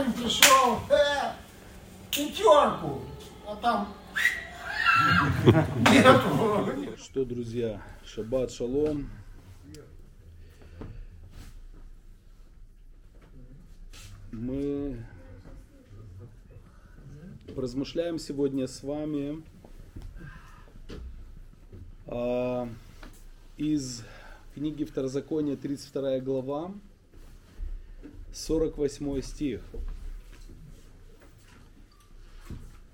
парень 0.00 0.12
пришел, 0.12 0.80
э, 0.90 1.32
пятерку, 2.10 3.02
а 3.46 3.56
там 3.56 3.94
нету. 5.92 6.96
Что, 6.96 7.24
друзья, 7.24 7.82
шаббат 8.04 8.50
шалом. 8.50 9.10
Мы 14.32 15.04
размышляем 17.56 18.18
сегодня 18.18 18.68
с 18.68 18.82
вами 18.82 19.42
а, 22.06 22.68
из 23.56 24.04
книги 24.54 24.84
Второзакония, 24.84 25.56
32 25.56 26.20
глава, 26.20 26.72
48 28.32 29.22
стих. 29.22 29.60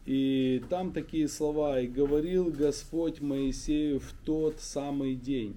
И 0.06 0.62
там 0.70 0.92
такие 0.92 1.28
слова. 1.28 1.80
«И 1.80 1.88
говорил 1.88 2.50
Господь 2.50 3.20
Моисею 3.20 3.98
в 3.98 4.12
тот 4.24 4.60
самый 4.60 5.16
день, 5.16 5.56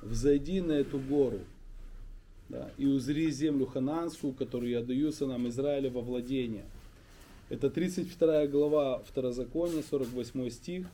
взойди 0.00 0.62
на 0.62 0.72
эту 0.72 0.98
гору, 0.98 1.40
да, 2.48 2.70
и 2.78 2.86
узри 2.86 3.30
землю 3.30 3.66
хананскую, 3.66 4.32
которую 4.32 4.70
я 4.70 4.82
даю 4.82 5.12
сынам 5.12 5.46
Израиля 5.48 5.90
во 5.90 6.00
владение». 6.00 6.64
Это 7.50 7.68
32 7.68 8.46
глава 8.46 9.02
Второзакония, 9.06 9.82
48 9.82 10.48
стих. 10.48 10.86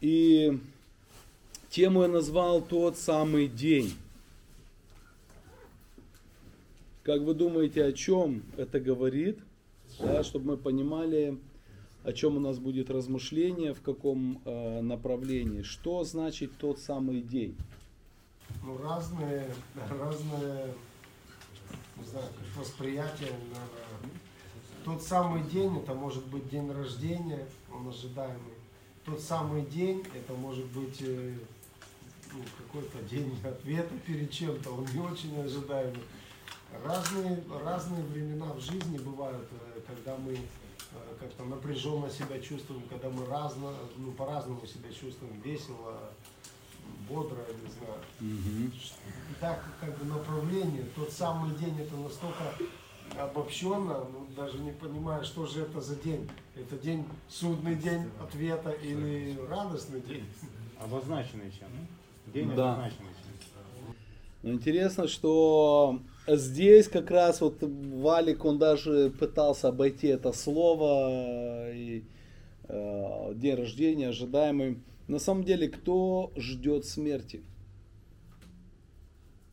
И 0.00 0.58
тему 1.68 2.02
я 2.02 2.08
назвал 2.08 2.62
«Тот 2.62 2.96
самый 2.96 3.48
день». 3.48 3.92
Как 7.02 7.20
вы 7.20 7.34
думаете, 7.34 7.84
о 7.84 7.92
чем 7.92 8.42
это 8.56 8.80
говорит? 8.80 9.38
Да, 9.98 10.22
чтобы 10.24 10.52
мы 10.52 10.56
понимали, 10.56 11.38
о 12.04 12.12
чем 12.12 12.36
у 12.36 12.40
нас 12.40 12.58
будет 12.58 12.90
размышление, 12.90 13.74
в 13.74 13.82
каком 13.82 14.40
э, 14.44 14.80
направлении. 14.80 15.62
Что 15.62 16.04
значит 16.04 16.52
тот 16.58 16.78
самый 16.78 17.22
день? 17.22 17.56
Ну, 18.64 18.78
разные, 18.78 19.48
разные, 19.90 20.74
не 21.96 22.04
знаю, 22.04 22.26
как 22.26 22.64
восприятия. 22.64 23.30
наверное. 23.30 24.20
Тот 24.84 25.02
самый 25.02 25.42
день, 25.44 25.78
это 25.78 25.94
может 25.94 26.26
быть 26.26 26.48
день 26.48 26.70
рождения, 26.72 27.46
он 27.72 27.88
ожидаемый. 27.88 28.54
Тот 29.04 29.20
самый 29.20 29.64
день, 29.66 30.04
это 30.14 30.32
может 30.34 30.66
быть 30.66 31.00
э, 31.00 31.34
ну, 32.32 32.40
какой-то 32.58 33.02
день 33.08 33.32
ответа 33.44 33.94
перед 34.06 34.30
чем-то, 34.30 34.70
он 34.70 34.86
не 34.92 35.00
очень 35.00 35.38
ожидаемый. 35.40 36.02
Разные, 36.84 37.44
разные 37.64 38.02
времена 38.04 38.52
в 38.54 38.60
жизни 38.60 38.98
бывают, 38.98 39.46
когда 39.94 40.16
мы 40.16 40.34
э, 40.34 40.38
как-то 41.20 41.44
напряженно 41.44 42.10
себя 42.10 42.40
чувствуем, 42.40 42.82
когда 42.88 43.08
мы 43.10 43.26
разно, 43.26 43.72
ну, 43.96 44.12
по-разному 44.12 44.66
себя 44.66 44.90
чувствуем, 44.90 45.40
весело, 45.42 46.00
бодро, 47.08 47.38
не 47.62 47.70
знаю. 47.70 48.70
Так, 49.40 49.64
как 49.80 49.98
бы 49.98 50.04
направление, 50.06 50.84
тот 50.96 51.10
самый 51.10 51.54
день, 51.56 51.78
это 51.80 51.96
настолько 51.96 52.54
обобщенно, 53.18 54.04
ну, 54.12 54.26
даже 54.36 54.58
не 54.58 54.72
понимаю, 54.72 55.24
что 55.24 55.46
же 55.46 55.62
это 55.62 55.80
за 55.80 55.96
день. 55.96 56.28
Это 56.54 56.76
день, 56.76 57.04
судный 57.28 57.74
день 57.74 58.08
ответа 58.20 58.70
или 58.70 59.38
радостный 59.48 60.00
день. 60.00 60.24
Обозначенный 60.80 61.52
чем? 61.52 61.68
День 62.32 62.54
Да. 62.54 62.72
обозначенный 62.72 63.10
чем? 63.10 63.96
Но 64.42 64.52
интересно, 64.52 65.06
что 65.06 66.00
здесь 66.26 66.88
как 66.88 67.10
раз 67.10 67.40
вот 67.40 67.58
Валик, 67.60 68.44
он 68.44 68.58
даже 68.58 69.10
пытался 69.10 69.68
обойти 69.68 70.08
это 70.08 70.32
слово, 70.32 71.72
и, 71.72 72.04
э, 72.64 73.32
день 73.34 73.54
рождения 73.56 74.08
ожидаемый. 74.08 74.82
На 75.08 75.18
самом 75.18 75.44
деле, 75.44 75.68
кто 75.68 76.32
ждет 76.36 76.84
смерти? 76.86 77.42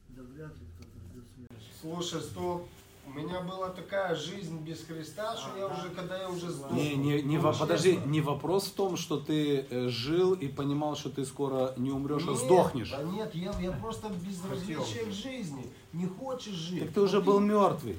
Да 0.10 0.22
вряд 0.24 0.52
ли 0.52 0.66
кто-то 0.76 1.00
ждет 1.12 1.26
смерти. 1.36 1.66
Слушай, 1.82 2.22
что 2.22 2.68
у 3.16 3.20
меня 3.20 3.42
была 3.42 3.70
такая 3.70 4.16
жизнь 4.16 4.58
без 4.60 4.84
Христа, 4.84 5.36
что 5.38 5.58
я 5.58 5.68
уже, 5.68 5.90
когда 5.90 6.18
я 6.18 6.30
уже 6.30 6.50
сдох. 6.50 6.72
Не, 6.72 6.96
не, 6.96 7.22
не, 7.22 7.38
ну, 7.38 7.44
во- 7.44 7.54
подожди, 7.54 8.00
не 8.06 8.22
вопрос 8.22 8.66
в 8.68 8.74
том, 8.74 8.98
что 8.98 9.18
ты 9.20 9.66
э, 9.70 9.88
жил 9.90 10.34
и 10.34 10.48
понимал, 10.48 10.96
что 10.96 11.10
ты 11.10 11.26
скоро 11.26 11.74
не 11.78 11.92
умрешь, 11.92 12.24
а 12.28 12.32
Нет, 12.32 12.40
сдохнешь. 12.40 12.92
Да 12.92 13.04
нет, 13.04 13.34
я, 13.36 13.52
я 13.60 13.72
просто 13.72 14.10
безразличие 14.10 15.06
к 15.06 15.12
жизни. 15.12 15.68
Не 15.94 16.06
хочешь 16.08 16.54
жить. 16.54 16.80
Так 16.84 16.92
ты 16.94 17.02
уже 17.02 17.18
Ну, 17.18 17.24
был 17.24 17.40
мертвый. 17.40 17.96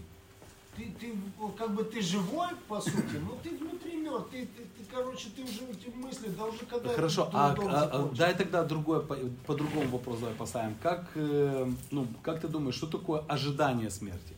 Ты, 0.76 0.94
ты, 1.00 1.12
как 1.58 1.74
бы 1.74 1.82
ты 1.84 2.00
живой, 2.00 2.48
по 2.68 2.80
сути, 2.80 3.16
но 3.20 3.36
ты 3.42 3.50
внутри 3.56 3.96
мертв. 3.96 4.28
Ты, 4.30 4.46
ты, 4.46 4.62
ты, 4.62 4.84
короче, 4.94 5.28
ты 5.36 5.42
уже 5.42 5.64
эти 5.70 5.94
мысли, 5.94 6.28
да 6.28 6.44
уже 6.46 6.64
когда... 6.64 6.88
Хорошо, 6.94 7.28
а, 7.32 7.48
а- 7.48 7.52
а 7.52 7.80
закончится. 7.80 8.16
дай 8.18 8.34
тогда 8.34 8.64
другой, 8.64 9.02
по- 9.04 9.16
по-другому 9.46 9.88
вопрос 9.88 10.20
давай 10.20 10.34
поставим. 10.36 10.76
Как, 10.82 11.10
э, 11.16 11.68
ну, 11.90 12.06
как 12.22 12.40
ты 12.40 12.48
думаешь, 12.48 12.76
что 12.76 12.86
такое 12.86 13.20
ожидание 13.28 13.90
смерти? 13.90 14.36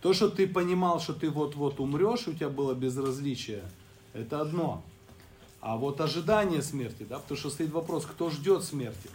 То, 0.00 0.12
что 0.14 0.30
ты 0.30 0.46
понимал, 0.46 1.00
что 1.00 1.12
ты 1.12 1.28
вот-вот 1.28 1.78
умрешь, 1.80 2.26
у 2.26 2.32
тебя 2.32 2.48
было 2.48 2.74
безразличие, 2.74 3.62
это 4.14 4.40
одно. 4.40 4.82
А 5.60 5.76
вот 5.76 6.00
ожидание 6.00 6.62
смерти, 6.62 7.04
да, 7.08 7.18
потому 7.18 7.38
что 7.38 7.50
стоит 7.50 7.70
вопрос, 7.70 8.06
кто 8.06 8.30
ждет 8.30 8.64
смерти? 8.64 9.10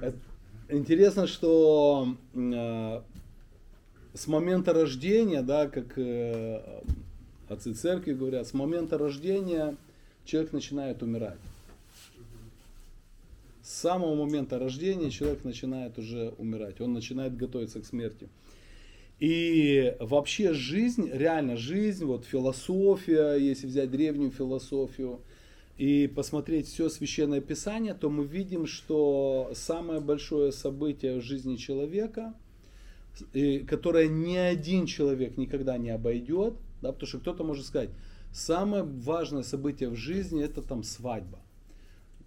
Э, 0.00 0.12
Интересно, 0.70 1.26
что 1.26 2.16
э, 2.32 3.02
с 4.14 4.26
момента 4.26 4.72
рождения, 4.72 5.42
да, 5.42 5.68
как 5.68 5.98
э, 5.98 6.82
отцы 7.50 7.74
церкви 7.74 8.14
говорят, 8.14 8.46
с 8.46 8.54
момента 8.54 8.96
рождения 8.96 9.76
человек 10.24 10.54
начинает 10.54 11.02
умирать. 11.02 11.38
Самого 13.72 14.14
момента 14.14 14.58
рождения 14.58 15.10
человек 15.10 15.44
начинает 15.44 15.98
уже 15.98 16.34
умирать, 16.36 16.82
он 16.82 16.92
начинает 16.92 17.34
готовиться 17.38 17.80
к 17.80 17.86
смерти. 17.86 18.28
И 19.18 19.96
вообще 19.98 20.52
жизнь, 20.52 21.08
реально 21.10 21.56
жизнь, 21.56 22.04
вот 22.04 22.26
философия, 22.26 23.36
если 23.36 23.66
взять 23.66 23.90
древнюю 23.90 24.30
философию, 24.30 25.20
и 25.78 26.06
посмотреть 26.06 26.68
все 26.68 26.90
священное 26.90 27.40
писание, 27.40 27.94
то 27.94 28.10
мы 28.10 28.24
видим, 28.24 28.66
что 28.66 29.52
самое 29.54 30.00
большое 30.00 30.52
событие 30.52 31.18
в 31.18 31.22
жизни 31.22 31.56
человека, 31.56 32.34
которое 33.66 34.06
ни 34.06 34.36
один 34.36 34.84
человек 34.84 35.38
никогда 35.38 35.78
не 35.78 35.88
обойдет, 35.88 36.54
да, 36.82 36.92
потому 36.92 37.08
что 37.08 37.20
кто-то 37.20 37.42
может 37.42 37.64
сказать, 37.64 37.88
самое 38.32 38.82
важное 38.82 39.44
событие 39.44 39.88
в 39.88 39.96
жизни 39.96 40.44
это 40.44 40.60
там 40.60 40.82
свадьба, 40.82 41.38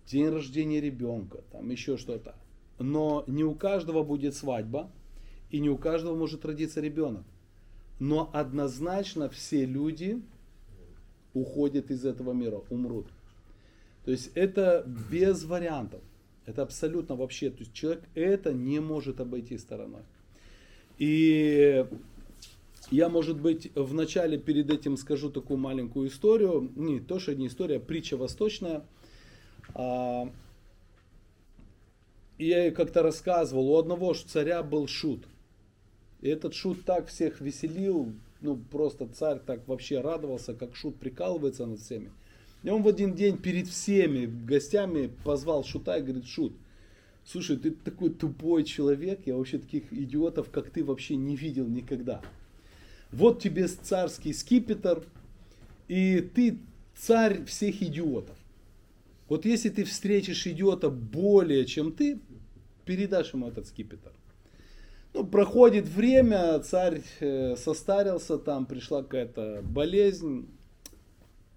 день 0.08 0.30
рождения 0.30 0.82
ребенка, 0.82 1.40
там 1.52 1.70
еще 1.70 1.98
что-то. 1.98 2.36
Но 2.80 3.24
не 3.28 3.44
у 3.44 3.56
каждого 3.56 4.04
будет 4.04 4.36
свадьба, 4.36 4.92
и 5.50 5.60
не 5.60 5.70
у 5.70 5.78
каждого 5.78 6.16
может 6.16 6.46
родиться 6.46 6.82
ребенок. 6.82 7.24
Но 8.00 8.30
однозначно 8.34 9.30
все 9.30 9.66
люди 9.66 10.22
уходят 11.34 11.92
из 11.92 12.06
этого 12.06 12.34
мира, 12.34 12.62
умрут. 12.70 13.08
То 14.04 14.12
есть 14.12 14.32
это 14.36 14.86
без 15.12 15.44
вариантов. 15.46 16.02
Это 16.46 16.62
абсолютно 16.62 17.16
вообще, 17.16 17.50
то 17.50 17.60
есть 17.60 17.74
человек 17.74 18.04
это 18.14 18.54
не 18.54 18.80
может 18.80 19.20
обойти 19.20 19.58
стороной. 19.58 20.04
И 21.00 21.86
я, 22.92 23.10
может 23.10 23.42
быть, 23.42 23.72
вначале 23.76 24.38
перед 24.38 24.70
этим 24.70 24.96
скажу 24.96 25.32
такую 25.32 25.58
маленькую 25.58 26.08
историю. 26.08 26.72
Не 26.76 27.00
то, 27.00 27.20
что 27.20 27.34
не 27.34 27.48
история, 27.48 27.78
а 27.78 27.80
притча 27.80 28.16
восточная. 28.16 28.86
А, 29.74 30.30
и 32.38 32.48
я 32.48 32.66
ей 32.66 32.72
как-то 32.72 33.02
рассказывал, 33.02 33.72
у 33.72 33.78
одного 33.78 34.14
царя 34.14 34.62
был 34.64 34.88
шут. 34.88 35.26
И 36.22 36.30
этот 36.30 36.54
шут 36.54 36.86
так 36.86 37.08
всех 37.08 37.42
веселил, 37.42 38.14
ну 38.42 38.58
просто 38.58 39.08
царь 39.08 39.40
так 39.40 39.68
вообще 39.68 40.02
радовался, 40.02 40.54
как 40.54 40.76
шут 40.76 40.98
прикалывается 40.98 41.66
над 41.66 41.80
всеми. 41.80 42.12
И 42.64 42.70
он 42.70 42.82
в 42.82 42.88
один 42.88 43.14
день 43.14 43.38
перед 43.38 43.68
всеми 43.68 44.26
гостями 44.26 45.12
позвал 45.24 45.64
шута 45.64 45.98
и 45.98 46.02
говорит, 46.02 46.26
шут, 46.26 46.54
слушай, 47.24 47.58
ты 47.58 47.72
такой 47.72 48.10
тупой 48.10 48.64
человек, 48.64 49.22
я 49.26 49.36
вообще 49.36 49.60
таких 49.60 49.94
идиотов, 49.94 50.50
как 50.50 50.72
ты, 50.72 50.84
вообще 50.84 51.16
не 51.16 51.36
видел 51.36 51.68
никогда. 51.68 52.22
Вот 53.12 53.42
тебе 53.42 53.68
царский 53.68 54.34
скипетр, 54.34 55.04
и 55.88 56.22
ты 56.22 56.58
царь 56.96 57.46
всех 57.46 57.82
идиотов. 57.82 58.36
Вот 59.28 59.46
если 59.46 59.70
ты 59.70 59.84
встретишь 59.84 60.46
идиота 60.46 60.90
более, 60.90 61.66
чем 61.66 61.92
ты, 61.92 62.20
передашь 62.86 63.34
ему 63.34 63.48
этот 63.48 63.68
скипетр. 63.68 64.12
Ну, 65.14 65.26
проходит 65.26 65.88
время, 65.88 66.60
царь 66.60 67.02
э, 67.22 67.56
состарился, 67.56 68.38
там 68.38 68.66
пришла 68.66 69.02
какая-то 69.02 69.62
болезнь, 69.64 70.48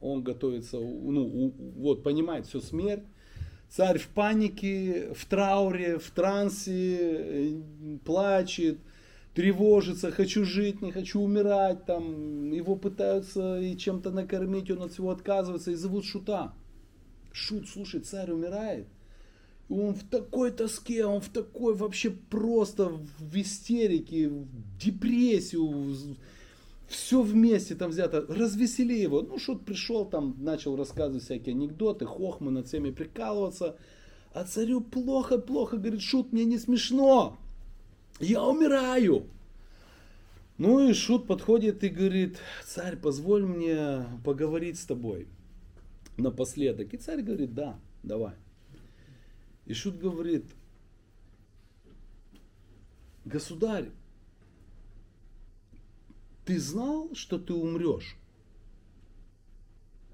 он 0.01 0.23
готовится, 0.23 0.79
ну, 0.79 1.53
вот, 1.77 2.03
понимает, 2.03 2.47
все 2.47 2.61
смерть. 2.61 3.03
Царь 3.69 3.99
в 3.99 4.09
панике, 4.09 5.13
в 5.13 5.27
трауре, 5.27 5.99
в 5.99 6.11
трансе, 6.13 6.99
э, 7.01 7.61
плачет, 8.05 8.79
тревожится, 9.35 10.11
хочу 10.11 10.45
жить, 10.45 10.81
не 10.81 10.93
хочу 10.93 11.21
умирать, 11.21 11.85
там, 11.85 12.51
его 12.53 12.77
пытаются 12.77 13.61
и 13.61 13.77
чем-то 13.77 14.11
накормить, 14.11 14.71
он 14.71 14.83
от 14.83 14.93
всего 14.93 15.11
отказывается, 15.11 15.73
и 15.73 15.75
зовут 15.75 16.05
Шута. 16.05 16.55
Шут, 17.39 17.69
слушай, 17.69 18.01
царь 18.01 18.33
умирает, 18.33 18.87
и 19.69 19.73
он 19.73 19.95
в 19.95 20.03
такой 20.09 20.51
тоске, 20.51 21.05
он 21.05 21.21
в 21.21 21.29
такой 21.29 21.75
вообще 21.75 22.11
просто 22.11 22.89
в 23.19 23.37
истерике, 23.37 24.29
в 24.29 24.79
депрессию, 24.79 26.17
все 26.89 27.23
вместе 27.23 27.75
там 27.75 27.91
взято, 27.91 28.25
развесели 28.29 28.99
его. 28.99 29.23
Ну, 29.23 29.39
Шут 29.39 29.65
пришел 29.65 30.05
там, 30.05 30.35
начал 30.39 30.75
рассказывать 30.75 31.23
всякие 31.23 31.55
анекдоты, 31.55 32.07
хохмы 32.07 32.51
над 32.51 32.67
всеми 32.67 32.91
прикалываться. 32.91 33.77
А 34.33 34.45
царю 34.45 34.81
плохо-плохо, 34.81 35.77
говорит, 35.77 36.03
Шут, 36.03 36.33
мне 36.33 36.45
не 36.45 36.59
смешно, 36.59 37.39
я 38.21 38.43
умираю. 38.43 39.27
Ну 40.57 40.89
и 40.89 40.93
Шут 40.93 41.29
подходит 41.29 41.85
и 41.85 41.89
говорит, 41.89 42.39
царь, 42.67 42.97
позволь 42.97 43.45
мне 43.45 44.07
поговорить 44.25 44.79
с 44.79 44.85
тобой 44.85 45.29
напоследок. 46.19 46.93
И 46.93 46.97
царь 46.99 47.23
говорит, 47.23 47.55
да, 47.55 47.79
давай. 48.03 48.35
И 49.67 49.75
Шут 49.75 49.99
говорит, 49.99 50.45
государь, 53.25 53.91
ты 56.45 56.59
знал, 56.59 57.15
что 57.15 57.39
ты 57.39 57.53
умрешь? 57.53 58.17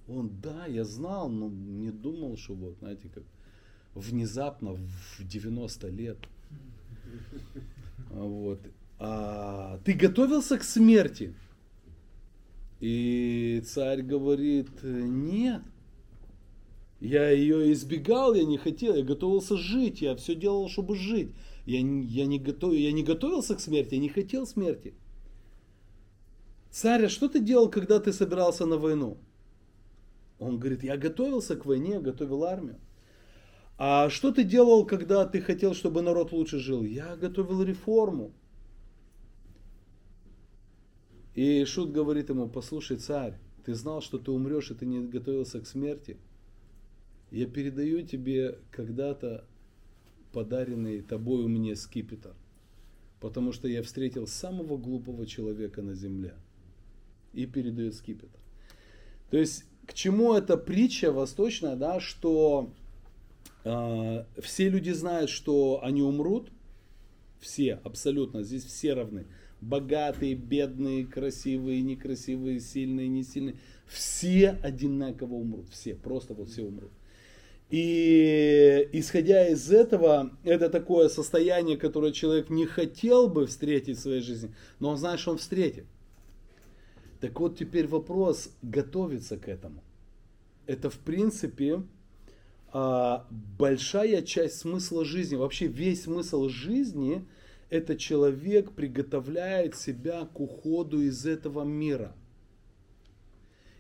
Он, 0.07 0.29
да, 0.41 0.67
я 0.67 0.85
знал, 0.85 1.29
но 1.29 1.49
не 1.49 1.91
думал, 1.91 2.37
что 2.37 2.55
вот, 2.55 2.77
знаете, 2.79 3.09
как 3.09 3.23
внезапно 3.95 4.75
в 4.75 5.27
90 5.27 5.89
лет. 5.89 6.19
Вот. 8.11 8.61
А 8.99 9.79
ты 9.85 9.93
готовился 9.93 10.59
к 10.59 10.65
смерти? 10.65 11.35
И 12.81 13.63
царь 13.65 14.03
говорит, 14.03 14.83
нет. 14.83 15.63
Я 17.05 17.29
ее 17.29 17.71
избегал, 17.73 18.33
я 18.33 18.45
не 18.45 18.57
хотел, 18.57 18.95
я 18.95 19.05
готовился 19.05 19.59
жить, 19.59 20.01
я 20.01 20.17
все 20.17 20.35
делал, 20.35 20.71
чтобы 20.71 20.97
жить. 20.97 21.35
Я, 21.67 21.81
я, 21.81 22.25
не 22.25 22.39
готов, 22.39 22.73
я 22.73 22.93
не 22.93 23.03
готовился 23.03 23.55
к 23.55 23.61
смерти, 23.61 23.97
я 23.97 24.01
не 24.01 24.09
хотел 24.09 24.47
смерти. 24.47 24.95
Царь, 26.71 27.05
а 27.05 27.09
что 27.11 27.29
ты 27.29 27.41
делал, 27.41 27.69
когда 27.69 28.01
ты 28.01 28.11
собирался 28.11 28.65
на 28.65 28.79
войну? 28.79 29.19
Он 30.39 30.59
говорит, 30.59 30.83
я 30.83 30.97
готовился 30.97 31.57
к 31.57 31.67
войне, 31.67 32.01
готовил 32.01 32.43
армию. 32.45 32.81
А 33.77 34.09
что 34.09 34.33
ты 34.33 34.43
делал, 34.43 34.87
когда 34.87 35.27
ты 35.27 35.43
хотел, 35.43 35.75
чтобы 35.75 36.01
народ 36.01 36.33
лучше 36.33 36.59
жил? 36.59 36.85
Я 36.85 37.17
готовил 37.17 37.63
реформу. 37.63 38.33
И 41.35 41.67
Шут 41.67 41.93
говорит 41.93 42.31
ему, 42.31 42.49
послушай, 42.49 42.97
царь, 42.97 43.35
ты 43.67 43.75
знал, 43.75 44.01
что 44.01 44.17
ты 44.17 44.31
умрешь, 44.31 44.71
и 44.71 44.75
ты 44.75 44.87
не 44.87 45.07
готовился 45.07 45.61
к 45.61 45.67
смерти. 45.67 46.17
Я 47.35 47.47
передаю 47.47 48.03
тебе 48.03 48.59
когда-то 48.71 49.45
подаренный 50.33 51.01
тобою 51.01 51.49
мне 51.49 51.77
скипетр, 51.77 52.35
потому 53.21 53.53
что 53.53 53.69
я 53.69 53.83
встретил 53.83 54.27
самого 54.27 54.77
глупого 54.77 55.27
человека 55.27 55.83
на 55.83 55.95
земле– 55.95 56.35
и 57.35 57.47
передает 57.47 57.95
скипетр. 57.95 58.39
То 59.31 59.37
есть 59.37 59.65
к 59.87 59.93
чему 59.93 60.35
эта 60.35 60.57
притча 60.57 61.13
восточная, 61.13 61.77
да, 61.77 62.01
что 62.01 62.73
э, 63.65 64.25
все 64.41 64.69
люди 64.69 64.91
знают, 64.91 65.31
что 65.31 65.81
они 65.83 66.03
умрут, 66.03 66.51
все, 67.41 67.75
абсолютно, 67.85 68.43
здесь 68.43 68.65
все 68.65 68.95
равны. 68.95 69.27
Богатые, 69.61 70.35
бедные, 70.35 71.07
красивые, 71.07 71.83
некрасивые, 71.83 72.61
сильные, 72.61 73.09
не 73.09 73.23
сильные. 73.25 73.57
Все 73.87 74.51
одинаково 74.51 75.35
умрут, 75.35 75.69
все, 75.71 75.95
просто 75.95 76.35
вот 76.35 76.49
все 76.49 76.63
умрут. 76.63 76.93
И 77.71 78.89
исходя 78.93 79.49
из 79.49 79.71
этого, 79.71 80.31
это 80.45 80.69
такое 80.69 81.09
состояние, 81.09 81.77
которое 81.77 82.13
человек 82.13 82.51
не 82.51 82.67
хотел 82.67 83.29
бы 83.29 83.47
встретить 83.47 83.99
в 83.99 84.01
своей 84.01 84.21
жизни, 84.21 84.55
но 84.81 84.91
он 84.91 84.97
знает, 84.97 85.19
что 85.19 85.33
он 85.33 85.39
встретит. 85.39 85.87
Так 87.21 87.41
вот 87.41 87.59
теперь 87.59 87.89
вопрос 87.89 88.51
готовиться 88.63 89.39
к 89.39 89.49
этому. 89.49 89.83
Это 90.67 90.91
в 90.91 90.99
принципе 90.99 91.83
а, 92.73 93.27
большая 93.31 94.23
часть 94.23 94.59
смысла 94.59 95.05
жизни. 95.05 95.37
Вообще 95.37 95.67
весь 95.67 96.03
смысл 96.03 96.49
жизни 96.49 97.25
это 97.71 97.97
человек 97.97 98.73
приготовляет 98.73 99.77
себя 99.77 100.27
к 100.27 100.41
уходу 100.41 101.01
из 101.01 101.25
этого 101.25 101.63
мира. 101.65 102.15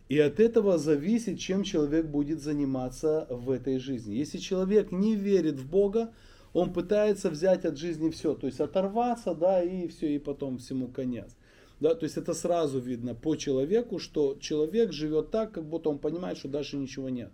И 0.09 0.19
от 0.19 0.39
этого 0.39 0.79
зависит, 0.79 1.39
чем 1.39 1.63
человек 1.63 2.07
будет 2.07 2.41
заниматься 2.41 3.27
в 3.31 3.51
этой 3.51 3.79
жизни. 3.79 4.15
Если 4.15 4.39
человек 4.39 4.93
не 4.93 5.17
верит 5.17 5.55
в 5.55 5.69
Бога, 5.69 6.13
он 6.53 6.73
пытается 6.73 7.31
взять 7.31 7.65
от 7.65 7.79
жизни 7.79 8.11
все, 8.11 8.35
то 8.35 8.47
есть 8.47 8.61
оторваться, 8.61 9.35
да, 9.35 9.63
и 9.63 9.89
все, 9.89 10.15
и 10.15 10.19
потом 10.19 10.59
всему 10.59 10.89
конец. 10.89 11.35
Да, 11.81 11.95
то 11.95 12.05
есть 12.05 12.17
это 12.17 12.35
сразу 12.35 12.79
видно 12.79 13.15
по 13.15 13.35
человеку, 13.35 13.99
что 13.99 14.37
человек 14.41 14.93
живет 14.93 15.31
так, 15.31 15.53
как 15.53 15.65
будто 15.65 15.91
он 15.91 15.99
понимает, 15.99 16.39
что 16.39 16.49
дальше 16.49 16.77
ничего 16.77 17.09
нет. 17.09 17.31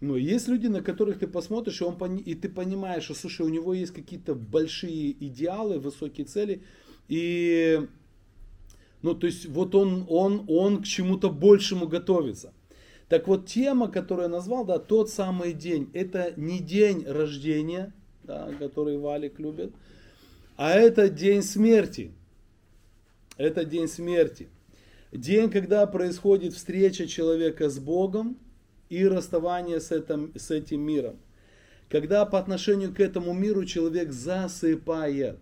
Но 0.00 0.16
есть 0.16 0.48
люди, 0.48 0.66
на 0.68 0.82
которых 0.82 1.18
ты 1.18 1.26
посмотришь, 1.26 1.80
и, 1.80 1.84
он, 1.84 2.16
и 2.16 2.34
ты 2.34 2.48
понимаешь, 2.48 3.04
что, 3.04 3.14
слушай, 3.14 3.42
у 3.42 3.48
него 3.48 3.74
есть 3.74 3.92
какие-то 3.92 4.34
большие 4.34 5.12
идеалы, 5.26 5.78
высокие 5.78 6.26
цели, 6.26 6.62
и, 7.08 7.88
ну, 9.04 9.14
то 9.14 9.26
есть, 9.26 9.44
вот 9.44 9.74
он, 9.74 10.06
он, 10.08 10.46
он 10.48 10.80
к 10.82 10.86
чему-то 10.86 11.28
большему 11.28 11.86
готовится. 11.86 12.54
Так 13.10 13.28
вот, 13.28 13.46
тема, 13.46 13.88
которую 13.88 14.24
я 14.24 14.28
назвал, 14.30 14.64
да, 14.64 14.78
тот 14.78 15.10
самый 15.10 15.52
день, 15.52 15.90
это 15.92 16.32
не 16.36 16.58
день 16.58 17.04
рождения, 17.06 17.92
да, 18.22 18.50
который 18.58 18.96
Валик 18.96 19.38
любит, 19.38 19.74
а 20.56 20.72
это 20.72 21.10
день 21.10 21.42
смерти. 21.42 22.12
Это 23.36 23.66
день 23.66 23.88
смерти. 23.88 24.48
День, 25.12 25.50
когда 25.50 25.86
происходит 25.86 26.54
встреча 26.54 27.06
человека 27.06 27.68
с 27.68 27.78
Богом 27.78 28.38
и 28.88 29.06
расставание 29.06 29.80
с 29.80 29.92
этим, 29.92 30.32
с 30.34 30.50
этим 30.50 30.80
миром. 30.80 31.18
Когда 31.90 32.24
по 32.24 32.38
отношению 32.38 32.94
к 32.94 33.00
этому 33.00 33.34
миру 33.34 33.66
человек 33.66 34.12
засыпает. 34.12 35.38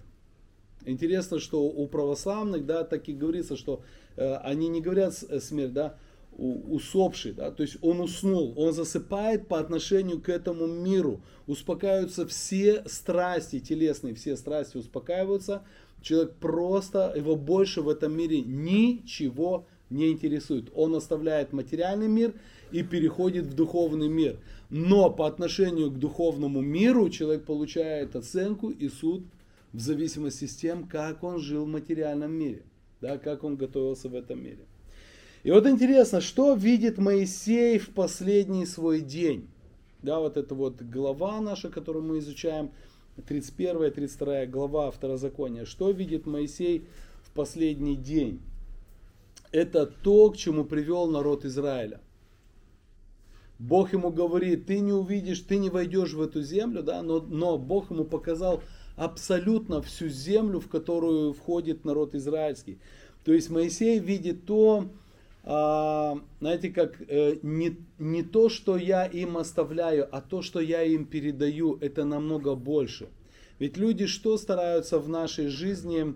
Интересно, 0.86 1.38
что 1.38 1.62
у 1.62 1.86
православных, 1.86 2.66
да, 2.66 2.84
так 2.84 3.08
и 3.08 3.12
говорится, 3.12 3.56
что 3.56 3.82
э, 4.16 4.34
они 4.36 4.68
не 4.68 4.80
говорят 4.80 5.14
э, 5.28 5.40
смерть, 5.40 5.72
да, 5.72 5.96
усопший, 6.38 7.32
да, 7.32 7.50
то 7.50 7.62
есть 7.62 7.76
он 7.82 8.00
уснул, 8.00 8.54
он 8.56 8.72
засыпает 8.72 9.48
по 9.48 9.58
отношению 9.58 10.18
к 10.18 10.30
этому 10.30 10.66
миру, 10.66 11.20
успокаиваются 11.46 12.26
все 12.26 12.82
страсти 12.86 13.60
телесные, 13.60 14.14
все 14.14 14.38
страсти 14.38 14.78
успокаиваются, 14.78 15.62
Человек 16.02 16.34
просто, 16.34 17.12
его 17.16 17.36
больше 17.36 17.80
в 17.80 17.88
этом 17.88 18.16
мире 18.16 18.42
ничего 18.42 19.66
не 19.88 20.10
интересует. 20.10 20.70
Он 20.74 20.94
оставляет 20.96 21.52
материальный 21.52 22.08
мир 22.08 22.34
и 22.72 22.82
переходит 22.82 23.46
в 23.46 23.54
духовный 23.54 24.08
мир. 24.08 24.38
Но 24.68 25.10
по 25.10 25.26
отношению 25.26 25.90
к 25.90 25.98
духовному 25.98 26.60
миру 26.60 27.08
человек 27.08 27.44
получает 27.44 28.16
оценку 28.16 28.70
и 28.70 28.88
суд 28.88 29.22
в 29.72 29.80
зависимости 29.80 30.44
с 30.44 30.56
тем, 30.56 30.86
как 30.86 31.22
он 31.22 31.38
жил 31.38 31.64
в 31.64 31.68
материальном 31.68 32.32
мире, 32.32 32.62
да, 33.00 33.18
как 33.18 33.44
он 33.44 33.56
готовился 33.56 34.08
в 34.08 34.14
этом 34.14 34.42
мире. 34.42 34.66
И 35.42 35.50
вот 35.50 35.66
интересно, 35.66 36.20
что 36.20 36.54
видит 36.54 36.98
Моисей 36.98 37.78
в 37.78 37.90
последний 37.90 38.66
свой 38.66 39.00
день? 39.00 39.48
Да, 40.02 40.20
вот 40.20 40.36
это 40.36 40.54
вот 40.54 40.82
глава 40.82 41.40
наша, 41.40 41.68
которую 41.68 42.04
мы 42.04 42.18
изучаем, 42.18 42.70
31-32 43.16 44.46
глава 44.46 44.90
Второзакония. 44.90 45.64
Что 45.64 45.90
видит 45.90 46.26
Моисей 46.26 46.86
в 47.24 47.32
последний 47.32 47.96
день? 47.96 48.40
Это 49.50 49.86
то, 49.86 50.30
к 50.30 50.36
чему 50.36 50.64
привел 50.64 51.08
народ 51.08 51.44
Израиля. 51.44 52.00
Бог 53.58 53.92
ему 53.92 54.10
говорит, 54.10 54.66
ты 54.66 54.80
не 54.80 54.92
увидишь, 54.92 55.40
ты 55.40 55.58
не 55.58 55.70
войдешь 55.70 56.14
в 56.14 56.22
эту 56.22 56.42
землю, 56.42 56.82
да, 56.82 57.02
но, 57.02 57.20
но 57.20 57.58
Бог 57.58 57.90
ему 57.90 58.04
показал 58.04 58.62
абсолютно 58.96 59.80
всю 59.82 60.08
землю, 60.08 60.60
в 60.60 60.68
которую 60.68 61.32
входит 61.32 61.84
народ 61.84 62.14
израильский. 62.14 62.78
То 63.24 63.32
есть 63.32 63.50
Моисей 63.50 63.98
видит 63.98 64.46
то, 64.46 64.90
а, 65.44 66.18
знаете, 66.40 66.70
как 66.70 67.00
э, 67.08 67.38
не, 67.42 67.76
не 67.98 68.22
то, 68.22 68.48
что 68.48 68.76
я 68.76 69.06
им 69.06 69.36
оставляю, 69.36 70.08
а 70.14 70.20
то, 70.20 70.42
что 70.42 70.60
я 70.60 70.82
им 70.82 71.04
передаю, 71.04 71.78
это 71.80 72.04
намного 72.04 72.54
больше. 72.54 73.08
Ведь 73.58 73.76
люди 73.76 74.06
что 74.06 74.38
стараются 74.38 74.98
в 74.98 75.08
нашей 75.08 75.48
жизни, 75.48 76.14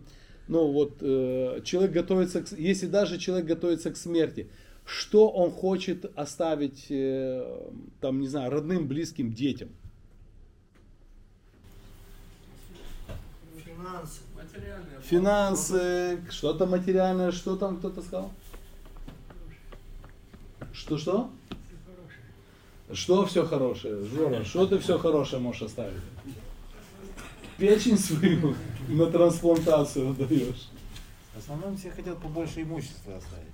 ну 0.48 0.70
вот 0.72 0.98
э, 1.00 1.60
человек 1.64 1.92
готовится, 1.92 2.42
к, 2.42 2.52
если 2.58 2.86
даже 2.86 3.18
человек 3.18 3.46
готовится 3.46 3.90
к 3.90 3.96
смерти, 3.96 4.48
что 4.84 5.28
он 5.28 5.50
хочет 5.50 6.04
оставить, 6.16 6.86
э, 6.90 7.70
там, 8.00 8.20
не 8.20 8.28
знаю, 8.28 8.50
родным, 8.52 8.86
близким, 8.86 9.32
детям? 9.32 9.70
Материальное. 14.34 15.00
финансы, 15.02 16.20
что-то 16.30 16.66
материальное, 16.66 17.32
что 17.32 17.56
там 17.56 17.78
кто-то 17.78 18.02
сказал? 18.02 18.30
Что 20.72 20.98
что? 20.98 21.30
Что 22.92 23.26
все 23.26 23.44
хорошее? 23.44 24.04
Жора, 24.04 24.44
что 24.44 24.66
ты 24.66 24.78
все 24.78 24.98
хорошее 24.98 25.42
можешь 25.42 25.62
оставить? 25.62 26.00
Печень 27.58 27.98
свою 27.98 28.54
на 28.88 29.06
трансплантацию 29.06 30.10
отдаешь. 30.10 30.68
В 31.34 31.38
основном 31.38 31.76
все 31.76 31.90
хотят 31.90 32.20
побольше 32.20 32.62
имущества 32.62 33.16
оставить. 33.16 33.52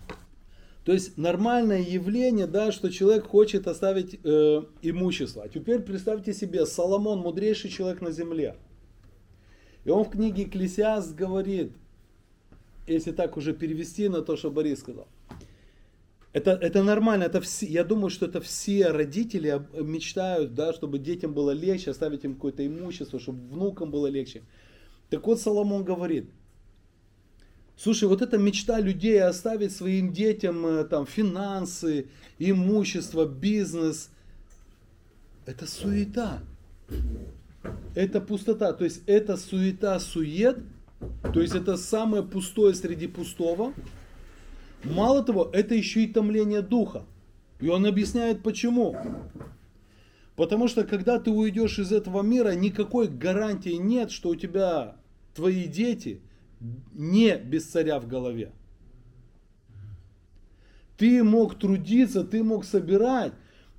То 0.85 0.93
есть 0.93 1.17
нормальное 1.17 1.81
явление, 1.81 2.47
да, 2.47 2.73
что 2.73 2.91
человек 2.91 3.27
хочет 3.27 3.69
оставить 3.69 4.19
э, 4.25 4.63
имущество. 4.83 5.45
А 5.45 5.49
теперь 5.49 5.79
представьте 5.79 6.35
себе, 6.35 6.67
Соломон 6.67 7.21
мудрейший 7.21 7.71
человек 7.71 8.01
на 8.01 8.11
земле. 8.11 8.57
И 9.85 9.91
он 9.91 10.05
в 10.05 10.11
книге 10.11 10.45
Экклесиаст 10.45 11.15
говорит, 11.15 11.73
если 12.87 13.13
так 13.13 13.37
уже 13.37 13.53
перевести 13.53 14.09
на 14.09 14.23
то, 14.23 14.37
что 14.37 14.51
Борис 14.51 14.81
сказал. 14.81 15.09
Это, 16.33 16.53
это 16.53 16.83
нормально, 16.83 17.25
это 17.25 17.41
все, 17.43 17.67
я 17.67 17.85
думаю, 17.85 18.09
что 18.09 18.27
это 18.27 18.41
все 18.41 18.91
родители 18.91 19.67
мечтают, 19.75 20.55
да, 20.55 20.73
чтобы 20.73 20.99
детям 20.99 21.35
было 21.35 21.51
легче, 21.51 21.91
оставить 21.91 22.25
им 22.25 22.35
какое-то 22.35 22.67
имущество, 22.67 23.21
чтобы 23.21 23.47
внукам 23.49 23.91
было 23.91 24.07
легче. 24.07 24.43
Так 25.11 25.27
вот 25.27 25.41
Соломон 25.41 25.85
говорит, 25.85 26.31
Слушай, 27.77 28.09
вот 28.09 28.23
эта 28.23 28.39
мечта 28.39 28.81
людей 28.81 29.21
оставить 29.21 29.75
своим 29.75 30.13
детям 30.13 30.65
э, 30.65 30.85
там 30.85 31.05
финансы, 31.05 32.07
имущество, 32.39 33.27
бизнес, 33.27 34.11
это 35.47 35.67
суета. 35.67 36.43
Это 37.95 38.21
пустота. 38.21 38.73
То 38.73 38.85
есть 38.85 39.03
это 39.07 39.37
суета, 39.37 39.99
сует. 39.99 40.59
То 41.33 41.41
есть 41.41 41.55
это 41.55 41.77
самое 41.77 42.23
пустое 42.23 42.75
среди 42.75 43.07
пустого. 43.07 43.73
Мало 44.85 45.23
того, 45.23 45.49
это 45.53 45.75
еще 45.75 46.05
и 46.05 46.13
томление 46.13 46.63
духа. 46.63 47.05
И 47.61 47.69
он 47.69 47.87
объясняет 47.87 48.43
почему. 48.43 48.97
Потому 50.37 50.67
что 50.67 50.85
когда 50.85 51.21
ты 51.21 51.31
уйдешь 51.31 51.79
из 51.79 51.93
этого 51.93 52.23
мира, 52.23 52.53
никакой 52.53 53.09
гарантии 53.09 53.75
нет, 53.75 54.11
что 54.11 54.31
у 54.31 54.35
тебя 54.35 54.97
твои 55.35 55.67
дети 55.67 56.21
не 56.93 57.37
без 57.37 57.67
царя 57.67 58.01
в 58.01 58.09
голове. 58.09 58.53
Ты 60.97 61.23
мог 61.23 61.59
трудиться, 61.59 62.25
ты 62.25 62.43
мог 62.43 62.65
собирать, 62.65 63.33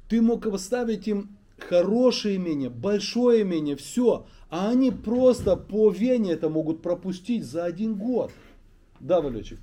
ты 0.09 0.21
мог 0.21 0.45
оставить 0.45 1.07
им 1.07 1.37
хорошее 1.67 2.35
имение, 2.37 2.69
большое 2.69 3.41
имение, 3.41 3.75
все. 3.75 4.25
А 4.49 4.69
они 4.69 4.91
просто 4.91 5.55
по 5.55 5.89
вене 5.89 6.33
это 6.33 6.49
могут 6.49 6.81
пропустить 6.81 7.45
за 7.45 7.65
один 7.65 7.95
год. 7.95 8.31
Да, 8.99 9.21
Валечик? 9.21 9.59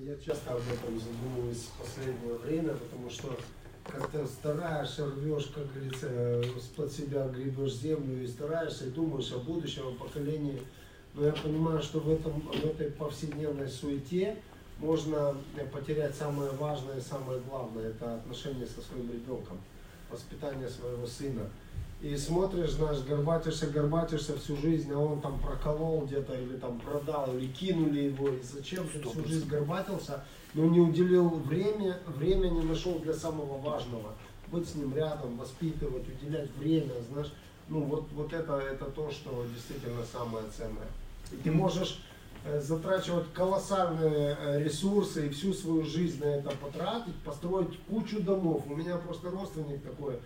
Я 0.00 0.16
часто 0.16 0.52
об 0.52 0.60
этом 0.60 0.98
задумываюсь 0.98 1.68
в 1.68 1.80
последнее 1.80 2.34
время, 2.34 2.74
потому 2.74 3.08
что 3.08 3.36
как-то 3.84 4.26
стараешься, 4.26 5.06
рвешь, 5.06 5.50
как 5.54 5.72
говорится, 5.72 6.06
э, 6.10 6.42
под 6.76 6.92
себя 6.92 7.28
гребешь 7.28 7.74
землю 7.74 8.22
и 8.22 8.26
стараешься, 8.26 8.86
и 8.86 8.90
думаешь 8.90 9.32
о 9.32 9.38
будущем, 9.38 9.88
о 9.88 9.92
поколении. 9.92 10.60
Но 11.14 11.26
я 11.26 11.32
понимаю, 11.32 11.82
что 11.82 12.00
в, 12.00 12.10
этом, 12.10 12.40
в 12.40 12.64
этой 12.64 12.90
повседневной 12.90 13.68
суете 13.68 14.36
можно 14.78 15.36
э, 15.56 15.66
потерять 15.66 16.14
самое 16.14 16.50
важное, 16.52 17.00
самое 17.00 17.40
главное, 17.40 17.90
это 17.90 18.16
отношение 18.16 18.66
со 18.66 18.80
своим 18.80 19.10
ребенком, 19.12 19.58
воспитание 20.12 20.68
своего 20.68 21.06
сына. 21.06 21.48
И 22.00 22.16
смотришь, 22.16 22.72
знаешь, 22.72 23.00
горбатишься, 23.04 23.68
горбатишься 23.68 24.36
всю 24.36 24.56
жизнь, 24.56 24.92
а 24.92 24.98
он 24.98 25.20
там 25.20 25.38
проколол 25.38 26.04
где-то, 26.04 26.34
или 26.34 26.56
там 26.56 26.80
продал, 26.80 27.36
или 27.36 27.46
кинули 27.46 28.00
его, 28.00 28.28
и 28.28 28.42
зачем 28.42 28.88
ты 28.88 29.00
всю 29.00 29.24
жизнь 29.24 29.48
горбатился, 29.48 30.24
но 30.54 30.66
не 30.66 30.80
уделил 30.80 31.28
время, 31.28 31.98
время 32.06 32.48
не 32.48 32.62
нашел 32.62 32.98
для 32.98 33.14
самого 33.14 33.58
важного. 33.58 34.14
Быть 34.50 34.68
с 34.68 34.74
ним 34.74 34.94
рядом, 34.96 35.36
воспитывать, 35.36 36.04
уделять 36.08 36.50
время, 36.56 36.92
знаешь. 37.10 37.32
Ну 37.68 37.82
вот, 37.82 38.06
вот 38.12 38.32
это, 38.32 38.58
это 38.58 38.86
то, 38.86 39.10
что 39.12 39.46
действительно 39.54 40.02
самое 40.04 40.44
ценное. 40.56 40.88
И 41.30 41.36
ты 41.36 41.52
можешь 41.52 42.00
затрачивать 42.60 43.32
колоссальные 43.32 44.36
э, 44.40 44.62
ресурсы 44.64 45.26
и 45.26 45.30
всю 45.30 45.52
свою 45.52 45.84
жизнь 45.84 46.20
на 46.20 46.28
это 46.28 46.50
потратить, 46.50 47.14
построить 47.24 47.78
кучу 47.88 48.20
домов. 48.20 48.64
У 48.68 48.74
меня 48.74 48.96
просто 48.96 49.30
родственник 49.30 49.82
такой, 49.82 50.16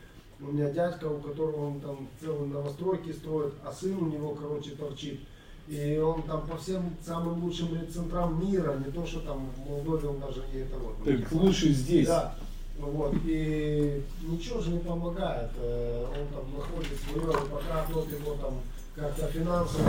у 0.41 0.47
меня 0.47 0.71
дядька, 0.71 1.07
у 1.07 1.19
которого 1.19 1.67
он 1.67 1.81
там 1.81 2.09
целые 2.21 2.49
новостройки 2.49 3.13
строит, 3.13 3.55
а 3.65 3.73
сын 3.73 3.97
у 3.97 4.07
него, 4.07 4.35
короче, 4.35 4.71
торчит. 4.71 5.21
И 5.69 5.99
он 5.99 6.23
там 6.23 6.47
по 6.47 6.57
всем 6.57 6.95
самым 7.05 7.43
лучшим 7.43 7.69
центрам 7.93 8.41
мира, 8.41 8.77
не 8.85 8.93
то, 8.93 9.05
что 9.05 9.21
там 9.21 9.51
в 9.57 9.69
Молдове 9.69 10.09
он 10.09 10.21
даже 10.21 10.43
не 10.53 10.61
это 10.61 10.77
вот. 10.79 11.05
Так 11.05 11.33
лучше 11.33 11.71
здесь. 11.71 12.07
Да. 12.07 12.35
Вот, 12.79 13.15
и 13.25 14.03
ничего 14.23 14.61
же 14.61 14.71
не 14.71 14.79
помогает. 14.79 15.51
Э, 15.59 16.05
Он 16.05 16.29
там 16.29 16.55
находит 16.55 16.99
свое, 17.11 17.33
пока 17.51 17.87
тот 17.91 18.13
его 18.13 18.35
там 18.35 18.61
как-то 18.97 19.27
финансово 19.27 19.85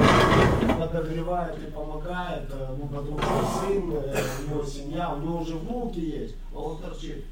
подогревает 0.80 1.58
и 1.66 1.72
помогает, 1.72 2.44
э, 2.52 2.76
ну, 2.78 2.88
потому 2.88 3.18
что 3.20 3.62
сын, 3.62 3.92
э, 3.94 4.24
у 4.46 4.50
него 4.50 4.66
семья, 4.66 5.14
у 5.14 5.22
него 5.22 5.40
уже 5.42 5.56
внуки 5.56 6.00
есть, 6.00 6.36
а 6.54 6.60
он 6.60 6.82
торчит. 6.82 7.24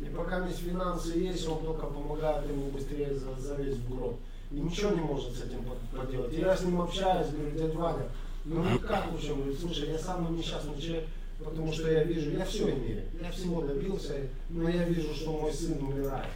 И 0.00 0.04
пока 0.04 0.46
есть 0.46 0.60
финансы 0.60 1.18
есть, 1.18 1.46
он 1.46 1.58
только 1.64 1.86
помогает 1.86 2.48
ему 2.48 2.70
быстрее 2.70 3.14
за- 3.14 3.40
залезть 3.40 3.78
в 3.80 3.94
гроб. 3.96 4.16
И 4.50 4.54
ничего 4.54 4.90
не 4.92 5.00
может 5.02 5.34
с 5.36 5.44
этим 5.44 5.64
под- 5.64 5.78
поделать. 6.06 6.32
И 6.32 6.40
я 6.40 6.56
с 6.56 6.62
ним 6.62 6.80
общаюсь, 6.80 7.28
говорю, 7.28 7.50
дядя 7.50 7.76
Ваня, 7.78 8.08
ну 8.46 8.62
ну 8.62 8.78
как 8.78 9.10
в 9.12 9.16
общем, 9.16 9.36
говорит, 9.36 9.60
слушай, 9.60 9.90
я 9.90 9.98
самый 9.98 10.32
несчастный 10.32 10.80
человек, 10.80 11.04
потому 11.44 11.70
что 11.72 11.90
я 11.90 12.04
вижу, 12.04 12.30
я 12.30 12.44
все 12.46 12.70
имею, 12.70 13.02
я 13.20 13.30
всего 13.30 13.60
добился, 13.60 14.14
но 14.48 14.68
я 14.68 14.84
вижу, 14.84 15.14
что 15.14 15.32
мой 15.32 15.52
сын 15.52 15.76
умирает. 15.82 16.30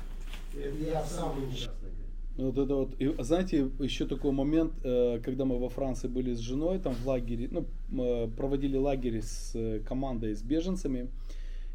И 0.55 0.85
Я 0.93 1.03
самый 1.07 1.47
несчастный. 1.47 1.72
Вот 2.37 2.57
это 2.57 2.75
вот. 2.75 2.95
И 2.99 3.15
знаете, 3.23 3.71
еще 3.79 4.07
такой 4.07 4.33
момент, 4.33 4.73
э, 4.85 5.21
когда 5.23 5.45
мы 5.45 5.59
во 5.59 5.69
Франции 5.69 6.09
были 6.09 6.33
с 6.33 6.39
женой, 6.39 6.79
там 6.79 6.95
в 6.95 7.07
лагере, 7.07 7.49
ну, 7.51 7.67
э, 8.03 8.29
проводили 8.29 8.77
лагерь 8.79 9.21
с 9.21 9.53
э, 9.55 9.81
командой, 9.81 10.35
с 10.35 10.43
беженцами. 10.43 11.11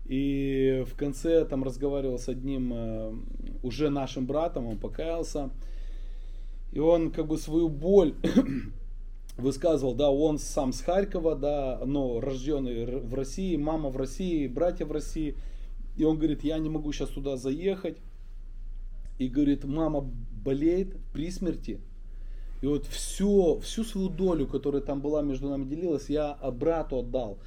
И 0.05 0.83
в 0.87 0.95
конце 0.95 1.45
там 1.45 1.63
разговаривал 1.63 2.17
с 2.17 2.29
одним 2.29 3.21
уже 3.61 3.89
нашим 3.89 4.25
братом, 4.25 4.65
он 4.65 4.77
покаялся. 4.77 5.49
И 6.71 6.79
он 6.79 7.11
как 7.11 7.27
бы 7.27 7.37
свою 7.37 7.67
боль 7.67 8.15
высказывал, 9.37 9.95
да, 9.95 10.09
он 10.09 10.39
сам 10.39 10.71
с 10.71 10.79
Харькова, 10.79 11.35
да, 11.35 11.81
но 11.85 12.21
рожденный 12.21 12.85
в 12.85 13.13
России, 13.13 13.57
мама 13.57 13.89
в 13.89 13.97
России, 13.97 14.47
братья 14.47 14.85
в 14.85 14.93
России. 14.93 15.35
И 15.97 16.05
он 16.05 16.17
говорит, 16.17 16.43
я 16.43 16.57
не 16.57 16.69
могу 16.69 16.93
сейчас 16.93 17.09
туда 17.09 17.35
заехать. 17.35 17.97
И 19.17 19.27
говорит, 19.27 19.63
мама 19.65 20.01
болеет 20.43 20.95
при 21.13 21.31
смерти. 21.31 21.79
И 22.61 22.65
вот 22.65 22.85
всю, 22.87 23.59
всю 23.59 23.83
свою 23.83 24.09
долю, 24.09 24.47
которая 24.47 24.81
там 24.81 25.01
была 25.01 25.21
между 25.21 25.49
нами 25.49 25.65
делилась, 25.65 26.09
я 26.09 26.31
а, 26.31 26.51
брату 26.51 26.97
отдал, 26.99 27.37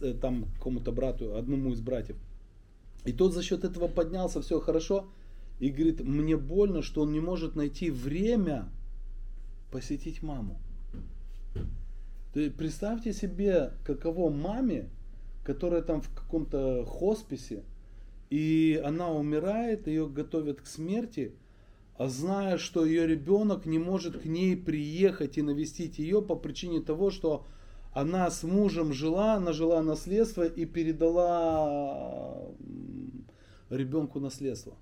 э, 0.00 0.14
там 0.14 0.46
какому-то 0.56 0.92
брату, 0.92 1.36
одному 1.36 1.72
из 1.72 1.80
братьев. 1.80 2.16
И 3.04 3.12
тот 3.12 3.34
за 3.34 3.42
счет 3.42 3.64
этого 3.64 3.88
поднялся, 3.88 4.40
все 4.40 4.60
хорошо. 4.60 5.06
И 5.60 5.70
говорит, 5.70 6.00
мне 6.00 6.36
больно, 6.36 6.82
что 6.82 7.02
он 7.02 7.12
не 7.12 7.20
может 7.20 7.56
найти 7.56 7.90
время 7.90 8.68
посетить 9.70 10.22
маму. 10.22 10.58
То 12.32 12.40
есть 12.40 12.56
представьте 12.56 13.12
себе, 13.12 13.72
каково 13.84 14.30
маме, 14.30 14.88
которая 15.44 15.82
там 15.82 16.00
в 16.00 16.08
каком-то 16.12 16.84
хосписе, 16.84 17.62
и 18.34 18.82
она 18.84 19.12
умирает, 19.12 19.86
ее 19.86 20.08
готовят 20.08 20.60
к 20.60 20.66
смерти, 20.66 21.36
а 21.96 22.08
зная, 22.08 22.58
что 22.58 22.84
ее 22.84 23.06
ребенок 23.06 23.64
не 23.64 23.78
может 23.78 24.22
к 24.22 24.24
ней 24.24 24.56
приехать 24.56 25.38
и 25.38 25.42
навестить 25.42 26.00
ее 26.00 26.20
по 26.20 26.34
причине 26.34 26.80
того, 26.80 27.12
что 27.12 27.46
она 27.92 28.28
с 28.28 28.42
мужем 28.42 28.92
жила, 28.92 29.34
она 29.34 29.52
жила 29.52 29.80
наследство 29.84 30.44
и 30.44 30.64
передала 30.64 32.48
ребенку 33.70 34.18
наследство. 34.18 34.74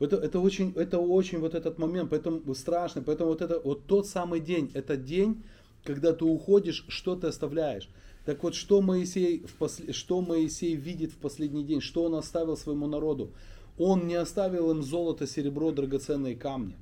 Поэтому 0.00 0.20
это 0.20 0.40
очень, 0.40 0.72
это 0.74 0.98
очень 0.98 1.38
вот 1.38 1.54
этот 1.54 1.78
момент, 1.78 2.10
поэтому 2.10 2.52
страшно, 2.56 3.00
поэтому 3.00 3.30
вот 3.30 3.42
это 3.42 3.60
вот 3.60 3.86
тот 3.86 4.08
самый 4.08 4.40
день, 4.40 4.72
это 4.74 4.96
день, 4.96 5.44
когда 5.84 6.12
ты 6.12 6.24
уходишь, 6.24 6.84
что 6.88 7.14
ты 7.14 7.28
оставляешь. 7.28 7.88
Так 8.30 8.44
вот, 8.44 8.54
что 8.54 8.80
Моисей, 8.80 9.40
в 9.40 9.60
посл- 9.60 9.92
что 9.92 10.20
Моисей 10.20 10.76
видит 10.76 11.10
в 11.10 11.16
последний 11.16 11.64
день, 11.64 11.80
что 11.80 12.04
он 12.04 12.14
оставил 12.14 12.56
своему 12.56 12.86
народу? 12.86 13.32
Он 13.76 14.06
не 14.06 14.14
оставил 14.14 14.70
им 14.70 14.84
золото, 14.84 15.26
серебро, 15.26 15.72
драгоценные 15.72 16.36
камни. 16.36 16.76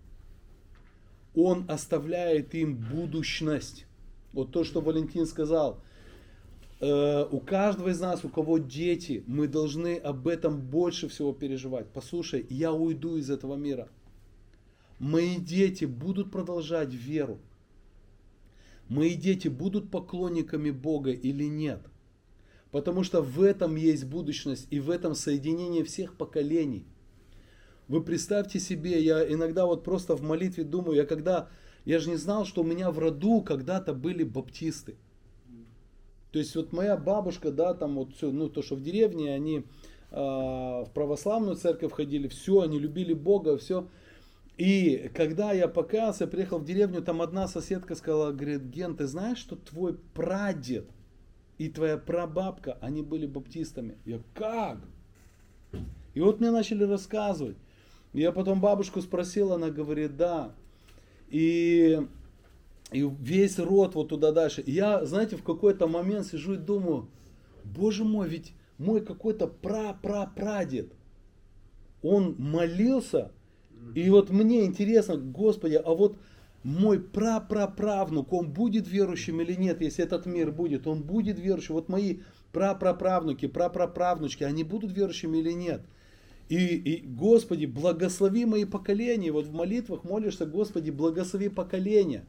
Он 1.35 1.65
оставляет 1.67 2.55
им 2.55 2.77
будущность. 2.77 3.87
Вот 4.35 4.53
то, 4.53 4.63
что 4.63 4.83
Валентин 4.83 5.25
сказал. 5.25 5.81
Э, 6.81 7.25
у 7.31 7.41
каждого 7.41 7.89
из 7.89 8.01
нас, 8.01 8.27
у 8.27 8.29
кого 8.29 8.59
дети, 8.59 9.25
мы 9.27 9.49
должны 9.49 9.97
об 9.97 10.29
этом 10.29 10.61
больше 10.61 11.09
всего 11.09 11.33
переживать. 11.33 11.87
Послушай, 11.95 12.45
я 12.51 12.75
уйду 12.75 13.17
из 13.17 13.31
этого 13.31 13.57
мира. 13.57 13.89
Мои 14.99 15.37
дети 15.37 15.87
будут 15.87 16.31
продолжать 16.31 16.93
веру. 16.93 17.39
Мои 18.89 19.15
дети 19.15 19.49
будут 19.49 19.91
поклонниками 19.91 20.71
Бога 20.71 21.11
или 21.11 21.45
нет. 21.45 21.81
Потому 22.71 23.03
что 23.03 23.23
в 23.23 23.43
этом 23.43 23.77
есть 23.77 24.05
будущность 24.05 24.67
и 24.71 24.81
в 24.81 24.91
этом 24.91 25.15
соединение 25.15 25.85
всех 25.85 26.17
поколений. 26.17 26.87
Вы 27.89 28.03
представьте 28.03 28.61
себе, 28.61 29.03
я 29.03 29.27
иногда 29.33 29.65
вот 29.65 29.83
просто 29.83 30.15
в 30.15 30.23
молитве 30.23 30.65
думаю, 30.65 30.97
я 30.97 31.07
когда, 31.07 31.49
я 31.87 31.99
же 31.99 32.11
не 32.11 32.17
знал, 32.17 32.45
что 32.45 32.61
у 32.61 32.65
меня 32.65 32.91
в 32.91 32.99
роду 32.99 33.41
когда-то 33.41 33.95
были 33.95 34.25
баптисты. 34.25 34.97
То 36.31 36.39
есть 36.39 36.55
вот 36.55 36.73
моя 36.73 36.99
бабушка, 36.99 37.51
да, 37.51 37.73
там 37.73 37.97
вот 37.97 38.15
все, 38.15 38.31
ну 38.31 38.51
то, 38.51 38.61
что 38.61 38.77
в 38.77 38.83
деревне, 38.83 39.33
они 39.33 39.65
э, 40.11 40.15
в 40.15 40.91
православную 40.93 41.57
церковь 41.57 41.93
ходили, 41.93 42.29
все, 42.29 42.61
они 42.61 42.79
любили 42.79 43.15
Бога, 43.15 43.57
все. 43.57 43.89
И 44.59 45.09
когда 45.15 45.53
я 45.53 45.69
покаялся, 45.69 46.27
приехал 46.27 46.59
в 46.59 46.65
деревню, 46.65 47.01
там 47.01 47.23
одна 47.23 47.47
соседка 47.47 47.95
сказала, 47.95 48.33
говорит, 48.33 48.65
Ген, 48.65 48.97
ты 48.97 49.07
знаешь, 49.07 49.39
что 49.39 49.55
твой 49.55 49.95
прадед 49.97 50.91
и 51.59 51.69
твоя 51.69 51.97
прабабка, 51.97 52.77
они 52.81 53.03
были 53.03 53.27
баптистами? 53.27 53.97
Я, 54.05 54.21
как? 54.35 54.79
И 56.15 56.21
вот 56.21 56.41
мне 56.41 56.51
начали 56.51 56.83
рассказывать. 56.83 57.57
Я 58.13 58.33
потом 58.33 58.61
бабушку 58.61 59.01
спросил, 59.01 59.53
она 59.53 59.71
говорит, 59.71 60.17
да. 60.17 60.53
И, 61.29 62.01
и 62.91 63.09
весь 63.21 63.61
род 63.61 63.95
вот 63.95 64.09
туда 64.09 64.33
дальше. 64.33 64.61
И 64.63 64.73
я, 64.73 65.05
знаете, 65.05 65.37
в 65.37 65.45
какой-то 65.45 65.87
момент 65.87 66.27
сижу 66.27 66.55
и 66.55 66.57
думаю, 66.57 67.09
боже 67.63 68.03
мой, 68.03 68.29
ведь 68.29 68.55
мой 68.77 69.05
какой-то 69.05 69.47
пра-пра-прадед, 69.47 70.93
он 72.03 72.35
молился, 72.39 73.31
и 73.95 74.11
вот 74.11 74.31
мне 74.31 74.65
интересно, 74.65 75.17
Господи, 75.17 75.75
а 75.75 75.95
вот 75.95 76.19
мой 76.63 77.01
прапраправнук, 77.01 78.33
он 78.33 78.51
будет 78.51 78.89
верующим 78.89 79.41
или 79.41 79.55
нет, 79.55 79.81
если 79.81 80.05
этот 80.05 80.27
мир 80.27 80.51
будет, 80.51 80.87
он 80.87 81.03
будет 81.03 81.39
верующим. 81.39 81.75
Вот 81.75 81.89
мои 81.89 82.19
прапраправнуки, 82.53 83.47
прапраправнучки, 83.47 84.45
они 84.45 84.65
будут 84.65 84.93
верующими 84.93 85.39
или 85.39 85.53
нет? 85.53 85.83
И, 86.49 86.57
и, 86.57 87.07
Господи, 87.07 87.67
благослови 87.67 88.47
мои 88.47 88.65
поколения. 88.65 89.31
Вот 89.31 89.47
в 89.47 89.53
молитвах 89.53 90.05
молишься, 90.05 90.47
Господи, 90.47 90.91
благослови 90.91 91.49
поколения. 91.49 92.25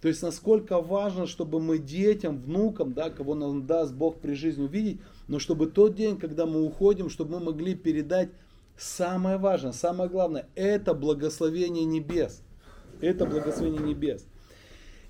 То 0.00 0.08
есть, 0.08 0.22
насколько 0.22 0.80
важно, 0.80 1.26
чтобы 1.26 1.60
мы 1.60 1.78
детям, 1.78 2.38
внукам, 2.38 2.92
да, 2.92 3.10
кого 3.10 3.34
нам 3.34 3.66
даст 3.66 3.92
Бог 3.92 4.20
при 4.20 4.34
жизни 4.34 4.62
увидеть, 4.62 5.00
но 5.26 5.38
чтобы 5.38 5.66
тот 5.66 5.96
день, 5.96 6.16
когда 6.18 6.46
мы 6.46 6.62
уходим, 6.62 7.08
чтобы 7.08 7.38
мы 7.38 7.46
могли 7.46 7.74
передать 7.74 8.30
самое 8.78 9.38
важное, 9.38 9.72
самое 9.72 10.08
главное, 10.10 10.48
это 10.54 10.94
благословение 10.94 11.84
небес. 11.84 12.42
Это 13.00 13.26
благословение 13.26 13.82
небес. 13.82 14.26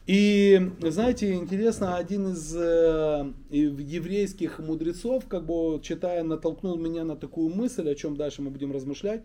И, 0.07 0.71
знаете, 0.83 1.35
интересно, 1.35 1.97
один 1.97 2.29
из 2.29 2.55
э, 2.57 3.33
еврейских 3.51 4.61
мудрецов, 4.61 5.27
как 5.27 5.45
бы 5.45 5.81
читая, 5.83 6.23
натолкнул 6.23 6.77
меня 6.77 7.03
на 7.03 7.17
такую 7.17 7.53
мысль, 7.53 7.89
о 7.91 7.95
чем 7.97 8.17
дальше 8.17 8.41
мы 8.41 8.51
будем 8.51 8.71
размышлять. 8.71 9.23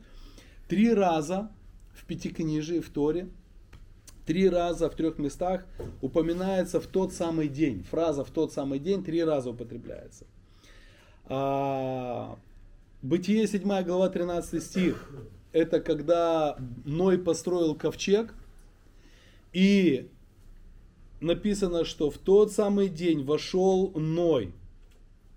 Три 0.67 0.91
раза 0.91 1.51
в 1.93 2.05
Пятикнижии, 2.05 2.79
в 2.79 2.89
Торе, 2.89 3.29
три 4.25 4.49
раза 4.49 4.89
в 4.89 4.95
трех 4.95 5.19
местах 5.19 5.65
упоминается 6.01 6.81
в 6.81 6.87
тот 6.87 7.13
самый 7.13 7.47
день. 7.47 7.83
Фраза 7.83 8.23
в 8.23 8.31
тот 8.31 8.51
самый 8.51 8.79
день 8.79 9.03
три 9.03 9.23
раза 9.23 9.51
употребляется. 9.51 10.25
А, 11.25 12.39
Бытие 13.03 13.47
7 13.47 13.83
глава 13.83 14.09
13 14.09 14.61
стих. 14.61 15.09
Это 15.53 15.79
когда 15.79 16.55
Ной 16.85 17.17
построил 17.17 17.73
ковчег 17.73 18.35
и 19.53 20.07
написано, 21.19 21.83
что 21.83 22.11
в 22.11 22.19
тот 22.19 22.51
самый 22.51 22.89
день 22.89 23.23
вошел 23.23 23.91
Ной 23.95 24.53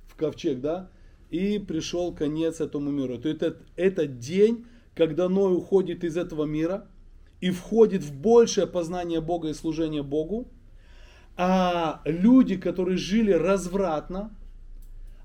в 0.08 0.14
ковчег, 0.14 0.60
да, 0.60 0.90
и 1.30 1.58
пришел 1.58 2.14
конец 2.14 2.60
этому 2.60 2.90
миру. 2.90 3.16
То 3.16 3.30
есть 3.30 3.40
это, 3.40 3.62
это 3.76 4.06
день, 4.06 4.66
когда 4.94 5.30
Ной 5.30 5.56
уходит 5.56 6.04
из 6.04 6.18
этого 6.18 6.44
мира 6.44 6.86
и 7.40 7.50
входит 7.50 8.02
в 8.02 8.14
большее 8.14 8.66
познание 8.66 9.22
Бога 9.22 9.48
и 9.48 9.54
служение 9.54 10.02
Богу, 10.02 10.48
а 11.38 12.02
люди, 12.04 12.58
которые 12.58 12.98
жили 12.98 13.32
развратно, 13.32 14.36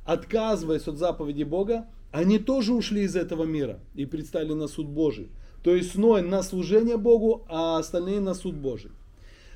отказываясь 0.05 0.87
от 0.87 0.95
заповеди 0.95 1.43
Бога, 1.43 1.85
они 2.11 2.39
тоже 2.39 2.73
ушли 2.73 3.03
из 3.03 3.15
этого 3.15 3.43
мира 3.43 3.79
и 3.95 4.05
предстали 4.05 4.53
на 4.53 4.67
суд 4.67 4.87
Божий. 4.87 5.29
То 5.63 5.75
есть 5.75 5.95
Ной 5.95 6.21
на 6.21 6.41
служение 6.41 6.97
Богу, 6.97 7.45
а 7.47 7.77
остальные 7.77 8.21
на 8.21 8.33
суд 8.33 8.55
Божий. 8.55 8.91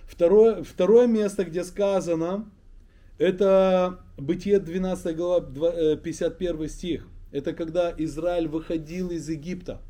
Второе, 0.06 0.64
второе 0.64 1.08
место, 1.08 1.46
где 1.46 1.64
сказано, 1.64 2.50
это 3.18 4.00
Бытие 4.18 4.60
12 4.60 5.16
глава 5.16 5.96
51 5.96 6.62
э, 6.62 6.68
стих. 6.68 7.08
Это 7.32 7.54
когда 7.54 7.94
Израиль 7.98 8.48
выходил 8.48 9.10
из 9.10 9.28
Египта. 9.30 9.82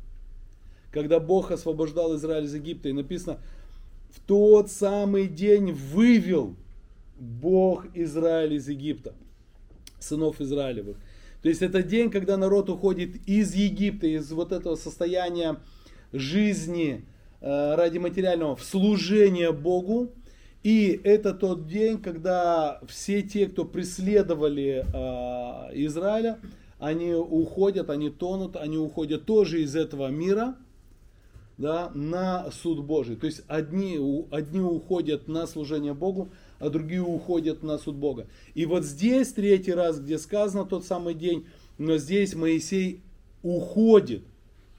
Когда 0.90 1.20
Бог 1.20 1.50
освобождал 1.50 2.16
Израиль 2.16 2.44
из 2.44 2.54
Египта. 2.54 2.88
И 2.88 2.92
написано, 2.92 3.38
в 4.10 4.20
тот 4.20 4.70
самый 4.70 5.26
день 5.26 5.72
вывел 5.72 6.54
Бог 7.18 7.86
Израиль 7.94 8.54
из 8.54 8.68
Египта, 8.68 9.14
сынов 9.98 10.40
Израилевых. 10.40 10.96
То 11.44 11.48
есть 11.48 11.62
это 11.62 11.84
день, 11.84 12.10
когда 12.10 12.36
народ 12.36 12.68
уходит 12.68 13.16
из 13.28 13.54
Египта, 13.54 14.08
из 14.08 14.32
вот 14.32 14.50
этого 14.50 14.74
состояния 14.74 15.60
жизни, 16.12 17.04
Э, 17.46 17.74
ради 17.74 17.98
материального 17.98 18.56
в 18.56 18.64
служение 18.64 19.52
Богу. 19.52 20.12
И 20.62 20.98
это 21.04 21.34
тот 21.34 21.66
день, 21.66 22.00
когда 22.00 22.80
все 22.88 23.20
те, 23.20 23.48
кто 23.48 23.66
преследовали 23.66 24.82
э, 24.82 25.84
Израиля, 25.84 26.38
они 26.78 27.12
уходят, 27.12 27.90
они 27.90 28.08
тонут, 28.08 28.56
они 28.56 28.78
уходят 28.78 29.26
тоже 29.26 29.60
из 29.62 29.76
этого 29.76 30.08
мира 30.08 30.56
да, 31.58 31.90
на 31.94 32.50
суд 32.50 32.82
Божий. 32.82 33.16
То 33.16 33.26
есть 33.26 33.42
одни, 33.46 34.00
одни 34.30 34.60
уходят 34.60 35.28
на 35.28 35.46
служение 35.46 35.92
Богу, 35.92 36.30
а 36.64 36.70
другие 36.70 37.02
уходят 37.02 37.62
на 37.62 37.76
суд 37.76 37.96
Бога. 37.96 38.26
И 38.54 38.64
вот 38.64 38.84
здесь 38.84 39.32
третий 39.32 39.72
раз, 39.72 40.00
где 40.00 40.18
сказано 40.18 40.64
тот 40.64 40.84
самый 40.84 41.14
день, 41.14 41.46
но 41.76 41.98
здесь 41.98 42.34
Моисей 42.34 43.02
уходит 43.42 44.22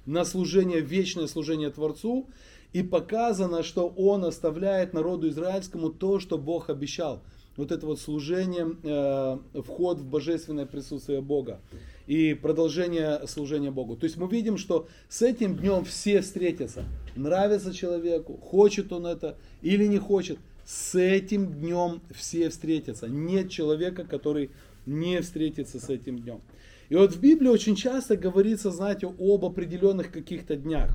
на 0.07 0.25
служение, 0.25 0.81
вечное 0.81 1.27
служение 1.27 1.69
Творцу, 1.69 2.27
и 2.73 2.81
показано, 2.81 3.61
что 3.61 3.87
он 3.87 4.25
оставляет 4.25 4.93
народу 4.93 5.29
израильскому 5.29 5.89
то, 5.89 6.19
что 6.19 6.37
Бог 6.39 6.69
обещал. 6.69 7.21
Вот 7.55 7.71
это 7.71 7.85
вот 7.85 7.99
служение, 7.99 8.67
э, 8.83 9.61
вход 9.61 9.99
в 9.99 10.05
божественное 10.05 10.65
присутствие 10.65 11.21
Бога 11.21 11.61
и 12.07 12.33
продолжение 12.33 13.21
служения 13.27 13.71
Богу. 13.71 13.95
То 13.95 14.05
есть 14.05 14.17
мы 14.17 14.27
видим, 14.27 14.57
что 14.57 14.87
с 15.07 15.21
этим 15.21 15.55
днем 15.55 15.85
все 15.85 16.21
встретятся. 16.21 16.83
Нравится 17.15 17.73
человеку, 17.73 18.37
хочет 18.37 18.91
он 18.91 19.05
это 19.05 19.37
или 19.61 19.85
не 19.85 19.99
хочет. 19.99 20.39
С 20.65 20.95
этим 20.95 21.53
днем 21.53 22.01
все 22.11 22.49
встретятся. 22.49 23.07
Нет 23.07 23.51
человека, 23.51 24.03
который 24.03 24.49
не 24.87 25.21
встретится 25.21 25.79
с 25.79 25.89
этим 25.89 26.19
днем. 26.19 26.41
И 26.89 26.95
вот 26.95 27.13
в 27.13 27.19
Библии 27.19 27.49
очень 27.49 27.75
часто 27.75 28.17
говорится, 28.17 28.71
знаете, 28.71 29.07
об 29.07 29.45
определенных 29.45 30.11
каких-то 30.11 30.55
днях. 30.55 30.91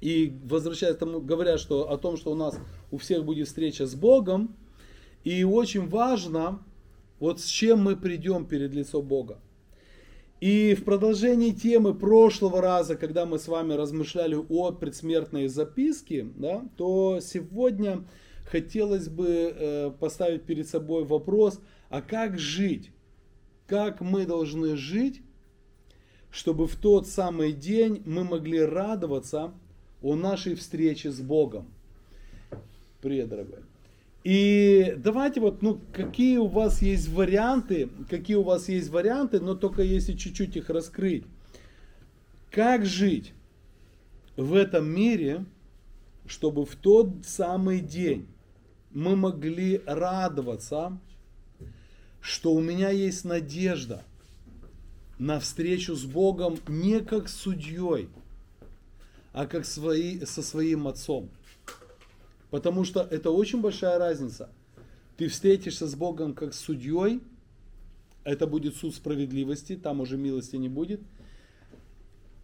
И 0.00 0.32
возвращаясь 0.44 0.96
к 0.96 1.00
тому, 1.00 1.20
говорят, 1.20 1.58
что 1.60 1.90
о 1.90 1.98
том, 1.98 2.16
что 2.16 2.30
у 2.30 2.34
нас 2.36 2.58
у 2.90 2.98
всех 2.98 3.24
будет 3.24 3.48
встреча 3.48 3.86
с 3.86 3.94
Богом, 3.94 4.56
и 5.24 5.44
очень 5.44 5.88
важно, 5.88 6.62
вот 7.18 7.40
с 7.40 7.46
чем 7.46 7.80
мы 7.82 7.96
придем 7.96 8.46
перед 8.46 8.72
лицо 8.72 9.02
Бога. 9.02 9.40
И 10.40 10.74
в 10.74 10.84
продолжении 10.84 11.50
темы 11.50 11.92
прошлого 11.92 12.62
раза, 12.62 12.96
когда 12.96 13.26
мы 13.26 13.38
с 13.38 13.46
вами 13.46 13.74
размышляли 13.74 14.38
о 14.48 14.70
предсмертной 14.72 15.48
записке, 15.48 16.26
да, 16.34 16.66
то 16.78 17.20
сегодня 17.20 18.04
хотелось 18.50 19.08
бы 19.08 19.26
э, 19.28 19.90
поставить 19.98 20.42
перед 20.42 20.68
собой 20.68 21.04
вопрос, 21.04 21.60
а 21.88 22.02
как 22.02 22.38
жить? 22.38 22.90
Как 23.66 24.00
мы 24.00 24.26
должны 24.26 24.76
жить, 24.76 25.22
чтобы 26.30 26.66
в 26.66 26.76
тот 26.76 27.06
самый 27.06 27.52
день 27.52 28.02
мы 28.04 28.24
могли 28.24 28.60
радоваться 28.60 29.52
о 30.02 30.16
нашей 30.16 30.54
встрече 30.54 31.10
с 31.10 31.20
Богом. 31.20 31.66
Привет, 33.00 33.28
дорогой. 33.28 33.60
И 34.24 34.94
давайте 34.98 35.40
вот, 35.40 35.62
ну, 35.62 35.80
какие 35.92 36.36
у 36.36 36.46
вас 36.46 36.82
есть 36.82 37.08
варианты, 37.08 37.88
какие 38.08 38.36
у 38.36 38.42
вас 38.42 38.68
есть 38.68 38.90
варианты, 38.90 39.40
но 39.40 39.54
только 39.54 39.82
если 39.82 40.12
чуть-чуть 40.12 40.56
их 40.56 40.68
раскрыть. 40.68 41.24
Как 42.50 42.84
жить 42.84 43.32
в 44.36 44.54
этом 44.54 44.88
мире, 44.88 45.44
чтобы 46.26 46.66
в 46.66 46.74
тот 46.76 47.24
самый 47.24 47.80
день 47.80 48.26
мы 48.92 49.16
могли 49.16 49.82
радоваться, 49.86 50.98
что 52.20 52.52
у 52.52 52.60
меня 52.60 52.90
есть 52.90 53.24
надежда 53.24 54.02
на 55.18 55.38
встречу 55.38 55.94
с 55.94 56.04
Богом 56.04 56.58
не 56.66 57.00
как 57.00 57.28
судьей, 57.28 58.08
а 59.32 59.46
как 59.46 59.64
свои, 59.64 60.24
со 60.24 60.42
своим 60.42 60.88
отцом. 60.88 61.28
Потому 62.50 62.84
что 62.84 63.00
это 63.00 63.30
очень 63.30 63.60
большая 63.60 63.98
разница. 63.98 64.48
ты 65.16 65.28
встретишься 65.28 65.86
с 65.86 65.94
Богом 65.94 66.34
как 66.34 66.54
с 66.54 66.58
судьей, 66.58 67.20
это 68.24 68.46
будет 68.46 68.76
суд 68.76 68.94
справедливости, 68.94 69.76
там 69.76 70.00
уже 70.00 70.16
милости 70.16 70.56
не 70.56 70.68
будет. 70.68 71.00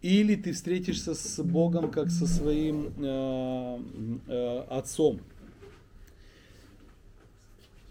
Или 0.01 0.35
ты 0.35 0.53
встретишься 0.53 1.15
с 1.15 1.41
Богом 1.43 1.89
как 1.89 2.09
со 2.11 2.27
своим 2.27 2.93
э, 2.97 3.79
э, 4.27 4.59
отцом. 4.69 5.19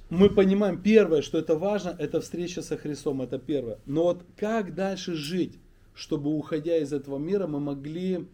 Мы 0.09 0.31
понимаем, 0.31 0.81
первое, 0.81 1.21
что 1.21 1.39
это 1.39 1.59
важно, 1.59 1.97
это 1.99 2.21
встреча 2.21 2.63
со 2.63 2.77
Христом, 2.77 3.23
это 3.23 3.41
первое. 3.41 3.81
Но 3.87 4.05
вот 4.05 4.25
как 4.37 4.75
дальше 4.75 5.15
жить, 5.15 5.59
чтобы 5.95 6.31
уходя 6.33 6.77
из 6.77 6.93
этого 6.93 7.19
мира, 7.19 7.49
мы 7.49 7.59
могли 7.59 8.29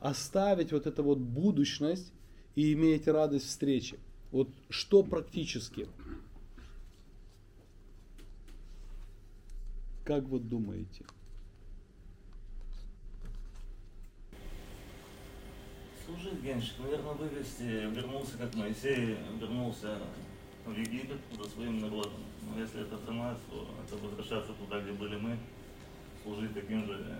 оставить 0.00 0.72
вот 0.72 0.88
эту 0.88 1.04
вот 1.04 1.18
будущность 1.18 2.12
и 2.56 2.72
иметь 2.72 3.06
радость 3.06 3.46
встречи. 3.46 3.98
Вот 4.32 4.48
что 4.68 5.04
практически? 5.04 5.86
Как 10.04 10.24
вот 10.24 10.48
думаете? 10.48 11.04
Служить, 16.04 16.42
Геншик, 16.42 16.74
наверное, 16.80 17.14
вывести, 17.14 17.62
вернулся, 17.62 18.36
как 18.36 18.54
Моисей 18.56 19.16
вернулся 19.40 19.98
Египет 20.72 21.18
за 21.36 21.48
своим 21.50 21.78
народом. 21.80 22.22
Но 22.48 22.60
если 22.60 22.82
это 22.82 22.98
сама, 23.06 23.36
то 23.50 23.66
это 23.86 24.02
возвращаться 24.02 24.52
туда, 24.54 24.80
где 24.80 24.92
были 24.92 25.16
мы, 25.16 25.36
служить 26.22 26.54
таким 26.54 26.86
же, 26.86 27.18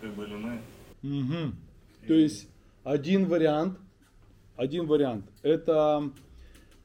как 0.00 0.14
были 0.14 0.34
мы. 0.34 0.60
Угу. 1.02 1.52
То 2.08 2.14
есть 2.14 2.48
один 2.84 3.26
вариант, 3.26 3.78
один 4.56 4.86
вариант, 4.86 5.26
это 5.42 6.10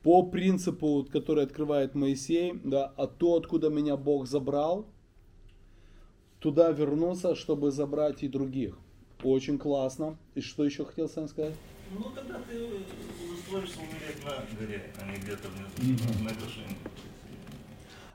по 0.03 0.23
принципу, 0.23 1.07
который 1.11 1.43
открывает 1.43 1.95
Моисей, 1.95 2.59
да, 2.63 2.91
а 2.97 3.07
то, 3.07 3.35
откуда 3.35 3.69
меня 3.69 3.97
Бог 3.97 4.27
забрал, 4.27 4.87
туда 6.39 6.71
вернуться, 6.71 7.35
чтобы 7.35 7.71
забрать 7.71 8.23
и 8.23 8.27
других. 8.27 8.77
Очень 9.23 9.59
классно. 9.59 10.17
И 10.33 10.41
что 10.41 10.63
еще 10.63 10.85
хотел 10.85 11.07
сам 11.07 11.27
сказать? 11.27 11.53
Ну, 11.97 12.05
тогда 12.15 12.39
ты 12.49 12.57
устроишься 13.33 13.79
умереть 13.79 14.23
на 14.23 14.57
горе, 14.59 14.91
а 14.99 15.11
не 15.11 15.17
где-то 15.17 15.49
внизу, 15.77 16.23
на 16.23 16.29
вершине. 16.29 16.77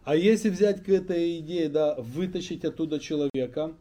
А 0.05 0.17
если 0.17 0.51
взять 0.51 0.85
к 0.85 0.89
этой 0.89 1.41
идее, 1.41 1.69
да, 1.69 1.97
вытащить 1.99 2.65
оттуда 2.65 2.99
человека, 2.99 3.75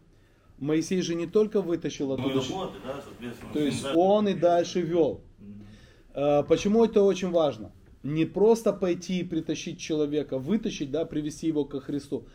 Моисей 0.58 1.02
же 1.02 1.16
не 1.16 1.28
только 1.28 1.62
вытащил 1.62 2.08
Ну, 2.08 2.14
оттуда 2.16 2.46
человека, 2.46 2.80
работы, 2.88 3.08
да, 3.22 3.54
то 3.54 3.60
есть 3.60 3.86
он 3.94 4.28
и 4.28 4.34
дальше 4.34 4.82
вел. 4.82 5.22
А, 6.14 6.44
Почему 6.44 6.86
это 6.86 7.04
очень 7.04 7.30
важно? 7.30 7.72
Не 8.04 8.26
просто 8.26 8.74
пойти 8.74 9.20
и 9.20 9.24
притащить 9.24 9.80
человека, 9.80 10.38
вытащить, 10.38 10.92
да, 10.92 11.06
привести 11.06 11.48
его 11.48 11.66
ко 11.66 11.80
Христу. 11.80 12.26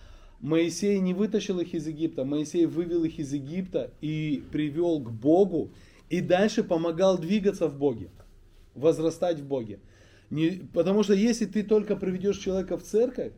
Моисей 0.40 0.99
не 1.01 1.14
вытащил 1.14 1.61
их 1.61 1.75
из 1.75 1.87
Египта, 1.87 2.25
Моисей 2.25 2.66
вывел 2.66 3.05
их 3.05 3.18
из 3.18 3.33
Египта 3.33 3.92
и 4.01 4.42
привел 4.51 4.99
к 5.01 5.11
Богу, 5.11 5.70
и 6.11 6.20
дальше 6.20 6.62
помогал 6.62 7.18
двигаться 7.18 7.68
в 7.68 7.79
Боге, 7.79 8.11
возрастать 8.75 9.40
в 9.40 9.46
Боге. 9.46 9.79
Не, 10.29 10.68
потому 10.75 11.03
что 11.03 11.14
если 11.14 11.46
ты 11.46 11.62
только 11.62 11.96
приведешь 11.96 12.38
человека 12.38 12.77
в 12.77 12.83
церковь, 12.83 13.33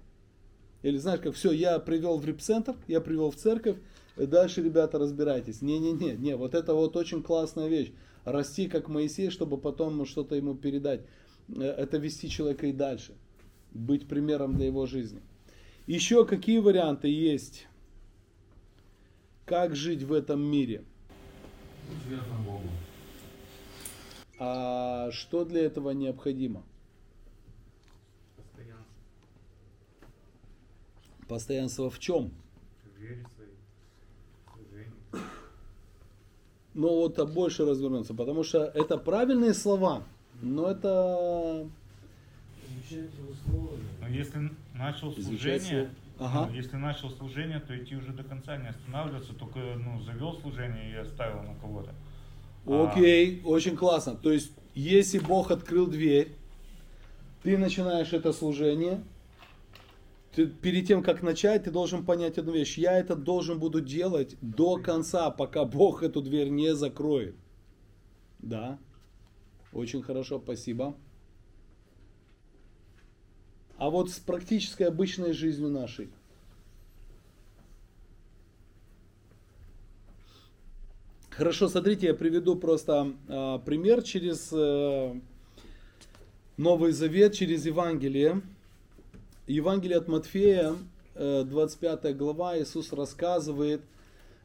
или 0.82 0.96
знаешь, 0.96 1.20
как 1.20 1.34
все, 1.34 1.52
я 1.52 1.78
привел 1.78 2.18
в 2.18 2.24
репцентр, 2.24 2.74
я 2.88 3.00
привел 3.00 3.30
в 3.30 3.36
церковь, 3.36 3.76
дальше, 4.16 4.62
ребята, 4.62 4.98
разбирайтесь. 4.98 5.62
Не-не-не, 5.62 6.14
не, 6.16 6.36
вот 6.36 6.54
это 6.54 6.74
вот 6.74 6.96
очень 6.96 7.22
классная 7.22 7.68
вещь. 7.68 7.92
Расти 8.24 8.68
как 8.68 8.88
Моисей, 8.88 9.30
чтобы 9.30 9.58
потом 9.58 10.04
что-то 10.06 10.34
ему 10.34 10.54
передать. 10.54 11.02
Э, 11.48 11.62
Это 11.62 11.98
вести 11.98 12.28
человека 12.28 12.66
и 12.66 12.72
дальше. 12.72 13.14
Быть 13.72 14.06
примером 14.06 14.56
для 14.56 14.66
его 14.66 14.86
жизни. 14.86 15.20
Еще 15.86 16.24
какие 16.24 16.58
варианты 16.58 17.08
есть? 17.08 17.66
Как 19.44 19.74
жить 19.74 20.02
в 20.02 20.12
этом 20.12 20.40
мире? 20.40 20.84
Верным 22.08 22.44
Богу. 22.44 22.68
А 24.38 25.10
что 25.12 25.44
для 25.44 25.64
этого 25.64 25.90
необходимо? 25.90 26.62
Постоянство. 28.36 28.86
Постоянство 31.28 31.90
в 31.90 31.98
чем? 31.98 32.32
В 32.84 33.00
вере 33.00 33.24
своей. 33.36 33.54
В 34.46 34.68
движении. 34.68 34.92
Ну 36.74 36.88
вот 36.88 37.18
а 37.18 37.26
больше 37.26 37.64
развернуться, 37.64 38.14
потому 38.14 38.42
что 38.44 38.64
это 38.64 38.96
правильные 38.98 39.54
слова, 39.54 40.02
но 40.40 40.70
это 40.70 41.68
Изучайте 42.92 43.22
условия. 43.30 43.82
Но 44.00 44.08
если 44.08 44.50
начал 44.74 45.12
Изучать 45.12 45.62
служение, 45.62 45.84
слово. 45.84 46.01
Ага. 46.22 46.46
ну, 46.46 46.54
если 46.54 46.76
начал 46.76 47.10
служение, 47.10 47.58
то 47.58 47.76
идти 47.76 47.96
уже 47.96 48.12
до 48.12 48.22
конца, 48.22 48.56
не 48.56 48.68
останавливаться, 48.68 49.34
только 49.34 49.58
ну, 49.58 50.00
завел 50.00 50.34
служение 50.40 50.92
и 50.92 50.94
оставил 50.94 51.42
на 51.42 51.54
кого-то. 51.56 51.92
А, 52.66 52.88
Окей, 52.88 53.42
очень 53.44 53.76
классно. 53.76 54.14
То 54.14 54.30
есть, 54.30 54.52
если 54.74 55.18
Бог 55.18 55.50
открыл 55.50 55.88
дверь, 55.88 56.36
ты 57.42 57.58
начинаешь 57.58 58.12
это 58.12 58.32
служение, 58.32 59.02
ты, 60.32 60.46
перед 60.46 60.86
тем, 60.86 61.02
как 61.02 61.22
начать, 61.22 61.64
ты 61.64 61.72
должен 61.72 62.04
понять 62.04 62.38
одну 62.38 62.52
вещь. 62.52 62.78
Я 62.78 62.96
это 62.98 63.16
должен 63.16 63.58
буду 63.58 63.80
делать 63.80 64.36
до 64.40 64.76
конца, 64.76 65.30
пока 65.30 65.64
Бог 65.64 66.04
эту 66.04 66.22
дверь 66.22 66.50
не 66.50 66.74
закроет. 66.76 67.34
Да, 68.38 68.78
очень 69.72 70.02
хорошо, 70.02 70.40
спасибо. 70.42 70.94
А 73.82 73.90
вот 73.90 74.10
с 74.12 74.20
практической 74.20 74.84
обычной 74.84 75.32
жизнью 75.32 75.68
нашей. 75.68 76.08
Хорошо, 81.30 81.68
смотрите, 81.68 82.06
я 82.06 82.14
приведу 82.14 82.54
просто 82.54 83.12
а, 83.26 83.58
пример 83.58 84.04
через 84.04 84.52
э, 84.52 85.20
Новый 86.56 86.92
Завет, 86.92 87.34
через 87.34 87.66
Евангелие. 87.66 88.42
Евангелие 89.48 89.98
от 89.98 90.06
Матфея, 90.06 90.76
э, 91.16 91.42
25 91.44 92.16
глава, 92.16 92.56
Иисус 92.60 92.92
рассказывает, 92.92 93.82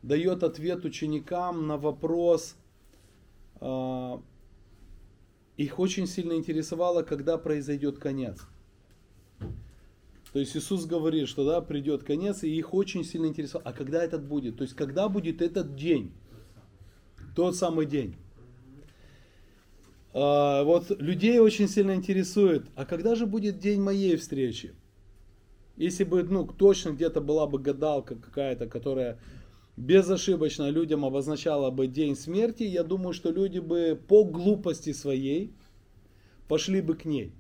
дает 0.02 0.42
ответ 0.42 0.84
ученикам 0.84 1.68
на 1.68 1.78
вопрос. 1.78 2.56
а, 3.60 4.20
их 5.58 5.78
очень 5.78 6.08
сильно 6.08 6.34
интересовало, 6.34 7.04
когда 7.04 7.38
произойдет 7.38 8.00
конец. 8.00 8.40
То 10.38 10.42
есть 10.42 10.56
Иисус 10.56 10.86
говорит, 10.86 11.28
что 11.28 11.46
да, 11.46 11.62
придет 11.62 12.04
конец, 12.04 12.44
и 12.44 12.56
их 12.56 12.76
очень 12.76 13.04
сильно 13.04 13.26
интересовало, 13.26 13.68
а 13.68 13.74
когда 13.74 14.04
этот 14.04 14.24
будет? 14.24 14.58
То 14.58 14.66
есть 14.66 14.76
когда 14.76 15.10
будет 15.10 15.42
этот 15.42 15.76
день? 15.76 16.12
Тот 17.36 17.56
самый 17.56 17.88
день. 17.88 18.14
А, 20.14 20.64
вот 20.64 20.92
людей 21.02 21.40
очень 21.40 21.68
сильно 21.68 21.96
интересует, 21.96 22.68
а 22.76 22.86
когда 22.86 23.16
же 23.16 23.26
будет 23.26 23.58
день 23.58 23.82
моей 23.82 24.16
встречи? 24.16 24.76
Если 25.76 26.04
бы, 26.04 26.22
ну, 26.22 26.46
точно 26.46 26.92
где-то 26.92 27.20
была 27.20 27.48
бы 27.48 27.58
гадалка 27.58 28.14
какая-то, 28.14 28.68
которая 28.68 29.18
безошибочно 29.76 30.70
людям 30.70 31.04
обозначала 31.04 31.72
бы 31.72 31.88
день 31.88 32.16
смерти, 32.16 32.62
я 32.62 32.84
думаю, 32.84 33.14
что 33.14 33.32
люди 33.32 33.58
бы 33.58 34.00
по 34.08 34.24
глупости 34.24 34.94
своей 34.94 35.52
пошли 36.48 36.82
бы 36.82 36.94
к 36.94 37.06
ней. 37.06 37.34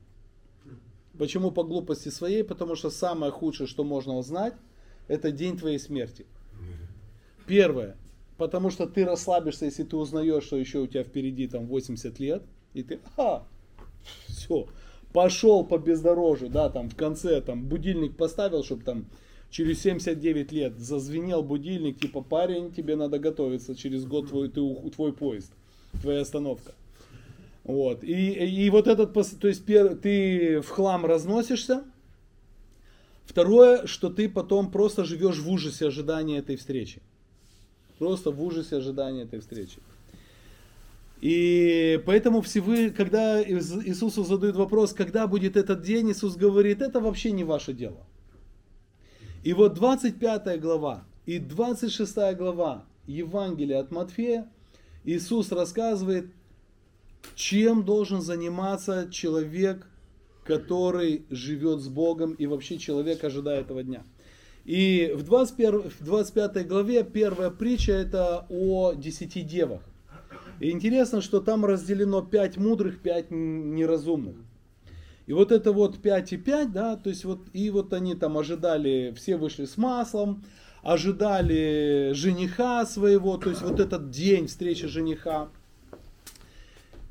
Почему 1.17 1.51
по 1.51 1.63
глупости 1.63 2.09
своей? 2.09 2.43
Потому 2.43 2.75
что 2.75 2.89
самое 2.89 3.31
худшее, 3.31 3.67
что 3.67 3.83
можно 3.83 4.17
узнать, 4.17 4.53
это 5.07 5.31
день 5.31 5.57
твоей 5.57 5.79
смерти. 5.79 6.25
Первое. 7.47 7.95
Потому 8.37 8.69
что 8.69 8.85
ты 8.85 9.03
расслабишься, 9.03 9.65
если 9.65 9.83
ты 9.83 9.97
узнаешь, 9.97 10.43
что 10.43 10.57
еще 10.57 10.79
у 10.79 10.87
тебя 10.87 11.03
впереди 11.03 11.47
там 11.47 11.65
80 11.65 12.19
лет, 12.19 12.43
и 12.73 12.83
ты, 12.83 12.99
а, 13.17 13.47
все, 14.27 14.67
пошел 15.11 15.63
по 15.63 15.79
бездорожью, 15.79 16.49
да, 16.49 16.69
там 16.69 16.89
в 16.89 16.95
конце 16.95 17.41
там 17.41 17.63
будильник 17.63 18.15
поставил, 18.15 18.63
чтобы 18.63 18.83
там 18.83 19.05
через 19.49 19.81
79 19.81 20.51
лет 20.51 20.77
зазвенел 20.77 21.41
будильник, 21.41 21.99
типа, 21.99 22.21
парень, 22.21 22.71
тебе 22.71 22.95
надо 22.95 23.17
готовиться, 23.17 23.75
через 23.75 24.05
год 24.05 24.29
твой, 24.29 24.49
ты, 24.49 24.61
твой 24.91 25.13
поезд, 25.13 25.51
твоя 26.01 26.21
остановка. 26.21 26.73
Вот. 27.67 28.01
И, 28.03 28.31
и 28.31 28.69
вот 28.69 28.87
этот, 28.87 29.13
то 29.13 29.47
есть 29.47 29.65
пер- 29.65 29.95
ты 29.95 30.61
в 30.61 30.69
хлам 30.69 31.05
разносишься. 31.05 31.83
Второе, 33.25 33.85
что 33.85 34.09
ты 34.09 34.29
потом 34.29 34.71
просто 34.71 35.03
живешь 35.03 35.39
в 35.39 35.51
ужасе 35.51 35.87
ожидания 35.87 36.37
этой 36.37 36.55
встречи. 36.55 37.01
Просто 37.99 38.31
в 38.31 38.41
ужасе 38.41 38.77
ожидания 38.77 39.23
этой 39.23 39.41
встречи. 39.41 39.79
И 41.19 42.01
поэтому 42.05 42.41
всевы, 42.41 42.89
когда 42.89 43.43
Ис- 43.43 43.83
Иисусу 43.83 44.23
задают 44.23 44.55
вопрос, 44.55 44.93
когда 44.93 45.27
будет 45.27 45.57
этот 45.57 45.81
день, 45.81 46.11
Иисус 46.11 46.37
говорит, 46.37 46.81
это 46.81 47.01
вообще 47.01 47.31
не 47.31 47.43
ваше 47.43 47.73
дело. 47.73 48.05
И 49.43 49.51
вот 49.51 49.73
25 49.73 50.61
глава 50.61 51.03
и 51.25 51.39
26 51.39 52.15
глава 52.37 52.85
Евангелия 53.07 53.79
от 53.79 53.91
Матфея, 53.91 54.49
Иисус 55.03 55.51
рассказывает, 55.51 56.27
чем 57.35 57.83
должен 57.83 58.21
заниматься 58.21 59.07
человек, 59.11 59.87
который 60.43 61.25
живет 61.29 61.81
с 61.81 61.87
Богом, 61.87 62.33
и 62.33 62.45
вообще 62.45 62.77
человек 62.77 63.23
ожидает 63.23 63.65
этого 63.65 63.83
дня. 63.83 64.03
И 64.65 65.13
в, 65.15 65.23
21, 65.23 65.89
в 65.89 66.03
25 66.03 66.67
главе 66.67 67.03
первая 67.03 67.49
притча 67.49 67.93
это 67.93 68.45
о 68.49 68.93
десяти 68.93 69.41
девах. 69.41 69.81
И 70.59 70.71
интересно, 70.71 71.21
что 71.21 71.39
там 71.39 71.65
разделено 71.65 72.21
пять 72.21 72.57
мудрых, 72.57 73.01
пять 73.01 73.31
неразумных. 73.31 74.35
И 75.27 75.33
вот 75.33 75.51
это 75.51 75.71
вот 75.73 76.01
5 76.01 76.33
и 76.33 76.37
5, 76.37 76.71
да, 76.71 76.95
то 76.95 77.09
есть 77.09 77.25
вот, 77.25 77.41
и 77.53 77.69
вот 77.69 77.93
они 77.93 78.15
там 78.15 78.37
ожидали, 78.37 79.13
все 79.15 79.35
вышли 79.35 79.65
с 79.65 79.77
маслом, 79.77 80.43
ожидали 80.83 82.11
жениха 82.13 82.85
своего, 82.85 83.37
то 83.37 83.49
есть 83.49 83.61
вот 83.61 83.79
этот 83.79 84.09
день 84.09 84.47
встречи 84.47 84.87
жениха. 84.87 85.49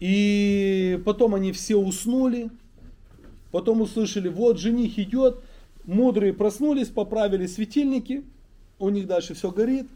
И 0.01 1.01
потом 1.05 1.35
они 1.35 1.53
все 1.53 1.77
уснули, 1.77 2.51
потом 3.51 3.81
услышали, 3.81 4.29
вот 4.29 4.59
жених 4.59 4.99
идет, 4.99 5.41
мудрые 5.85 6.33
проснулись, 6.35 6.89
поправили 6.89 7.47
светильники, 7.47 8.25
у 8.79 8.91
них 8.91 9.07
дальше 9.07 9.35
все 9.35 9.51
горит, 9.51 9.87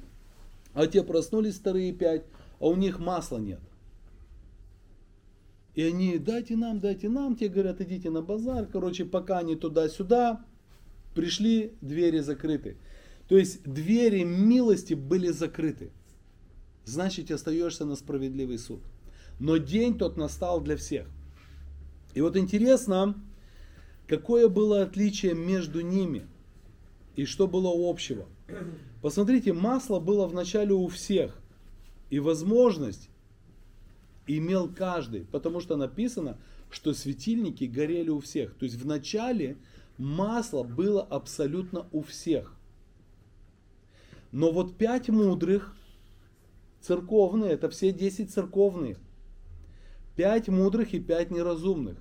а 0.73 0.87
те 0.87 1.03
проснулись 1.03 1.57
вторые 1.57 1.93
пять, 1.93 2.23
а 2.61 2.69
у 2.69 2.77
них 2.77 2.99
масла 2.99 3.39
нет. 3.39 3.61
И 5.75 5.83
они, 5.83 6.19
дайте 6.19 6.57
нам, 6.57 6.81
дайте 6.81 7.09
нам, 7.09 7.37
те 7.37 7.49
говорят, 7.49 7.81
идите 7.81 8.11
на 8.11 8.23
базар. 8.23 8.67
Короче, 8.67 9.05
пока 9.05 9.39
они 9.39 9.55
туда-сюда 9.55 10.45
пришли, 11.15 11.73
двери 11.81 12.19
закрыты. 12.19 12.77
То 13.29 13.39
есть 13.39 13.63
двери 13.63 14.25
милости 14.25 14.95
были 14.95 15.29
закрыты. 15.29 15.91
Значит, 16.85 17.31
остаешься 17.31 17.85
на 17.85 17.95
справедливый 17.95 18.59
суд. 18.59 18.81
Но 19.41 19.57
день 19.57 19.99
тот 19.99 20.17
настал 20.17 20.61
для 20.61 20.77
всех. 20.77 21.09
И 22.15 22.21
вот 22.21 22.37
интересно, 22.37 23.15
какое 24.07 24.49
было 24.49 24.83
отличие 24.83 25.35
между 25.35 25.81
ними 25.81 26.27
и 27.17 27.25
что 27.25 27.49
было 27.49 27.73
общего. 27.91 28.29
Посмотрите, 29.01 29.53
масло 29.53 29.99
было 29.99 30.27
вначале 30.27 30.75
у 30.75 30.87
всех. 30.89 31.37
И 32.11 32.19
возможность 32.19 33.09
имел 34.27 34.69
каждый, 34.69 35.23
потому 35.23 35.61
что 35.61 35.77
написано, 35.77 36.39
что 36.71 36.93
светильники 36.93 37.65
горели 37.65 38.11
у 38.11 38.21
всех. 38.21 38.55
То 38.55 38.65
есть 38.65 38.77
в 38.77 38.87
начале 38.87 39.57
масло 39.97 40.65
было 40.65 41.03
абсолютно 41.03 41.87
у 41.93 42.03
всех. 42.03 42.55
Но 44.33 44.53
вот 44.53 44.77
пять 44.77 45.09
мудрых, 45.09 45.75
церковные, 46.81 47.53
это 47.53 47.71
все 47.71 47.93
десять 47.93 48.33
церковные. 48.33 48.97
Пять 50.21 50.49
мудрых 50.49 50.93
и 50.93 51.01
пять 51.01 51.31
неразумных. 51.31 51.97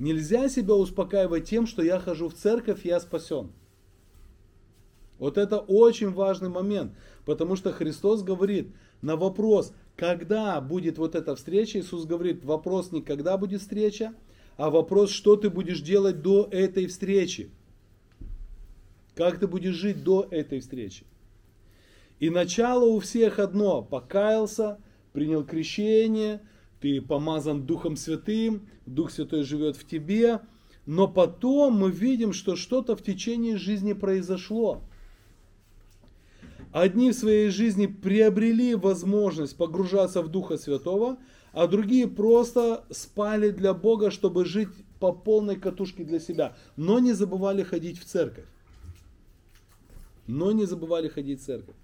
Нельзя 0.00 0.48
себя 0.48 0.74
успокаивать 0.74 1.48
тем, 1.48 1.68
что 1.68 1.80
я 1.80 2.00
хожу 2.00 2.28
в 2.28 2.34
церковь, 2.34 2.84
я 2.84 2.98
спасен. 2.98 3.52
Вот 5.20 5.38
это 5.38 5.60
очень 5.60 6.10
важный 6.10 6.48
момент, 6.48 6.92
потому 7.24 7.54
что 7.54 7.70
Христос 7.70 8.24
говорит 8.24 8.74
на 9.00 9.14
вопрос, 9.14 9.72
когда 9.94 10.60
будет 10.60 10.98
вот 10.98 11.14
эта 11.14 11.36
встреча, 11.36 11.78
Иисус 11.78 12.04
говорит, 12.04 12.44
вопрос 12.44 12.90
не 12.90 13.00
когда 13.00 13.38
будет 13.38 13.60
встреча, 13.60 14.12
а 14.56 14.68
вопрос, 14.68 15.10
что 15.10 15.36
ты 15.36 15.48
будешь 15.48 15.82
делать 15.82 16.20
до 16.20 16.48
этой 16.50 16.88
встречи. 16.88 17.52
Как 19.14 19.38
ты 19.38 19.46
будешь 19.46 19.76
жить 19.76 20.02
до 20.02 20.26
этой 20.32 20.58
встречи. 20.58 21.04
И 22.18 22.28
начало 22.28 22.86
у 22.86 22.98
всех 22.98 23.38
одно. 23.38 23.82
Покаялся, 23.82 24.80
принял 25.12 25.44
крещение, 25.44 26.40
ты 26.82 27.00
помазан 27.00 27.64
Духом 27.64 27.96
Святым, 27.96 28.68
Дух 28.86 29.12
Святой 29.12 29.44
живет 29.44 29.76
в 29.76 29.86
тебе. 29.86 30.40
Но 30.84 31.06
потом 31.06 31.74
мы 31.74 31.92
видим, 31.92 32.32
что 32.32 32.56
что-то 32.56 32.96
в 32.96 33.02
течение 33.02 33.56
жизни 33.56 33.92
произошло. 33.92 34.82
Одни 36.72 37.12
в 37.12 37.14
своей 37.14 37.50
жизни 37.50 37.86
приобрели 37.86 38.74
возможность 38.74 39.56
погружаться 39.56 40.22
в 40.22 40.28
Духа 40.28 40.58
Святого, 40.58 41.18
а 41.52 41.68
другие 41.68 42.08
просто 42.08 42.84
спали 42.90 43.50
для 43.50 43.74
Бога, 43.74 44.10
чтобы 44.10 44.44
жить 44.44 44.70
по 44.98 45.12
полной 45.12 45.56
катушке 45.56 46.02
для 46.02 46.18
себя, 46.18 46.56
но 46.76 46.98
не 46.98 47.12
забывали 47.12 47.62
ходить 47.62 48.00
в 48.00 48.04
церковь. 48.04 48.46
Но 50.26 50.50
не 50.50 50.64
забывали 50.64 51.06
ходить 51.06 51.40
в 51.40 51.44
церковь. 51.44 51.76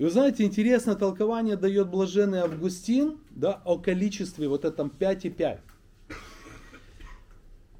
И 0.00 0.02
вы 0.02 0.10
знаете, 0.10 0.42
интересное 0.42 0.96
толкование 0.96 1.56
дает 1.56 1.88
блаженный 1.88 2.40
Августин 2.40 3.20
да, 3.30 3.60
о 3.64 3.78
количестве 3.78 4.48
вот 4.48 4.64
этом 4.64 4.90
5 4.90 5.26
и 5.26 5.30
5. 5.30 5.60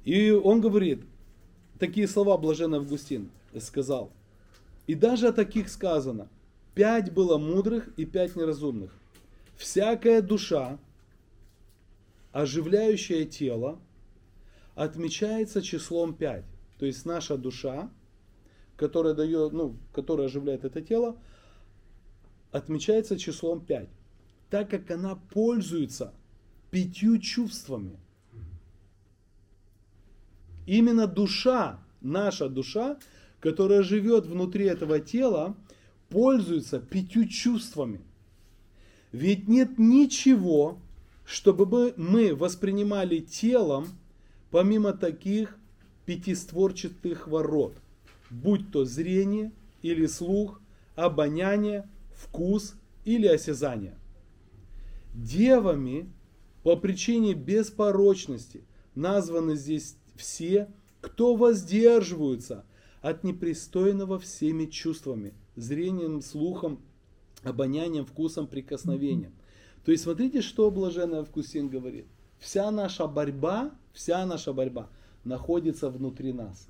И 0.05 0.31
он 0.31 0.61
говорит, 0.61 1.03
такие 1.79 2.07
слова 2.07 2.37
блаженный 2.37 2.77
Августин 2.77 3.29
сказал– 3.59 4.13
и 4.91 4.95
даже 4.95 5.29
о 5.29 5.31
таких 5.31 5.69
сказано. 5.69 6.27
Пять 6.73 7.13
было 7.13 7.37
мудрых 7.37 7.87
и 7.97 8.05
пять 8.05 8.35
неразумных. 8.35 8.91
Всякая 9.55 10.21
душа, 10.21 10.79
оживляющая 12.31 13.25
тело, 13.25 13.79
отмечается 14.75 15.61
числом 15.61 16.13
пять. 16.13 16.45
То 16.77 16.85
есть 16.85 17.05
наша 17.05 17.37
душа, 17.37 17.89
которая, 18.75 19.13
дает, 19.13 19.53
ну, 19.53 19.77
которая 19.93 20.27
оживляет 20.27 20.65
это 20.65 20.81
тело, 20.81 21.17
отмечается 22.51 23.17
числом 23.17 23.61
пять, 23.61 23.89
Так 24.49 24.69
как 24.69 24.91
она 24.91 25.15
пользуется 25.15 26.13
пятью 26.71 27.17
чувствами. 27.19 27.97
Именно 30.65 31.07
душа, 31.07 31.79
наша 32.01 32.49
душа, 32.49 32.97
которая 33.39 33.83
живет 33.83 34.25
внутри 34.25 34.65
этого 34.65 34.99
тела, 34.99 35.55
пользуется 36.09 36.79
пятью 36.79 37.27
чувствами. 37.27 38.01
Ведь 39.11 39.47
нет 39.47 39.77
ничего, 39.79 40.77
чтобы 41.25 41.93
мы 41.97 42.35
воспринимали 42.35 43.19
телом, 43.19 43.87
помимо 44.51 44.93
таких 44.93 45.57
пятистворчатых 46.05 47.27
ворот, 47.27 47.73
будь 48.29 48.71
то 48.71 48.85
зрение 48.85 49.51
или 49.81 50.05
слух, 50.05 50.61
обоняние, 50.95 51.87
вкус 52.21 52.75
или 53.05 53.27
осязание. 53.27 53.97
Девами 55.13 56.11
по 56.63 56.75
причине 56.75 57.33
беспорочности 57.33 58.63
названы 58.95 59.55
здесь 59.55 59.95
все, 60.15 60.69
кто 61.01 61.35
воздерживаются 61.35 62.63
от 63.01 63.23
непристойного 63.23 64.19
всеми 64.19 64.65
чувствами, 64.65 65.33
зрением, 65.55 66.21
слухом, 66.21 66.79
обонянием, 67.43 68.05
вкусом, 68.05 68.47
прикосновением. 68.47 69.33
То 69.83 69.91
есть 69.91 70.03
смотрите, 70.03 70.41
что 70.41 70.69
блаженный 70.69 71.19
Августин 71.19 71.69
говорит. 71.69 72.05
Вся 72.37 72.69
наша 72.71 73.07
борьба, 73.07 73.71
вся 73.93 74.25
наша 74.25 74.53
борьба 74.53 74.89
находится 75.23 75.89
внутри 75.89 76.33
нас. 76.33 76.67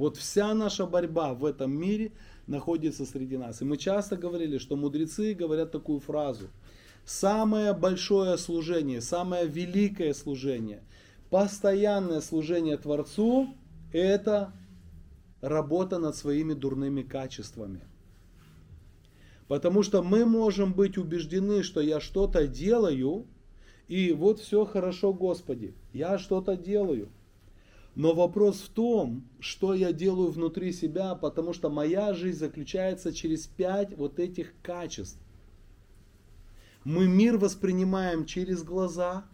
Вот 0.00 0.16
вся 0.16 0.54
наша 0.54 0.86
борьба 0.86 1.34
в 1.34 1.44
этом 1.44 1.78
мире 1.78 2.12
находится 2.46 3.04
среди 3.04 3.36
нас. 3.36 3.60
И 3.60 3.66
мы 3.66 3.76
часто 3.76 4.16
говорили, 4.16 4.56
что 4.56 4.74
мудрецы 4.74 5.34
говорят 5.34 5.72
такую 5.72 6.00
фразу. 6.00 6.48
Самое 7.04 7.74
большое 7.74 8.38
служение, 8.38 9.02
самое 9.02 9.46
великое 9.46 10.14
служение, 10.14 10.82
постоянное 11.28 12.22
служение 12.22 12.78
Творцу 12.78 13.54
это 13.92 14.54
работа 15.42 15.98
над 15.98 16.16
своими 16.16 16.54
дурными 16.54 17.02
качествами. 17.02 17.82
Потому 19.48 19.82
что 19.82 20.02
мы 20.02 20.24
можем 20.24 20.72
быть 20.72 20.96
убеждены, 20.96 21.62
что 21.62 21.82
я 21.82 22.00
что-то 22.00 22.46
делаю, 22.46 23.26
и 23.86 24.12
вот 24.12 24.40
все 24.40 24.64
хорошо, 24.64 25.12
Господи, 25.12 25.74
я 25.92 26.16
что-то 26.16 26.56
делаю. 26.56 27.10
Но 27.94 28.14
вопрос 28.14 28.60
в 28.60 28.68
том, 28.68 29.24
что 29.40 29.74
я 29.74 29.92
делаю 29.92 30.30
внутри 30.30 30.72
себя, 30.72 31.14
потому 31.14 31.52
что 31.52 31.70
моя 31.70 32.14
жизнь 32.14 32.38
заключается 32.38 33.12
через 33.12 33.46
пять 33.46 33.96
вот 33.96 34.18
этих 34.18 34.52
качеств. 34.62 35.18
Мы 36.84 37.08
мир 37.08 37.36
воспринимаем 37.36 38.24
через 38.24 38.62
глаза, 38.62 39.26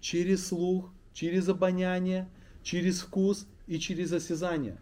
через 0.00 0.48
слух, 0.48 0.92
через 1.12 1.48
обоняние, 1.48 2.28
через 2.62 3.00
вкус 3.00 3.46
и 3.66 3.78
через 3.78 4.12
осязание. 4.12 4.80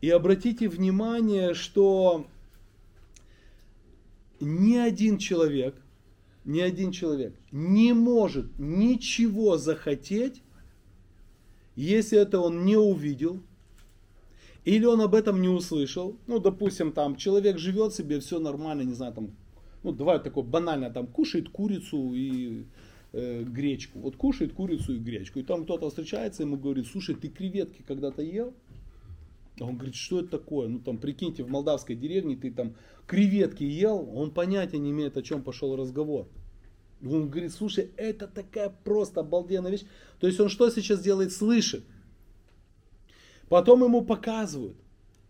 И 0.00 0.10
обратите 0.10 0.68
внимание, 0.68 1.54
что 1.54 2.26
ни 4.40 4.76
один 4.76 5.18
человек, 5.18 5.76
ни 6.44 6.60
один 6.60 6.92
человек 6.92 7.34
не 7.52 7.92
может 7.92 8.58
ничего 8.58 9.58
захотеть, 9.58 10.42
если 11.82 12.18
это 12.18 12.40
он 12.40 12.64
не 12.64 12.76
увидел, 12.76 13.40
или 14.64 14.84
он 14.84 15.00
об 15.00 15.14
этом 15.14 15.40
не 15.40 15.48
услышал. 15.48 16.16
Ну, 16.26 16.40
допустим, 16.40 16.92
там 16.92 17.16
человек 17.16 17.58
живет 17.58 17.94
себе, 17.94 18.20
все 18.20 18.38
нормально, 18.38 18.82
не 18.82 18.94
знаю, 18.94 19.12
там, 19.14 19.30
ну, 19.82 19.92
давай 19.92 20.18
такое 20.18 20.44
банально, 20.44 20.90
там, 20.90 21.06
кушает 21.06 21.48
курицу 21.48 22.12
и 22.14 22.64
э, 23.12 23.44
гречку. 23.44 24.00
Вот 24.00 24.16
кушает 24.16 24.52
курицу 24.52 24.94
и 24.94 24.98
гречку. 24.98 25.38
И 25.38 25.42
там 25.42 25.64
кто-то 25.64 25.88
встречается, 25.88 26.42
ему 26.42 26.56
говорит, 26.56 26.86
слушай, 26.86 27.14
ты 27.14 27.28
креветки 27.28 27.82
когда-то 27.86 28.22
ел? 28.22 28.52
А 29.60 29.64
он 29.64 29.76
говорит, 29.76 29.94
что 29.94 30.20
это 30.20 30.30
такое? 30.30 30.68
Ну 30.68 30.80
там, 30.80 30.98
прикиньте, 30.98 31.44
в 31.44 31.48
молдавской 31.48 31.96
деревне 31.96 32.36
ты 32.36 32.50
там 32.50 32.74
креветки 33.06 33.64
ел, 33.64 34.08
он 34.14 34.32
понятия 34.32 34.78
не 34.78 34.90
имеет, 34.90 35.16
о 35.16 35.22
чем 35.22 35.42
пошел 35.42 35.76
разговор. 35.76 36.28
Он 37.02 37.28
говорит, 37.28 37.52
слушай, 37.52 37.90
это 37.96 38.26
такая 38.26 38.70
просто 38.84 39.20
обалденная 39.20 39.70
вещь. 39.70 39.84
То 40.18 40.26
есть 40.26 40.40
он 40.40 40.48
что 40.48 40.68
сейчас 40.70 41.00
делает? 41.00 41.32
Слышит. 41.32 41.84
Потом 43.48 43.84
ему 43.84 44.02
показывают. 44.02 44.76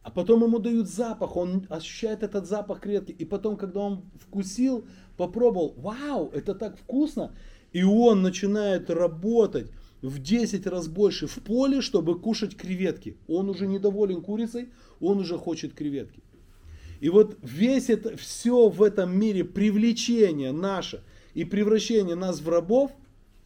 А 0.02 0.10
потом 0.10 0.42
ему 0.42 0.58
дают 0.58 0.88
запах, 0.88 1.36
он 1.36 1.66
ощущает 1.68 2.22
этот 2.22 2.46
запах 2.46 2.80
креветки. 2.80 3.12
И 3.12 3.26
потом, 3.26 3.58
когда 3.58 3.80
он 3.80 4.04
вкусил, 4.18 4.86
попробовал, 5.18 5.74
вау, 5.76 6.30
это 6.32 6.54
так 6.54 6.78
вкусно. 6.78 7.34
И 7.72 7.82
он 7.82 8.22
начинает 8.22 8.88
работать 8.88 9.70
в 10.00 10.18
10 10.18 10.66
раз 10.66 10.88
больше 10.88 11.26
в 11.26 11.34
поле, 11.40 11.82
чтобы 11.82 12.18
кушать 12.18 12.56
креветки. 12.56 13.18
Он 13.28 13.50
уже 13.50 13.66
недоволен 13.66 14.22
курицей, 14.22 14.70
он 15.00 15.18
уже 15.18 15.36
хочет 15.36 15.74
креветки. 15.74 16.22
И 17.00 17.10
вот 17.10 17.36
весь 17.42 17.90
это, 17.90 18.16
все 18.16 18.68
в 18.68 18.82
этом 18.82 19.16
мире, 19.16 19.44
привлечение 19.44 20.52
наше 20.52 21.02
и 21.34 21.44
превращение 21.44 22.14
нас 22.14 22.40
в 22.40 22.48
рабов, 22.48 22.92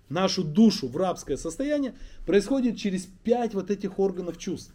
нашу 0.08 0.44
душу 0.44 0.88
в 0.88 0.96
рабское 0.96 1.36
состояние, 1.36 1.94
происходит 2.26 2.76
через 2.76 3.06
пять 3.24 3.54
вот 3.54 3.70
этих 3.70 3.98
органов 3.98 4.38
чувств. 4.38 4.74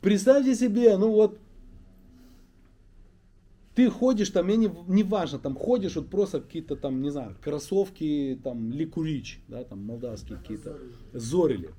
Представьте 0.00 0.54
себе, 0.54 0.96
ну 0.96 1.10
вот, 1.10 1.38
ты 3.74 3.90
ходишь 3.90 4.30
там, 4.30 4.48
я 4.48 4.56
не, 4.56 4.70
не 4.86 5.02
важно, 5.02 5.38
там 5.38 5.56
ходишь, 5.56 5.96
вот 5.96 6.08
просто 6.08 6.40
какие-то 6.40 6.76
там, 6.76 7.02
не 7.02 7.10
знаю, 7.10 7.36
кроссовки, 7.42 8.38
там, 8.44 8.70
ликурич, 8.70 9.40
да, 9.48 9.64
там, 9.64 9.84
молдавские 9.84 10.38
какие-то, 10.38 10.78
зорили. 11.12 11.70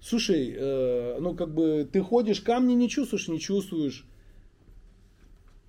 Слушай, 0.00 0.54
э, 0.56 1.18
ну 1.20 1.34
как 1.34 1.54
бы 1.54 1.88
ты 1.90 2.00
ходишь, 2.02 2.40
камни 2.40 2.72
не 2.72 2.88
чувствуешь, 2.88 3.28
не 3.28 3.38
чувствуешь. 3.38 4.06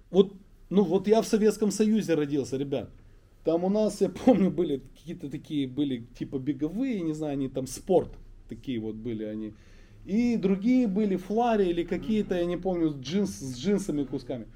Вот, 0.10 0.34
ну 0.69 0.84
вот 0.84 1.08
я 1.08 1.21
в 1.21 1.27
Советском 1.27 1.71
Союзе 1.71 2.13
родился, 2.13 2.58
ребят. 2.58 2.89
Там 3.43 3.63
у 3.63 3.69
нас, 3.69 4.01
я 4.01 4.10
помню, 4.10 4.51
были 4.51 4.77
какие-то 4.77 5.29
такие, 5.29 5.67
были 5.67 6.05
типа 6.17 6.38
беговые, 6.38 7.01
не 7.01 7.13
знаю, 7.13 7.34
они 7.34 7.49
там 7.49 7.67
спорт, 7.67 8.12
такие 8.47 8.79
вот 8.79 8.95
были 8.95 9.23
они. 9.23 9.53
И 10.05 10.38
другие 10.38 10.88
были 10.88 11.15
флари 11.15 11.69
или 11.69 11.84
какие-то, 11.84 12.36
я 12.36 12.45
не 12.45 12.58
помню, 12.58 12.95
джинс, 12.99 13.32
с 13.32 13.58
джинсами 13.58 14.03
кусками. 14.03 14.47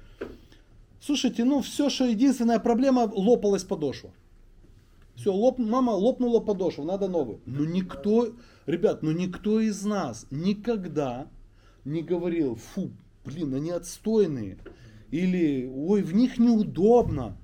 Слушайте, 1.00 1.44
ну 1.44 1.60
все, 1.60 1.90
что 1.90 2.06
единственная 2.06 2.58
проблема, 2.58 3.10
лопалась 3.14 3.64
подошва. 3.64 4.10
Все, 5.16 5.32
лоп, 5.32 5.58
мама 5.58 5.90
лопнула 5.90 6.40
подошву, 6.40 6.84
надо 6.84 7.08
новую. 7.08 7.40
Но 7.46 7.64
никто, 7.64 8.34
ребят, 8.66 9.02
ну 9.02 9.12
никто 9.12 9.60
из 9.60 9.84
нас 9.84 10.26
никогда 10.30 11.28
не 11.84 12.02
говорил, 12.02 12.56
фу, 12.56 12.90
блин, 13.24 13.54
они 13.54 13.70
отстойные. 13.70 14.58
Или, 15.14 15.70
ой, 15.72 16.02
в 16.02 16.12
них 16.12 16.38
неудобно. 16.40 17.36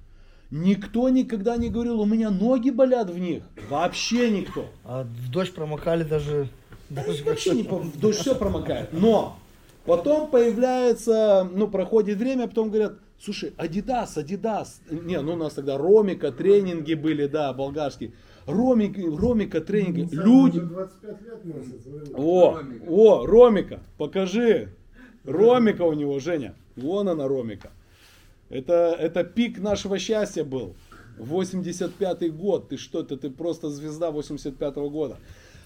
Никто 0.51 1.09
никогда 1.09 1.57
не 1.57 1.69
говорил, 1.69 2.01
у 2.01 2.05
меня 2.05 2.31
ноги 2.31 2.71
болят 2.71 3.11
в 3.11 3.17
них. 3.17 3.45
Вообще 3.69 4.29
никто. 4.29 4.65
А 4.85 5.05
в 5.05 5.31
дождь 5.31 5.55
промокали 5.55 6.03
даже... 6.03 6.49
даже 6.89 7.23
Вообще 7.23 7.53
не 7.55 7.63
пом- 7.63 7.97
дождь 7.97 8.19
все 8.19 8.35
промокает. 8.35 8.93
Но 8.93 9.39
потом 9.85 10.29
появляется, 10.33 11.49
ну, 11.55 11.69
проходит 11.69 12.19
время, 12.19 12.49
потом 12.49 12.71
говорят, 12.71 12.95
слушай, 13.21 13.53
Адидас, 13.57 14.19
Адидас. 14.19 14.81
Не, 14.91 15.21
ну 15.21 15.35
у 15.35 15.37
нас 15.37 15.55
тогда 15.55 15.79
Ромика, 15.79 16.33
тренинги 16.33 16.95
были, 16.95 17.29
да, 17.29 17.53
болгарские. 17.53 18.15
Ромик, 18.47 18.99
Ромика, 18.99 19.61
тренинги. 19.61 20.09
Люди, 20.11 20.59
Уже 20.59 20.67
25 20.67 21.23
лет 21.23 21.45
носит. 21.45 21.83
смотри. 21.85 22.15
о, 22.17 22.59
о, 22.89 23.27
Ромика, 23.27 23.79
покажи. 23.97 24.73
Ромика 25.25 25.83
у 25.83 25.93
него, 25.93 26.19
Женя. 26.19 26.57
Вон 26.81 27.09
она, 27.09 27.29
Ромика. 27.29 27.71
Это, 28.49 28.97
это 28.99 29.23
пик 29.25 29.59
нашего 29.59 29.99
счастья 29.99 30.45
был. 30.45 30.75
85-й 31.19 32.31
год. 32.31 32.69
Ты 32.69 32.77
что, 32.77 33.03
ты, 33.03 33.17
ты 33.17 33.31
просто 33.31 33.71
звезда 33.71 34.11
85-го 34.11 34.91
года. 34.91 35.19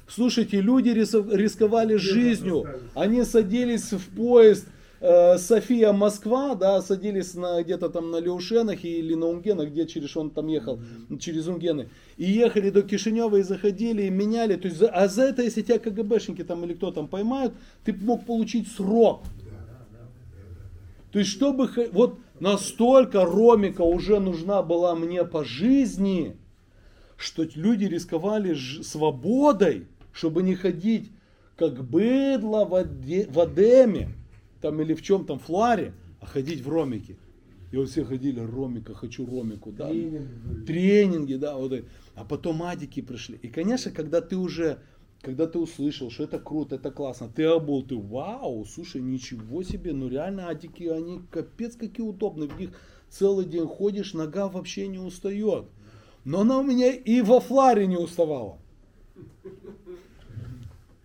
Слушайте, 0.07 0.61
люди 0.61 0.91
рисковали 0.91 1.97
жизнью. 1.97 2.67
Они 2.95 3.25
садились 3.25 3.93
в 3.93 4.15
поезд 4.15 4.67
э, 5.01 5.39
София-Москва, 5.39 6.55
да, 6.57 6.83
садились 6.83 7.35
на, 7.35 7.63
где-то 7.63 7.89
там 7.89 8.11
на 8.11 8.21
Леушенах 8.21 8.85
или 8.85 9.15
на 9.15 9.27
Унгенах, 9.27 9.71
где 9.71 9.87
через 9.87 10.15
он 10.17 10.31
там 10.31 10.49
ехал, 10.49 10.79
через 11.19 11.47
Унгены. 11.47 11.89
И 12.19 12.31
ехали 12.31 12.69
до 12.69 12.83
Кишинева 12.83 13.37
и 13.37 13.43
заходили, 13.43 14.03
и 14.03 14.11
меняли. 14.11 14.57
То 14.57 14.69
есть, 14.69 14.83
а 14.83 15.09
за 15.09 15.23
это, 15.23 15.43
если 15.43 15.63
тебя 15.63 15.79
КГБшники 15.79 16.45
там 16.45 16.65
или 16.65 16.75
кто 16.75 16.91
там 16.91 17.09
поймают, 17.09 17.55
ты 17.85 17.95
мог 17.95 18.27
получить 18.27 18.69
срок. 18.69 19.23
То 21.15 21.21
есть, 21.21 21.31
чтобы, 21.31 21.71
вот 21.93 22.19
настолько 22.41 23.25
Ромика 23.25 23.83
уже 23.83 24.19
нужна 24.19 24.65
была 24.65 24.97
мне 24.97 25.25
по 25.25 25.45
жизни, 25.45 26.37
что 27.17 27.47
люди 27.55 27.85
рисковали 27.85 28.53
свободой, 28.83 29.87
чтобы 30.11 30.43
не 30.43 30.57
ходить 30.57 31.13
как 31.55 31.85
быдло 31.89 32.65
в, 32.65 32.75
оде- 32.75 33.31
в 33.31 33.39
Адеме, 33.39 34.09
там 34.61 34.81
или 34.83 34.93
в 34.93 35.03
чем 35.03 35.25
там, 35.25 35.39
фларе, 35.39 35.95
а 36.21 36.27
ходить 36.27 36.63
в 36.63 36.69
Ромике. 36.69 37.17
И 37.71 37.77
вот 37.77 37.91
все 37.91 38.05
ходили, 38.05 38.41
Ромика, 38.41 38.93
хочу 38.93 39.25
Ромику, 39.25 39.71
да. 39.71 39.87
Тренинги. 39.87 40.65
Тренинги, 40.67 41.35
да, 41.35 41.55
вот. 41.55 41.75
А 42.17 42.25
потом 42.25 42.65
адики 42.65 43.03
пришли. 43.03 43.39
И, 43.41 43.47
конечно, 43.47 43.93
когда 43.93 44.21
ты 44.21 44.37
уже, 44.37 44.79
когда 45.25 45.47
ты 45.47 45.59
услышал, 45.59 46.11
что 46.11 46.25
это 46.25 46.39
круто, 46.39 46.77
это 46.77 46.91
классно, 46.91 47.29
ты 47.29 47.45
обул, 47.45 47.83
ты, 47.83 47.97
вау, 47.97 48.65
слушай, 48.67 49.01
ничего 49.01 49.63
себе, 49.63 49.93
ну 49.93 50.09
реально 50.09 50.49
адики, 50.49 50.85
они 50.85 51.23
капец 51.31 51.77
какие 51.77 52.07
удобные, 52.07 52.49
в 52.49 52.59
них 52.59 52.71
целый 53.09 53.47
день 53.47 53.67
ходишь, 53.67 54.13
нога 54.13 54.49
вообще 54.49 54.87
не 54.87 54.99
устает. 54.99 55.65
Но 56.25 56.41
она 56.41 56.59
у 56.59 56.63
меня 56.63 56.93
и 56.93 57.23
во 57.23 57.41
фларе 57.41 57.87
не 57.87 57.97
уставала. 57.97 58.59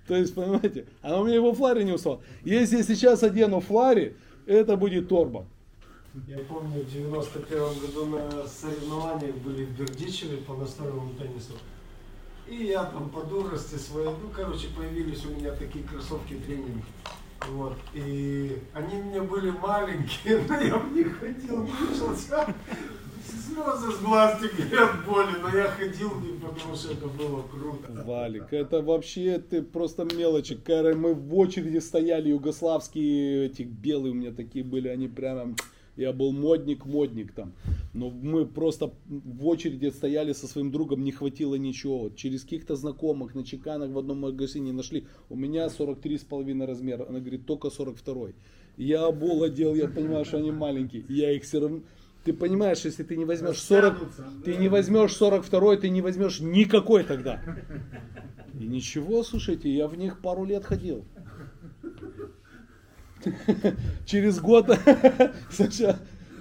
То 0.08 0.16
есть, 0.16 0.34
понимаете, 0.34 0.88
она 1.02 1.22
у 1.22 1.26
меня 1.26 1.36
и 1.36 1.40
во 1.40 1.54
фларе 1.54 1.84
не 1.84 1.94
уставала. 1.94 2.22
Если 2.44 2.78
я 2.78 2.84
сейчас 2.84 3.24
одену 3.24 3.60
флари, 3.62 4.16
это 4.46 4.76
будет 4.76 5.08
торба. 5.08 5.46
Я 6.28 6.40
помню, 6.40 6.84
в 6.84 6.92
91 6.92 7.60
году 7.80 8.06
на 8.06 8.48
соревнованиях 8.48 9.36
были 9.38 9.66
в 9.66 9.78
Бердичеве 9.78 10.38
по 10.38 10.56
настольному 10.56 11.14
теннису. 11.14 11.54
И 12.50 12.66
я 12.66 12.84
там 12.86 13.10
по 13.10 13.22
дурости 13.22 13.76
своей, 13.76 14.08
ну, 14.08 14.30
короче, 14.36 14.68
появились 14.76 15.24
у 15.26 15.30
меня 15.30 15.52
такие 15.52 15.86
кроссовки 15.86 16.34
тренинг. 16.34 16.84
Вот. 17.48 17.78
И 17.94 18.58
они 18.74 19.02
меня 19.02 19.22
были 19.22 19.52
маленькие, 19.52 20.44
но 20.50 20.60
я 20.60 20.78
в 20.78 20.92
них 20.92 21.20
ходил, 21.20 21.58
мучился. 21.58 22.54
Слезы 23.30 23.92
с 23.92 24.00
глаз 24.00 24.40
текли 24.42 24.78
от 24.78 25.06
боли, 25.06 25.38
но 25.42 25.50
я 25.56 25.66
ходил 25.66 26.10
в 26.10 26.24
них, 26.24 26.42
потому 26.42 26.76
что 26.76 26.94
это 26.94 27.08
было 27.08 27.44
круто. 27.44 28.04
Валик, 28.04 28.52
это 28.52 28.82
вообще 28.82 29.38
ты 29.38 29.62
просто 29.62 30.06
мелочи. 30.06 30.60
Мы 30.96 31.14
в 31.14 31.36
очереди 31.36 31.78
стояли, 31.78 32.30
югославские, 32.30 33.46
эти 33.46 33.64
белые 33.64 34.12
у 34.12 34.16
меня 34.16 34.32
такие 34.32 34.66
были, 34.66 34.88
они 34.88 35.08
прямо, 35.08 35.56
я 36.00 36.14
был 36.14 36.32
модник, 36.32 36.86
модник 36.86 37.34
там. 37.34 37.54
Но 37.94 38.10
мы 38.10 38.46
просто 38.46 38.94
в 39.08 39.46
очереди 39.46 39.90
стояли 39.90 40.34
со 40.34 40.48
своим 40.48 40.72
другом, 40.72 41.04
не 41.04 41.12
хватило 41.12 41.56
ничего. 41.56 42.10
Через 42.16 42.44
каких-то 42.44 42.76
знакомых 42.76 43.36
на 43.36 43.44
чеканах 43.44 43.92
в 43.92 43.98
одном 43.98 44.22
магазине 44.22 44.72
нашли. 44.72 45.06
У 45.30 45.36
меня 45.36 45.68
43,5 45.68 46.66
размера, 46.66 47.06
она 47.08 47.20
говорит, 47.20 47.46
только 47.46 47.70
42. 47.70 48.30
Я 48.78 49.08
обул 49.08 49.44
одел, 49.44 49.76
я 49.76 49.90
понимаю, 49.90 50.24
что 50.24 50.38
они 50.38 50.52
маленькие. 50.52 51.04
Я 51.10 51.32
их 51.32 51.44
все 51.44 51.60
равно... 51.60 51.82
Ты 52.24 52.34
понимаешь, 52.34 52.86
если 52.86 53.04
ты 53.04 53.18
не 53.18 53.26
возьмешь 53.26 53.60
40, 53.62 54.44
ты 54.46 54.56
не 54.56 54.70
возьмешь 54.70 55.14
42, 55.14 55.78
ты 55.78 55.90
не 55.90 56.02
возьмешь 56.02 56.40
никакой 56.40 57.04
тогда. 57.04 57.42
И 58.60 58.68
ничего, 58.68 59.24
слушайте, 59.24 59.70
я 59.70 59.88
в 59.88 59.98
них 59.98 60.22
пару 60.22 60.46
лет 60.46 60.64
ходил. 60.64 61.06
Через 64.06 64.40
год, 64.40 64.70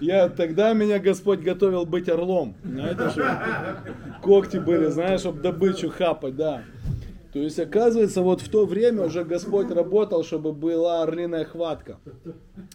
я 0.01 0.29
тогда 0.29 0.73
меня 0.73 0.99
Господь 0.99 1.41
готовил 1.41 1.85
быть 1.87 2.09
орлом. 2.09 2.55
Знаете, 2.65 3.13
когти 4.23 4.59
были, 4.59 4.87
знаешь, 4.87 5.21
чтобы 5.21 5.41
добычу 5.41 5.91
хапать, 5.91 6.37
да. 6.37 6.63
То 7.33 7.41
есть, 7.41 7.59
оказывается, 7.59 8.23
вот 8.23 8.41
в 8.41 8.49
то 8.49 8.65
время 8.65 9.05
уже 9.05 9.23
Господь 9.23 9.71
работал, 9.71 10.25
чтобы 10.25 10.53
была 10.53 11.03
орлиная 11.03 11.45
хватка. 11.45 11.99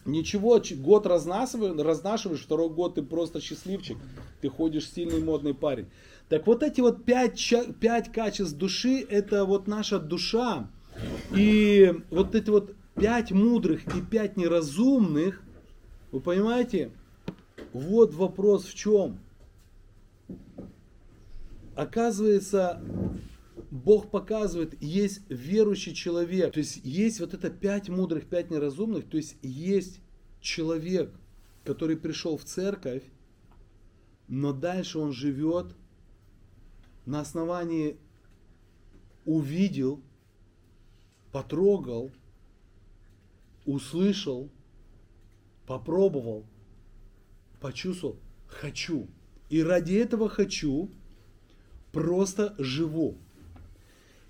Ничего, 0.05 0.61
год 0.77 1.07
разнашиваешь, 1.07 1.75
разнашиваешь, 1.83 2.41
второй 2.41 2.69
год 2.69 2.95
ты 2.95 3.01
просто 3.01 3.41
счастливчик. 3.41 3.97
Ты 4.41 4.49
ходишь 4.49 4.85
стильный 4.85 5.23
модный 5.23 5.55
парень. 5.55 5.87
Так 6.29 6.45
вот 6.45 6.61
эти 6.61 6.81
вот 6.81 7.03
пять, 7.03 7.53
пять 7.79 8.11
качеств 8.11 8.55
души, 8.55 9.05
это 9.09 9.45
вот 9.45 9.67
наша 9.67 9.99
душа. 9.99 10.67
И 11.35 11.91
вот 12.11 12.35
эти 12.35 12.49
вот 12.51 12.75
пять 12.95 13.31
мудрых 13.31 13.95
и 13.95 14.01
пять 14.01 14.37
неразумных, 14.37 15.41
вы 16.11 16.19
понимаете, 16.19 16.91
вот 17.71 18.13
вопрос 18.13 18.65
в 18.65 18.73
чем. 18.75 19.19
оказывается, 21.75 22.81
Бог 23.71 24.11
показывает, 24.11 24.79
есть 24.81 25.21
верующий 25.29 25.95
человек. 25.95 26.53
То 26.53 26.59
есть 26.59 26.81
есть 26.83 27.19
вот 27.19 27.33
это 27.33 27.49
пять 27.49 27.89
мудрых, 27.89 28.27
пять 28.27 28.51
неразумных. 28.51 29.09
То 29.09 29.17
есть 29.17 29.37
есть 29.41 29.99
человек, 30.39 31.11
который 31.63 31.97
пришел 31.97 32.37
в 32.37 32.43
церковь, 32.43 33.03
но 34.27 34.53
дальше 34.53 34.99
он 34.99 35.11
живет 35.11 35.75
на 37.05 37.21
основании 37.21 37.97
увидел, 39.25 40.01
потрогал, 41.31 42.11
услышал, 43.65 44.49
попробовал, 45.65 46.45
почувствовал, 47.59 48.17
хочу. 48.47 49.07
И 49.49 49.61
ради 49.61 49.93
этого 49.93 50.29
хочу, 50.29 50.89
просто 51.91 52.55
живу. 52.57 53.17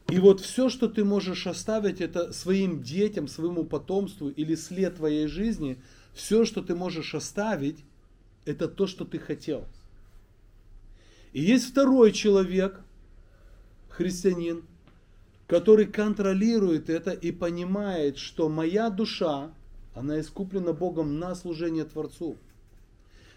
И 0.10 0.20
вот 0.20 0.42
все, 0.42 0.70
что 0.70 0.88
ты 0.88 1.04
можешь 1.04 1.48
оставить, 1.48 2.02
это 2.02 2.34
своим 2.34 2.84
детям, 2.84 3.28
своему 3.28 3.64
потомству 3.64 4.30
или 4.30 4.54
след 4.56 4.98
твоей 4.98 5.28
жизни, 5.28 5.82
все, 6.14 6.46
что 6.46 6.62
ты 6.62 6.76
можешь 6.76 7.16
оставить, 7.16 7.84
это 8.46 8.68
то, 8.68 8.86
что 8.86 9.06
ты 9.06 9.18
хотел. 9.18 9.66
И 11.32 11.42
есть 11.42 11.72
второй 11.72 12.12
человек, 12.12 12.82
христианин, 13.90 14.64
который 15.54 15.86
контролирует 15.86 16.90
это 16.90 17.12
и 17.12 17.32
понимает, 17.32 18.18
что 18.18 18.50
моя 18.50 18.90
душа, 18.90 19.54
она 19.94 20.20
искуплена 20.20 20.74
Богом 20.74 21.20
на 21.20 21.36
служение 21.36 21.86
Творцу. 21.86 22.38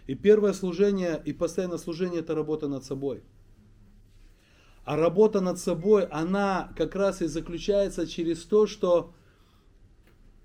И 0.06 0.14
первое 0.14 0.54
служение 0.54 1.20
и 1.22 1.34
постоянное 1.34 1.76
служение 1.76 2.20
это 2.20 2.34
работа 2.34 2.68
над 2.68 2.86
собой. 2.86 3.22
А 4.86 4.96
работа 4.96 5.42
над 5.42 5.58
собой, 5.58 6.06
она 6.06 6.72
как 6.74 6.96
раз 6.96 7.20
и 7.20 7.26
заключается 7.26 8.06
через 8.06 8.44
то, 8.44 8.66
что 8.66 9.12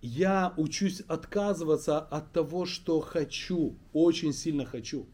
я 0.02 0.54
учусь 0.58 1.00
отказываться 1.08 2.00
от 2.00 2.34
того, 2.34 2.66
что 2.66 3.00
хочу, 3.00 3.78
очень 3.94 4.34
сильно 4.34 4.66
хочу. 4.66 5.06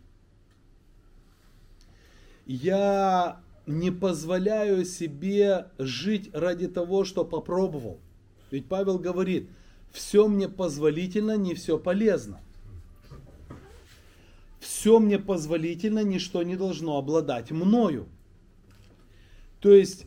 Я 2.48 3.44
не 3.68 3.92
позволяю 3.92 4.86
себе 4.86 5.68
жить 5.78 6.30
ради 6.34 6.68
того, 6.68 7.04
что 7.04 7.26
попробовал. 7.26 8.00
Ведь 8.50 8.68
Павел 8.68 8.98
говорит, 8.98 9.50
все 9.92 10.28
мне 10.28 10.48
позволительно, 10.48 11.36
не 11.36 11.54
все 11.54 11.78
полезно. 11.78 12.40
Все 14.60 15.00
мне 15.00 15.20
позволительно, 15.20 16.04
ничто 16.04 16.44
не 16.44 16.56
должно 16.56 16.98
обладать 16.98 17.52
мною. 17.52 18.08
То 19.60 19.74
есть, 19.74 20.06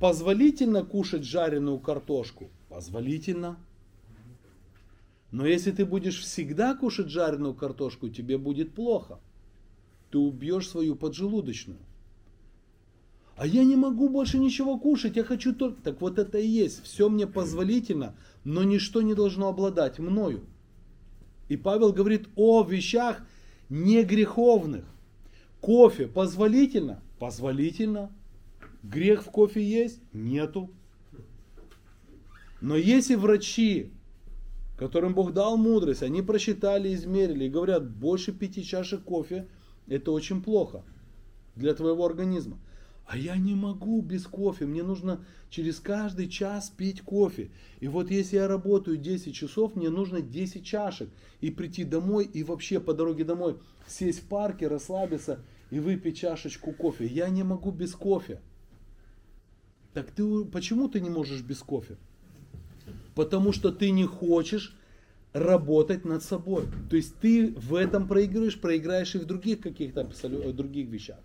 позволительно 0.00 0.84
кушать 0.84 1.24
жареную 1.24 1.78
картошку? 1.78 2.50
Позволительно. 2.68 3.56
Но 5.30 5.46
если 5.46 5.70
ты 5.70 5.84
будешь 5.84 6.20
всегда 6.20 6.74
кушать 6.74 7.08
жареную 7.08 7.54
картошку, 7.54 8.08
тебе 8.08 8.36
будет 8.36 8.74
плохо. 8.74 9.20
Ты 10.10 10.18
убьешь 10.18 10.68
свою 10.68 10.96
поджелудочную. 10.96 11.80
А 13.38 13.46
я 13.46 13.62
не 13.62 13.76
могу 13.76 14.08
больше 14.08 14.36
ничего 14.36 14.78
кушать, 14.78 15.14
я 15.14 15.22
хочу 15.22 15.54
только... 15.54 15.80
Так 15.82 16.00
вот 16.00 16.18
это 16.18 16.38
и 16.38 16.46
есть. 16.46 16.82
Все 16.82 17.08
мне 17.08 17.24
позволительно, 17.24 18.16
но 18.42 18.64
ничто 18.64 19.00
не 19.00 19.14
должно 19.14 19.46
обладать 19.46 20.00
мною. 20.00 20.40
И 21.48 21.56
Павел 21.56 21.92
говорит 21.92 22.28
о 22.34 22.64
вещах 22.64 23.24
не 23.68 24.02
греховных. 24.02 24.84
Кофе 25.60 26.08
позволительно? 26.08 27.00
Позволительно. 27.20 28.10
Грех 28.82 29.22
в 29.22 29.30
кофе 29.30 29.62
есть? 29.62 30.00
Нету. 30.12 30.70
Но 32.60 32.74
если 32.74 33.14
врачи, 33.14 33.92
которым 34.76 35.14
Бог 35.14 35.32
дал 35.32 35.56
мудрость, 35.56 36.02
они 36.02 36.22
просчитали, 36.22 36.92
измерили 36.92 37.44
и 37.44 37.50
говорят, 37.50 37.88
больше 37.88 38.32
пяти 38.32 38.64
чашек 38.64 39.04
кофе, 39.04 39.46
это 39.86 40.10
очень 40.10 40.42
плохо 40.42 40.82
для 41.54 41.72
твоего 41.74 42.04
организма. 42.04 42.58
А 43.08 43.16
я 43.16 43.38
не 43.38 43.54
могу 43.54 44.02
без 44.02 44.26
кофе, 44.26 44.66
мне 44.66 44.82
нужно 44.82 45.24
через 45.48 45.80
каждый 45.80 46.28
час 46.28 46.68
пить 46.68 47.00
кофе. 47.00 47.50
И 47.80 47.88
вот 47.88 48.10
если 48.10 48.36
я 48.36 48.46
работаю 48.46 48.98
10 48.98 49.34
часов, 49.34 49.76
мне 49.76 49.88
нужно 49.88 50.20
10 50.20 50.62
чашек. 50.62 51.08
И 51.40 51.50
прийти 51.50 51.84
домой, 51.84 52.26
и 52.26 52.44
вообще 52.44 52.80
по 52.80 52.92
дороге 52.92 53.24
домой 53.24 53.56
сесть 53.86 54.20
в 54.20 54.24
парке, 54.24 54.68
расслабиться 54.68 55.40
и 55.70 55.80
выпить 55.80 56.18
чашечку 56.18 56.72
кофе. 56.72 57.06
Я 57.06 57.30
не 57.30 57.42
могу 57.42 57.70
без 57.70 57.94
кофе. 57.94 58.42
Так 59.94 60.10
ты 60.10 60.44
почему 60.44 60.86
ты 60.88 61.00
не 61.00 61.08
можешь 61.08 61.40
без 61.40 61.60
кофе? 61.60 61.96
Потому 63.14 63.52
что 63.54 63.72
ты 63.72 63.90
не 63.90 64.04
хочешь 64.04 64.76
работать 65.32 66.04
над 66.04 66.22
собой. 66.22 66.66
То 66.90 66.96
есть 66.96 67.16
ты 67.20 67.54
в 67.54 67.74
этом 67.74 68.06
проигрываешь, 68.06 68.60
проиграешь 68.60 69.14
и 69.14 69.18
в 69.18 69.24
других 69.24 69.62
каких-то 69.62 70.04
других 70.52 70.88
вещах. 70.88 71.20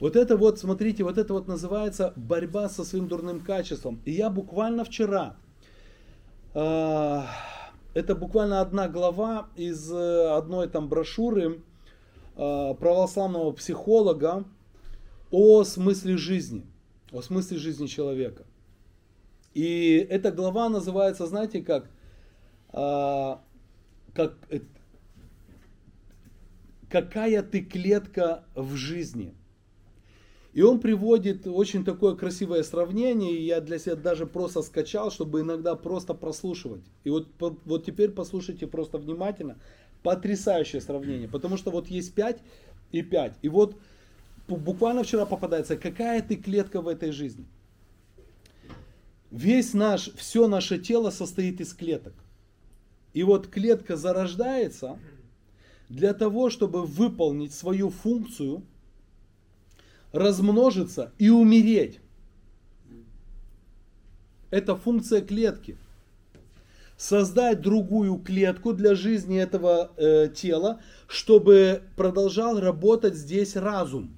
Вот 0.00 0.14
это 0.14 0.36
вот, 0.36 0.58
смотрите, 0.58 1.02
вот 1.02 1.18
это 1.18 1.32
вот 1.34 1.48
называется 1.48 2.12
борьба 2.14 2.68
со 2.68 2.84
своим 2.84 3.08
дурным 3.08 3.40
качеством. 3.40 4.00
И 4.04 4.12
я 4.12 4.30
буквально 4.30 4.84
вчера, 4.84 5.36
э, 6.54 7.22
это 7.94 8.14
буквально 8.14 8.60
одна 8.60 8.88
глава 8.88 9.48
из 9.56 9.90
э, 9.90 10.36
одной 10.36 10.68
там 10.68 10.88
брошюры 10.88 11.62
э, 12.36 12.74
православного 12.78 13.50
психолога 13.52 14.44
о 15.32 15.64
смысле 15.64 16.16
жизни, 16.16 16.64
о 17.12 17.20
смысле 17.20 17.58
жизни 17.58 17.86
человека. 17.86 18.44
И 19.54 20.06
эта 20.08 20.30
глава 20.30 20.68
называется, 20.68 21.26
знаете, 21.26 21.60
как, 21.60 21.90
э, 22.72 23.36
как 24.14 24.36
какая 26.88 27.42
ты 27.42 27.62
клетка 27.62 28.44
в 28.54 28.76
жизни. 28.76 29.34
И 30.58 30.62
он 30.62 30.80
приводит 30.80 31.46
очень 31.46 31.84
такое 31.84 32.16
красивое 32.16 32.64
сравнение, 32.64 33.32
и 33.32 33.44
я 33.44 33.60
для 33.60 33.78
себя 33.78 33.94
даже 33.94 34.26
просто 34.26 34.62
скачал, 34.62 35.12
чтобы 35.12 35.42
иногда 35.42 35.76
просто 35.76 36.14
прослушивать. 36.14 36.82
И 37.04 37.10
вот, 37.10 37.28
вот 37.38 37.86
теперь 37.86 38.10
послушайте 38.10 38.66
просто 38.66 38.98
внимательно. 38.98 39.56
Потрясающее 40.02 40.80
сравнение, 40.80 41.28
потому 41.28 41.58
что 41.58 41.70
вот 41.70 41.86
есть 41.86 42.12
5 42.12 42.40
и 42.90 43.02
5. 43.02 43.34
И 43.42 43.48
вот 43.48 43.76
буквально 44.48 45.04
вчера 45.04 45.26
попадается, 45.26 45.76
какая 45.76 46.22
ты 46.22 46.34
клетка 46.34 46.80
в 46.80 46.88
этой 46.88 47.12
жизни. 47.12 47.46
Весь 49.30 49.74
наш, 49.74 50.10
все 50.14 50.48
наше 50.48 50.80
тело 50.80 51.10
состоит 51.10 51.60
из 51.60 51.72
клеток. 51.72 52.14
И 53.12 53.22
вот 53.22 53.46
клетка 53.46 53.96
зарождается 53.96 54.98
для 55.88 56.14
того, 56.14 56.50
чтобы 56.50 56.84
выполнить 56.84 57.54
свою 57.54 57.90
функцию– 57.90 58.64
размножиться 60.12 61.12
и 61.18 61.30
умереть. 61.30 62.00
Это 64.50 64.76
функция 64.76 65.20
клетки. 65.20 65.76
Создать 66.96 67.60
другую 67.60 68.16
клетку 68.16 68.72
для 68.72 68.94
жизни 68.94 69.38
этого 69.38 69.92
э, 69.96 70.28
тела, 70.34 70.80
чтобы 71.06 71.82
продолжал 71.96 72.58
работать 72.58 73.14
здесь 73.14 73.54
разум. 73.54 74.16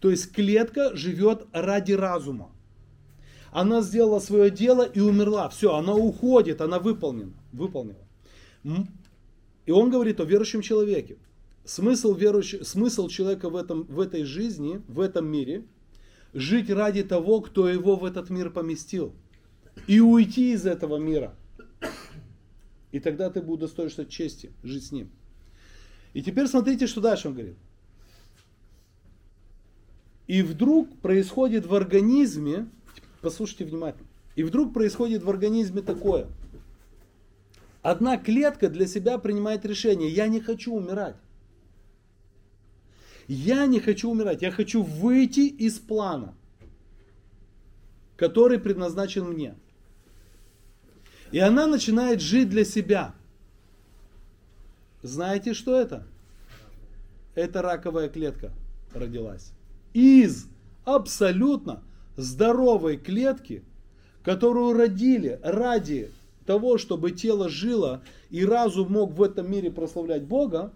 То 0.00 0.10
есть 0.10 0.32
клетка 0.32 0.94
живет 0.94 1.46
ради 1.52 1.92
разума. 1.92 2.50
Она 3.52 3.80
сделала 3.80 4.20
свое 4.20 4.50
дело 4.50 4.82
и 4.82 5.00
умерла. 5.00 5.48
Все, 5.48 5.74
она 5.74 5.94
уходит, 5.94 6.60
она 6.60 6.78
выполнена. 6.78 7.32
выполнила. 7.52 8.06
И 9.66 9.72
он 9.72 9.90
говорит 9.90 10.20
о 10.20 10.24
верующем 10.24 10.62
человеке. 10.62 11.16
Смысл, 11.64 12.14
верующего, 12.14 12.64
смысл 12.64 13.08
человека 13.08 13.50
в, 13.50 13.56
этом, 13.56 13.84
в 13.84 14.00
этой 14.00 14.24
жизни, 14.24 14.82
в 14.88 15.00
этом 15.00 15.26
мире, 15.26 15.64
жить 16.32 16.70
ради 16.70 17.02
того, 17.02 17.40
кто 17.40 17.68
его 17.68 17.96
в 17.96 18.04
этот 18.04 18.30
мир 18.30 18.50
поместил. 18.50 19.12
И 19.86 20.00
уйти 20.00 20.52
из 20.52 20.66
этого 20.66 20.96
мира. 20.96 21.34
И 22.92 22.98
тогда 22.98 23.30
ты 23.30 23.40
будешь 23.40 23.60
достоишься 23.60 24.04
чести 24.04 24.52
жить 24.62 24.86
с 24.86 24.92
ним. 24.92 25.10
И 26.12 26.22
теперь 26.22 26.48
смотрите, 26.48 26.86
что 26.86 27.00
дальше 27.00 27.28
он 27.28 27.34
говорит. 27.34 27.56
И 30.26 30.42
вдруг 30.42 30.96
происходит 31.00 31.66
в 31.66 31.74
организме, 31.74 32.68
послушайте 33.20 33.64
внимательно, 33.64 34.06
и 34.36 34.42
вдруг 34.42 34.72
происходит 34.72 35.22
в 35.22 35.30
организме 35.30 35.82
такое. 35.82 36.28
Одна 37.82 38.16
клетка 38.16 38.68
для 38.68 38.86
себя 38.86 39.18
принимает 39.18 39.64
решение, 39.64 40.08
я 40.08 40.28
не 40.28 40.40
хочу 40.40 40.74
умирать. 40.74 41.16
Я 43.32 43.66
не 43.66 43.78
хочу 43.78 44.10
умирать, 44.10 44.42
я 44.42 44.50
хочу 44.50 44.82
выйти 44.82 45.46
из 45.46 45.78
плана, 45.78 46.34
который 48.16 48.58
предназначен 48.58 49.24
мне. 49.24 49.54
И 51.30 51.38
она 51.38 51.68
начинает 51.68 52.20
жить 52.20 52.50
для 52.50 52.64
себя. 52.64 53.14
Знаете, 55.02 55.54
что 55.54 55.80
это? 55.80 56.04
Это 57.36 57.62
раковая 57.62 58.08
клетка 58.08 58.50
родилась. 58.92 59.52
из 59.94 60.48
абсолютно 60.84 61.84
здоровой 62.16 62.96
клетки, 62.96 63.62
которую 64.24 64.76
родили 64.76 65.38
ради 65.44 66.10
того, 66.46 66.78
чтобы 66.78 67.12
тело 67.12 67.48
жило 67.48 68.02
и 68.28 68.44
разум 68.44 68.90
мог 68.90 69.12
в 69.12 69.22
этом 69.22 69.48
мире 69.48 69.70
прославлять 69.70 70.24
Бога, 70.24 70.72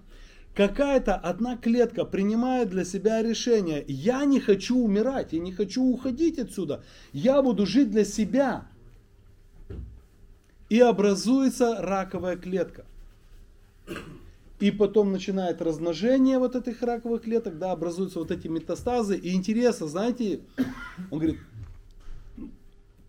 какая-то 0.55 1.15
одна 1.17 1.57
клетка 1.57 2.05
принимает 2.05 2.71
для 2.71 2.85
себя 2.85 3.23
решение, 3.23 3.85
я 3.89 4.25
не 4.25 4.41
хочу 4.41 4.79
умирать, 4.79 5.33
я 5.33 5.41
не 5.41 5.53
хочу 5.53 5.83
уходить 5.83 6.39
отсюда, 6.39 6.83
я 7.13 7.43
буду 7.43 7.67
жить 7.67 7.91
для 7.91 8.05
себя. 8.05 8.67
И 10.71 10.81
образуется 10.81 11.77
раковая 11.81 12.37
клетка. 12.37 12.85
И 14.61 14.71
потом 14.71 15.13
начинает 15.13 15.61
размножение 15.61 16.39
вот 16.39 16.57
этих 16.57 16.83
раковых 16.83 17.23
клеток, 17.23 17.59
да, 17.59 17.73
образуются 17.73 18.21
вот 18.21 18.31
эти 18.31 18.49
метастазы. 18.49 19.17
И 19.17 19.35
интересно, 19.35 19.89
знаете, 19.89 20.41
он 21.11 21.19
говорит, 21.19 21.39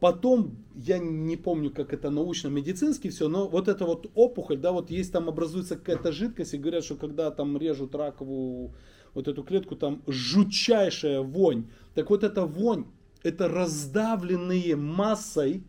Потом, 0.05 0.63
я 0.75 0.99
не 0.99 1.35
помню, 1.35 1.71
как 1.71 1.91
это 1.91 2.11
научно-медицински 2.11 3.09
все, 3.09 3.27
но 3.27 3.47
вот 3.47 3.67
эта 3.67 3.85
вот 3.85 4.11
опухоль, 4.13 4.59
да, 4.59 4.71
вот 4.71 4.91
есть 4.91 5.11
там 5.11 5.29
образуется 5.29 5.77
какая-то 5.77 6.11
жидкость, 6.11 6.53
и 6.53 6.59
говорят, 6.59 6.83
что 6.83 6.95
когда 6.95 7.31
там 7.31 7.57
режут 7.57 7.95
раковую 7.95 8.75
вот 9.15 9.27
эту 9.27 9.43
клетку, 9.43 9.75
там 9.75 10.03
жутчайшая 10.05 11.21
вонь. 11.21 11.71
Так 11.95 12.11
вот 12.11 12.23
эта 12.23 12.45
вонь, 12.45 12.85
это 13.23 13.47
раздавленные 13.47 14.75
массой 14.75 15.63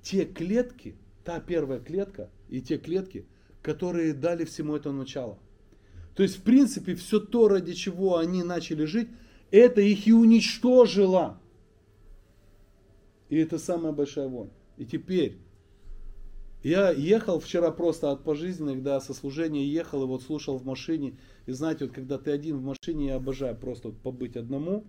те 0.00 0.24
клетки, 0.24 0.96
та 1.24 1.38
первая 1.38 1.80
клетка 1.80 2.30
и 2.48 2.62
те 2.62 2.78
клетки, 2.78 3.26
которые 3.60 4.14
дали 4.14 4.46
всему 4.46 4.74
это 4.74 4.90
начало. 4.90 5.38
То 6.14 6.22
есть, 6.22 6.38
в 6.38 6.42
принципе, 6.44 6.94
все 6.94 7.20
то, 7.20 7.48
ради 7.48 7.74
чего 7.74 8.16
они 8.16 8.42
начали 8.42 8.86
жить, 8.86 9.08
это 9.50 9.82
их 9.82 10.06
и 10.06 10.14
уничтожило. 10.14 11.41
И 13.32 13.36
это 13.36 13.58
самая 13.58 13.92
большая 13.92 14.28
вонь. 14.28 14.50
И 14.76 14.84
теперь, 14.84 15.38
я 16.62 16.90
ехал 16.90 17.40
вчера 17.40 17.70
просто 17.70 18.10
от 18.10 18.24
пожизненных, 18.24 18.82
да, 18.82 19.00
со 19.00 19.14
служения 19.14 19.66
ехал 19.66 20.02
и 20.02 20.06
вот 20.06 20.22
слушал 20.22 20.58
в 20.58 20.66
машине. 20.66 21.16
И 21.46 21.52
знаете, 21.52 21.86
вот 21.86 21.94
когда 21.94 22.18
ты 22.18 22.30
один 22.30 22.58
в 22.58 22.62
машине, 22.62 23.06
я 23.06 23.14
обожаю 23.14 23.56
просто 23.56 23.88
вот 23.88 23.96
побыть 24.02 24.36
одному. 24.36 24.84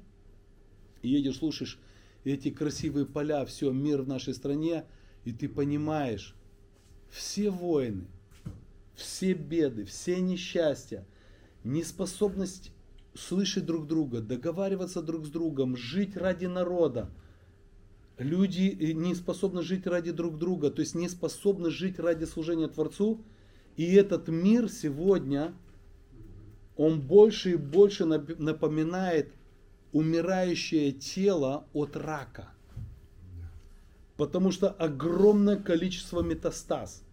И 1.03 1.07
едешь, 1.07 1.37
слушаешь 1.37 1.79
эти 2.25 2.51
красивые 2.51 3.05
поля, 3.05 3.45
все, 3.45 3.71
мир 3.71 4.01
в 4.01 4.09
нашей 4.09 4.33
стране. 4.33 4.83
И 5.23 5.31
ты 5.31 5.47
понимаешь, 5.47 6.35
все 7.09 7.49
войны, 7.49 8.07
все 8.93 9.31
беды, 9.35 9.85
все 9.85 10.19
несчастья, 10.19 11.07
неспособность 11.63 12.73
слышать 13.13 13.65
друг 13.65 13.87
друга, 13.87 14.19
договариваться 14.19 15.01
друг 15.01 15.25
с 15.25 15.29
другом, 15.29 15.77
жить 15.77 16.17
ради 16.17 16.47
народа– 16.47 17.09
люди 18.18 18.76
э, 18.80 18.93
не 18.93 19.16
способны 19.16 19.61
жить 19.61 19.88
ради 19.88 20.11
друг 20.11 20.38
друга, 20.38 20.70
то 20.70 20.82
есть 20.82 20.95
не 20.95 21.09
способны 21.09 21.70
жить 21.70 21.99
ради 21.99 22.26
служения 22.26 22.68
Творцу. 22.68 23.22
И 23.76 23.93
этот 23.93 24.28
мир 24.28 24.70
сегодня, 24.70 25.53
он 26.78 27.01
больше 27.01 27.51
и 27.51 27.55
больше 27.55 28.05
напоминает 28.05 29.34
умирающее 29.91 30.91
тело 30.91 31.66
от 31.74 31.95
рака. 31.95 32.49
Потому 34.16 34.51
что 34.51 34.70
огромное 34.70 35.57
количество 35.57 36.22
метастаз. 36.22 37.03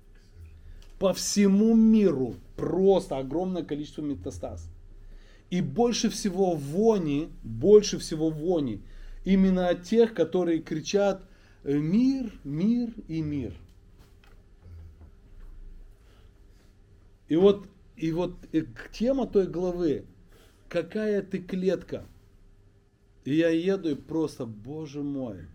По 0.99 1.15
всему 1.15 1.75
миру 1.75 2.35
просто 2.57 3.17
огромное 3.17 3.63
количество 3.63 4.03
метастаз. 4.03 4.69
И 5.49 5.63
больше 5.63 6.11
всего 6.11 6.55
вони, 6.55 7.31
больше 7.43 7.99
всего 7.99 8.29
вони 8.29 8.83
именно 9.25 9.69
от 9.69 9.83
тех, 9.83 10.15
которые 10.15 10.61
кричат 10.61 11.23
«Э, 11.63 11.77
мир, 11.77 12.33
мир 12.45 12.93
и 13.09 13.21
мир. 13.21 13.55
И 17.29 17.37
вот, 17.37 17.67
и 17.97 18.13
вот 18.13 18.37
и 18.53 18.67
тема 18.93 19.27
той 19.27 19.47
главы, 19.47 20.05
какая 20.69 21.23
ты 21.23 21.39
клетка. 21.39 22.07
И 23.25 23.35
я 23.35 23.51
еду 23.51 23.91
и 23.91 23.95
просто, 23.95 24.47
Боже 24.47 25.03
мой, 25.03 25.47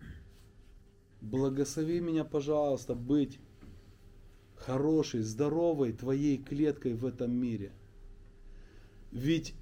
благослови 1.22 2.00
меня, 2.00 2.24
пожалуйста, 2.24 2.94
быть 2.94 3.40
хорошей, 4.56 5.22
здоровой 5.22 5.92
твоей 5.92 6.38
клеткой 6.38 6.94
в 6.94 7.06
этом 7.06 7.32
мире. 7.32 7.72
Ведь 9.12 9.54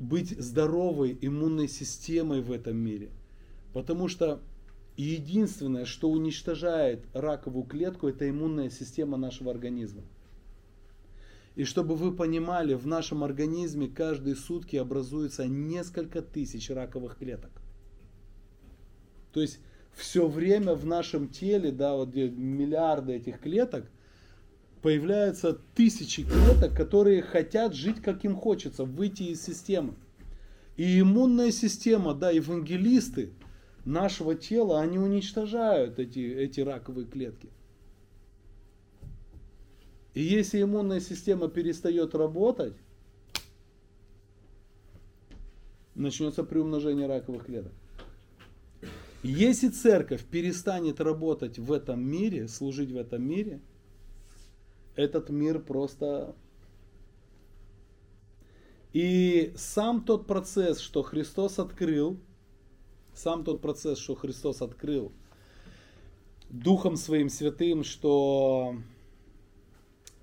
быть 0.00 0.30
здоровой 0.30 1.16
иммунной 1.20 1.68
системой 1.68 2.40
в 2.40 2.50
этом 2.50 2.76
мире. 2.76 3.10
Потому 3.72 4.08
что 4.08 4.40
единственное, 4.96 5.84
что 5.84 6.10
уничтожает 6.10 7.04
раковую 7.12 7.64
клетку, 7.64 8.08
это 8.08 8.28
иммунная 8.28 8.70
система 8.70 9.16
нашего 9.16 9.50
организма. 9.52 10.02
И 11.54 11.64
чтобы 11.64 11.96
вы 11.96 12.12
понимали, 12.12 12.74
в 12.74 12.86
нашем 12.86 13.22
организме 13.22 13.88
каждые 13.88 14.36
сутки 14.36 14.76
образуется 14.76 15.46
несколько 15.46 16.22
тысяч 16.22 16.70
раковых 16.70 17.18
клеток. 17.18 17.50
То 19.32 19.42
есть 19.42 19.60
все 19.92 20.26
время 20.26 20.74
в 20.74 20.86
нашем 20.86 21.28
теле, 21.28 21.72
да, 21.72 21.94
вот 21.94 22.10
где 22.10 22.30
миллиарды 22.30 23.14
этих 23.14 23.40
клеток, 23.40 23.90
появляются 24.82 25.58
тысячи 25.74 26.22
клеток, 26.22 26.74
которые 26.74 27.22
хотят 27.22 27.74
жить 27.74 28.00
как 28.00 28.24
им 28.24 28.34
хочется, 28.34 28.84
выйти 28.84 29.24
из 29.24 29.42
системы. 29.42 29.94
И 30.76 31.00
иммунная 31.00 31.50
система, 31.50 32.14
да, 32.14 32.30
евангелисты 32.30 33.32
нашего 33.84 34.34
тела, 34.34 34.80
они 34.80 34.98
уничтожают 34.98 35.98
эти, 35.98 36.20
эти 36.20 36.60
раковые 36.60 37.06
клетки. 37.06 37.50
И 40.14 40.22
если 40.22 40.62
иммунная 40.62 41.00
система 41.00 41.48
перестает 41.48 42.14
работать, 42.14 42.74
начнется 45.94 46.42
приумножение 46.42 47.06
раковых 47.06 47.46
клеток. 47.46 47.72
Если 49.22 49.68
церковь 49.68 50.24
перестанет 50.24 51.00
работать 51.00 51.58
в 51.58 51.70
этом 51.72 52.02
мире, 52.02 52.48
служить 52.48 52.90
в 52.90 52.96
этом 52.96 53.22
мире, 53.22 53.60
этот 54.96 55.30
мир 55.30 55.60
просто... 55.60 56.34
И 58.92 59.52
сам 59.56 60.04
тот 60.04 60.26
процесс, 60.26 60.80
что 60.80 61.02
Христос 61.02 61.58
открыл, 61.60 62.18
сам 63.14 63.44
тот 63.44 63.60
процесс, 63.60 63.98
что 63.98 64.16
Христос 64.16 64.62
открыл 64.62 65.12
Духом 66.48 66.96
Своим 66.96 67.28
Святым, 67.28 67.84
что 67.84 68.74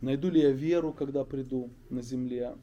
найду 0.02 0.30
ли 0.30 0.42
я 0.42 0.52
веру, 0.52 0.92
когда 0.92 1.24
приду 1.24 1.70
на 1.90 2.02
земле, 2.02 2.56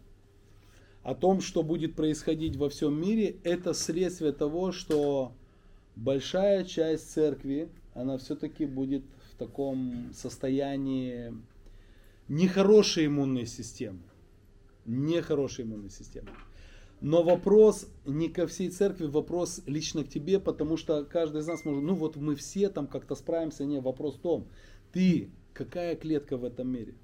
о 1.03 1.15
том, 1.15 1.41
что 1.41 1.63
будет 1.63 1.97
происходить 1.97 2.57
во 2.57 2.69
всем 2.69 3.01
мире, 3.01 3.37
это 3.45 3.73
следствие 3.73 4.33
того, 4.33 4.73
что 4.73 5.33
большая 5.97 6.65
часть 6.65 7.11
церкви, 7.11 7.71
она 7.95 8.19
все-таки 8.19 8.67
будет 8.67 9.05
в 9.33 9.37
таком 9.37 10.13
состоянии 10.15 11.33
нехорошей 12.29 13.07
иммунной 13.07 13.47
системы. 13.47 14.03
Нехорошей 14.87 15.65
иммунной 15.65 15.91
системы. 15.91 16.29
Но 17.01 17.23
вопрос 17.23 17.87
не 18.07 18.29
ко 18.29 18.47
всей 18.47 18.71
церкви, 18.71 19.07
вопрос 19.07 19.61
лично 19.67 20.05
к 20.05 20.09
тебе, 20.09 20.41
потому 20.41 20.77
что 20.77 21.05
каждый 21.05 21.43
из 21.43 21.47
нас 21.47 21.65
может, 21.65 21.83
ну 21.83 21.95
вот 21.95 22.17
мы 22.17 22.35
все 22.35 22.69
там 22.71 22.87
как-то 22.87 23.15
справимся. 23.15 23.65
Не, 23.65 23.81
вопрос 23.81 24.15
в 24.15 24.21
том, 24.21 24.49
ты 24.93 25.31
какая 25.53 25.97
клетка 25.97 26.37
в 26.37 26.45
этом 26.45 26.69
мире. 26.69 26.95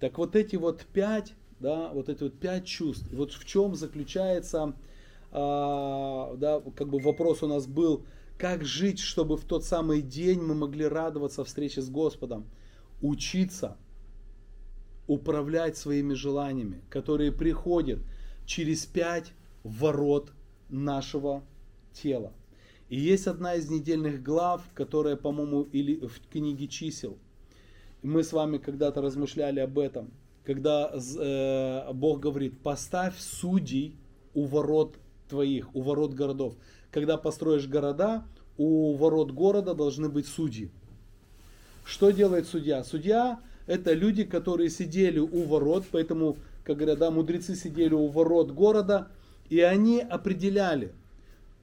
Так 0.00 0.18
вот 0.18 0.36
эти 0.36 0.56
вот 0.56 0.84
пять, 0.92 1.34
да, 1.60 1.92
вот 1.92 2.08
эти 2.08 2.22
вот 2.22 2.38
пять 2.38 2.64
чувств, 2.66 3.06
вот 3.12 3.32
в 3.32 3.44
чем 3.44 3.74
заключается, 3.74 4.74
а, 5.30 6.34
да, 6.36 6.60
как 6.74 6.88
бы 6.88 6.98
вопрос 6.98 7.42
у 7.42 7.46
нас 7.46 7.66
был, 7.66 8.04
как 8.38 8.64
жить, 8.64 8.98
чтобы 8.98 9.36
в 9.36 9.44
тот 9.44 9.64
самый 9.64 10.02
день 10.02 10.40
мы 10.40 10.54
могли 10.54 10.86
радоваться 10.86 11.44
встрече 11.44 11.82
с 11.82 11.88
Господом, 11.88 12.46
учиться 13.00 13.76
управлять 15.12 15.76
своими 15.76 16.14
желаниями, 16.14 16.80
которые 16.88 17.32
приходят 17.32 18.00
через 18.46 18.86
пять 18.86 19.32
ворот 19.62 20.32
нашего 20.68 21.42
тела. 21.92 22.32
И 22.88 22.98
есть 22.98 23.26
одна 23.26 23.54
из 23.54 23.70
недельных 23.70 24.22
глав, 24.22 24.62
которая, 24.74 25.16
по-моему, 25.16 25.62
или 25.62 26.06
в 26.06 26.28
книге 26.28 26.68
чисел. 26.68 27.18
Мы 28.02 28.22
с 28.22 28.32
вами 28.32 28.58
когда-то 28.58 29.00
размышляли 29.00 29.60
об 29.60 29.78
этом, 29.78 30.10
когда 30.44 30.90
э, 30.92 31.92
Бог 31.92 32.20
говорит, 32.20 32.60
поставь 32.62 33.18
судей 33.18 33.96
у 34.34 34.44
ворот 34.44 34.96
твоих, 35.28 35.74
у 35.74 35.82
ворот 35.82 36.14
городов. 36.14 36.54
Когда 36.90 37.16
построишь 37.16 37.66
города, 37.66 38.24
у 38.58 38.94
ворот 38.96 39.30
города 39.30 39.74
должны 39.74 40.08
быть 40.08 40.26
судьи. 40.26 40.70
Что 41.84 42.10
делает 42.10 42.46
судья? 42.46 42.84
Судья 42.84 43.40
это 43.66 43.92
люди, 43.92 44.24
которые 44.24 44.70
сидели 44.70 45.18
у 45.18 45.44
ворот, 45.44 45.84
поэтому, 45.90 46.36
как 46.64 46.76
говорят, 46.76 46.98
да, 46.98 47.10
мудрецы 47.10 47.54
сидели 47.54 47.94
у 47.94 48.08
ворот 48.08 48.50
города, 48.50 49.08
И 49.48 49.60
они 49.60 50.00
определяли, 50.00 50.92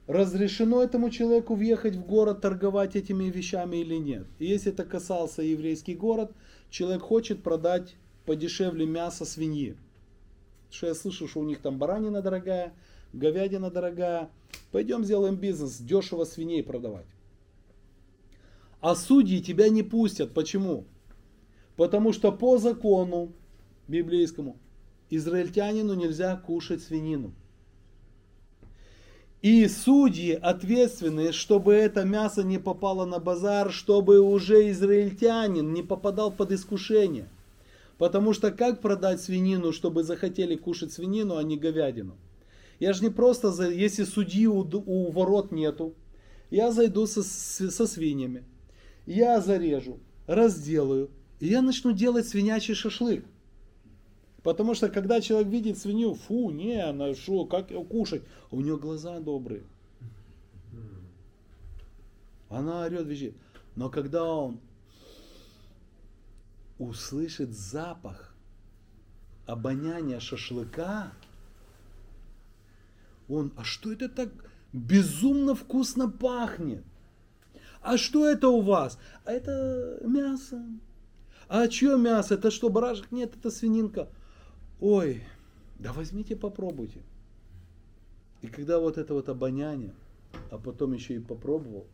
разрешено 0.06 0.82
этому 0.82 1.10
человеку 1.10 1.54
въехать 1.54 1.96
в 1.96 2.04
город, 2.04 2.40
торговать 2.40 2.96
этими 2.96 3.24
вещами 3.24 3.78
или 3.78 3.96
нет. 3.96 4.26
И 4.38 4.46
если 4.46 4.72
это 4.72 4.84
касался 4.84 5.42
еврейский 5.42 5.94
город, 5.94 6.32
человек 6.70 7.02
хочет 7.02 7.42
продать 7.42 7.96
подешевле 8.26 8.86
мясо 8.86 9.24
свиньи. 9.24 9.76
Что 10.70 10.86
я 10.86 10.94
слышу, 10.94 11.26
что 11.26 11.40
у 11.40 11.44
них 11.44 11.60
там 11.60 11.78
баранина 11.78 12.22
дорогая, 12.22 12.72
говядина 13.12 13.70
дорогая. 13.70 14.30
Пойдем 14.72 15.04
сделаем 15.04 15.36
бизнес, 15.36 15.78
дешево 15.78 16.24
свиней 16.24 16.62
продавать. 16.62 17.06
А 18.80 18.94
судьи 18.94 19.42
тебя 19.42 19.68
не 19.68 19.82
пустят. 19.82 20.32
Почему? 20.32 20.84
Потому 21.80 22.12
что 22.12 22.30
по 22.30 22.58
закону 22.58 23.32
библейскому 23.88 24.58
израильтянину 25.08 25.94
нельзя 25.94 26.36
кушать 26.36 26.82
свинину. 26.82 27.32
И 29.40 29.66
судьи 29.66 30.32
ответственны, 30.32 31.32
чтобы 31.32 31.72
это 31.72 32.04
мясо 32.04 32.42
не 32.42 32.58
попало 32.58 33.06
на 33.06 33.18
базар, 33.18 33.72
чтобы 33.72 34.20
уже 34.20 34.68
израильтянин 34.68 35.72
не 35.72 35.82
попадал 35.82 36.30
под 36.30 36.52
искушение. 36.52 37.30
Потому 37.96 38.34
что 38.34 38.50
как 38.50 38.82
продать 38.82 39.22
свинину, 39.22 39.72
чтобы 39.72 40.02
захотели 40.02 40.56
кушать 40.56 40.92
свинину, 40.92 41.38
а 41.38 41.42
не 41.42 41.56
говядину? 41.56 42.18
Я 42.78 42.92
же 42.92 43.02
не 43.04 43.08
просто, 43.08 43.52
за, 43.52 43.70
если 43.70 44.04
судьи 44.04 44.46
у, 44.46 44.68
у 44.84 45.10
ворот 45.12 45.50
нету, 45.50 45.94
я 46.50 46.72
зайду 46.72 47.06
со, 47.06 47.22
со 47.22 47.86
свиньями, 47.86 48.44
я 49.06 49.40
зарежу, 49.40 49.98
разделаю, 50.26 51.08
и 51.40 51.48
я 51.48 51.62
начну 51.62 51.92
делать 51.92 52.28
свинячий 52.28 52.74
шашлык. 52.74 53.24
Потому 54.42 54.74
что 54.74 54.88
когда 54.88 55.20
человек 55.20 55.48
видит 55.48 55.78
свинью, 55.78 56.14
фу, 56.14 56.50
не, 56.50 56.82
она 56.82 57.14
что, 57.14 57.44
как 57.44 57.70
ее 57.70 57.84
кушать? 57.84 58.22
У 58.50 58.60
нее 58.60 58.78
глаза 58.78 59.18
добрые. 59.20 59.62
Она 62.48 62.84
орет, 62.84 63.06
визжит. 63.06 63.34
Но 63.76 63.90
когда 63.90 64.24
он 64.24 64.60
услышит 66.78 67.50
запах 67.50 68.34
обоняния 69.46 70.20
шашлыка, 70.20 71.12
он, 73.28 73.52
а 73.56 73.64
что 73.64 73.92
это 73.92 74.08
так 74.08 74.30
безумно 74.72 75.54
вкусно 75.54 76.10
пахнет? 76.10 76.84
А 77.82 77.96
что 77.96 78.28
это 78.28 78.48
у 78.48 78.60
вас? 78.60 78.98
А 79.24 79.32
это 79.32 80.00
мясо. 80.04 80.62
А 81.50 81.66
чье 81.66 81.98
мясо? 81.98 82.34
Это 82.34 82.52
что, 82.52 82.68
барашек? 82.68 83.10
Нет, 83.10 83.34
это 83.36 83.50
свининка. 83.50 84.08
Ой, 84.78 85.24
да 85.80 85.92
возьмите, 85.92 86.36
попробуйте. 86.36 87.02
И 88.40 88.46
когда 88.46 88.78
вот 88.78 88.98
это 88.98 89.14
вот 89.14 89.28
обоняние, 89.28 89.92
а 90.52 90.58
потом 90.58 90.92
еще 90.92 91.16
и 91.16 91.18
попробовал, 91.18 91.88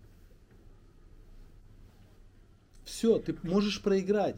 все, 2.85 3.19
ты 3.19 3.35
можешь 3.45 3.81
проиграть. 3.81 4.37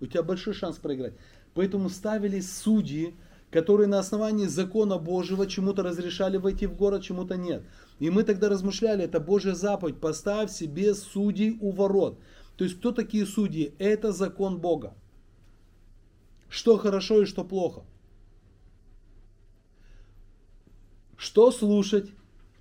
У 0.00 0.06
тебя 0.06 0.24
большой 0.24 0.54
шанс 0.54 0.76
проиграть. 0.78 1.14
Поэтому 1.54 1.88
ставились 1.88 2.52
судьи, 2.52 3.14
которые 3.52 3.86
на 3.86 4.00
основании 4.00 4.46
закона 4.46 4.98
Божьего 4.98 5.46
чему-то 5.46 5.84
разрешали 5.84 6.36
войти 6.36 6.66
в 6.66 6.74
город, 6.74 7.04
чему-то 7.04 7.36
нет. 7.36 7.62
И 8.00 8.10
мы 8.10 8.24
тогда 8.24 8.48
размышляли, 8.48 9.04
это 9.04 9.20
Божья 9.20 9.54
заповедь, 9.54 10.00
поставь 10.00 10.50
себе 10.50 10.94
судей 10.94 11.56
у 11.60 11.70
ворот. 11.70 12.18
То 12.58 12.64
есть 12.64 12.76
кто 12.78 12.90
такие 12.90 13.24
судьи? 13.24 13.72
Это 13.78 14.10
закон 14.12 14.58
Бога. 14.58 14.92
Что 16.48 16.76
хорошо 16.76 17.22
и 17.22 17.24
что 17.24 17.44
плохо. 17.44 17.84
Что 21.16 21.52
слушать 21.52 22.10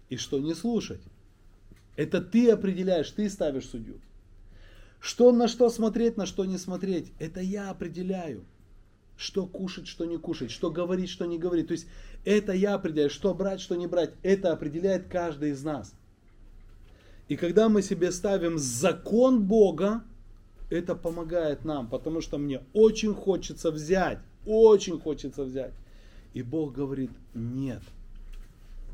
и 0.10 0.18
что 0.18 0.40
не 0.40 0.54
слушать. 0.54 1.02
Это 1.96 2.22
ты 2.22 2.52
определяешь, 2.52 3.10
ты 3.10 3.28
ставишь 3.28 3.66
судью. 3.66 4.00
Что 5.00 5.32
на 5.32 5.48
что 5.48 5.68
смотреть, 5.70 6.16
на 6.16 6.28
что 6.28 6.46
не 6.46 6.60
смотреть, 6.60 7.12
это 7.18 7.42
я 7.42 7.72
определяю. 7.72 8.46
Что 9.16 9.48
кушать, 9.48 9.88
что 9.88 10.06
не 10.06 10.20
кушать, 10.20 10.52
что 10.52 10.70
говорить, 10.70 11.10
что 11.10 11.26
не 11.26 11.40
говорить. 11.40 11.70
То 11.70 11.74
есть 11.74 11.88
это 12.24 12.54
я 12.54 12.76
определяю, 12.76 13.10
что 13.10 13.34
брать, 13.34 13.62
что 13.62 13.76
не 13.76 13.88
брать. 13.88 14.14
Это 14.22 14.52
определяет 14.52 15.08
каждый 15.08 15.52
из 15.52 15.64
нас. 15.64 15.96
И 17.28 17.36
когда 17.36 17.70
мы 17.70 17.82
себе 17.82 18.12
ставим 18.12 18.58
закон 18.58 19.44
Бога, 19.44 20.04
это 20.70 20.96
помогает 20.96 21.66
нам, 21.66 21.88
потому 21.88 22.22
что 22.22 22.38
мне 22.38 22.62
очень 22.74 23.14
хочется 23.14 23.72
взять, 23.72 24.20
очень 24.46 25.00
хочется 25.00 25.44
взять. 25.44 25.74
И 26.34 26.42
Бог 26.42 26.74
говорит, 26.74 27.12
нет, 27.34 27.82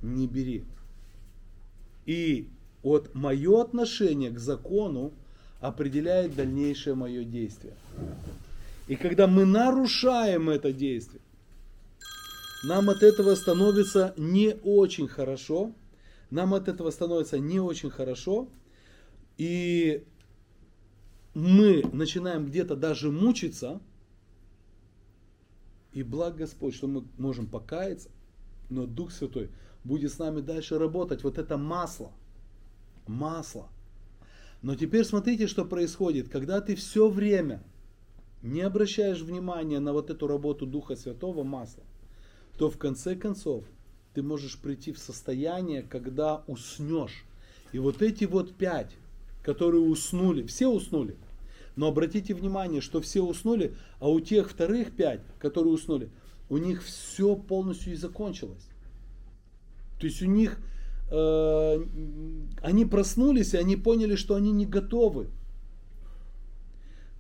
не 0.02 0.28
бери. 0.28 0.64
И 2.06 2.48
вот 2.82 3.14
мое 3.14 3.62
отношение 3.62 4.32
к 4.32 4.40
закону 4.40 5.12
определяет 5.62 6.36
дальнейшее 6.36 6.96
мое 6.96 7.24
действие. 7.24 7.74
И 8.88 8.96
когда 8.96 9.28
мы 9.28 9.46
нарушаем 9.46 10.50
это 10.50 10.74
действие, 10.74 11.22
нам 12.64 12.90
от 12.90 13.04
этого 13.04 13.36
становится 13.36 14.14
не 14.18 14.56
очень 14.64 15.08
хорошо. 15.08 15.72
Нам 16.34 16.56
от 16.56 16.68
этого 16.68 16.90
становится 16.90 17.38
не 17.38 17.60
очень 17.60 17.92
хорошо. 17.92 18.50
И 19.38 20.04
мы 21.36 21.84
начинаем 21.94 22.48
где-то 22.48 22.76
даже 22.76 23.12
мучиться, 23.12 23.80
и 25.92 26.02
благ 26.02 26.36
Господь, 26.36 26.74
что 26.74 26.88
мы 26.88 27.06
можем 27.20 27.46
покаяться, 27.46 28.10
но 28.72 28.88
Дух 28.88 29.12
Святой 29.12 29.52
будет 29.84 30.12
с 30.12 30.18
нами 30.18 30.42
дальше 30.42 30.80
работать. 30.80 31.24
Вот 31.24 31.38
это 31.38 31.56
масло. 31.56 32.12
Масло. 33.06 33.70
Но 34.64 34.76
теперь 34.76 35.06
смотрите, 35.06 35.46
что 35.46 35.66
происходит. 35.66 36.30
Когда 36.30 36.62
ты 36.62 36.74
все 36.74 37.10
время 37.10 37.62
не 38.42 38.62
обращаешь 38.62 39.22
внимания 39.22 39.80
на 39.80 39.94
вот 39.94 40.10
эту 40.10 40.26
работу 40.26 40.66
Духа 40.66 40.96
Святого 40.96 41.44
масла, 41.44 41.84
то 42.58 42.72
в 42.72 42.80
конце 42.80 43.16
концов 43.16 43.66
ты 44.14 44.22
можешь 44.22 44.58
прийти 44.58 44.92
в 44.92 45.00
состояние, 45.00 45.82
когда 45.82 46.44
уснешь. 46.48 47.26
И 47.72 47.80
вот 47.80 48.02
эти 48.02 48.26
вот 48.26 48.56
пять, 48.56 48.92
которые 49.42 49.82
уснули, 49.82 50.46
все 50.46 50.68
уснули, 50.68 51.16
но 51.76 51.88
обратите 51.88 52.34
внимание, 52.34 52.82
что 52.82 53.02
все 53.02 53.22
уснули, 53.22 53.74
а 54.00 54.10
у 54.10 54.20
тех 54.20 54.50
вторых 54.50 54.96
пять, 54.96 55.22
которые 55.40 55.74
уснули, 55.74 56.10
у 56.50 56.58
них 56.58 56.84
все 56.84 57.36
полностью 57.36 57.94
и 57.94 57.96
закончилось. 57.96 58.68
То 60.00 60.06
есть 60.06 60.22
у 60.22 60.26
них 60.26 60.60
э, 61.10 61.86
они 62.62 62.86
проснулись, 62.86 63.54
и 63.54 63.58
они 63.58 63.76
поняли, 63.76 64.16
что 64.16 64.36
они 64.36 64.52
не 64.52 64.66
готовы. 64.66 65.30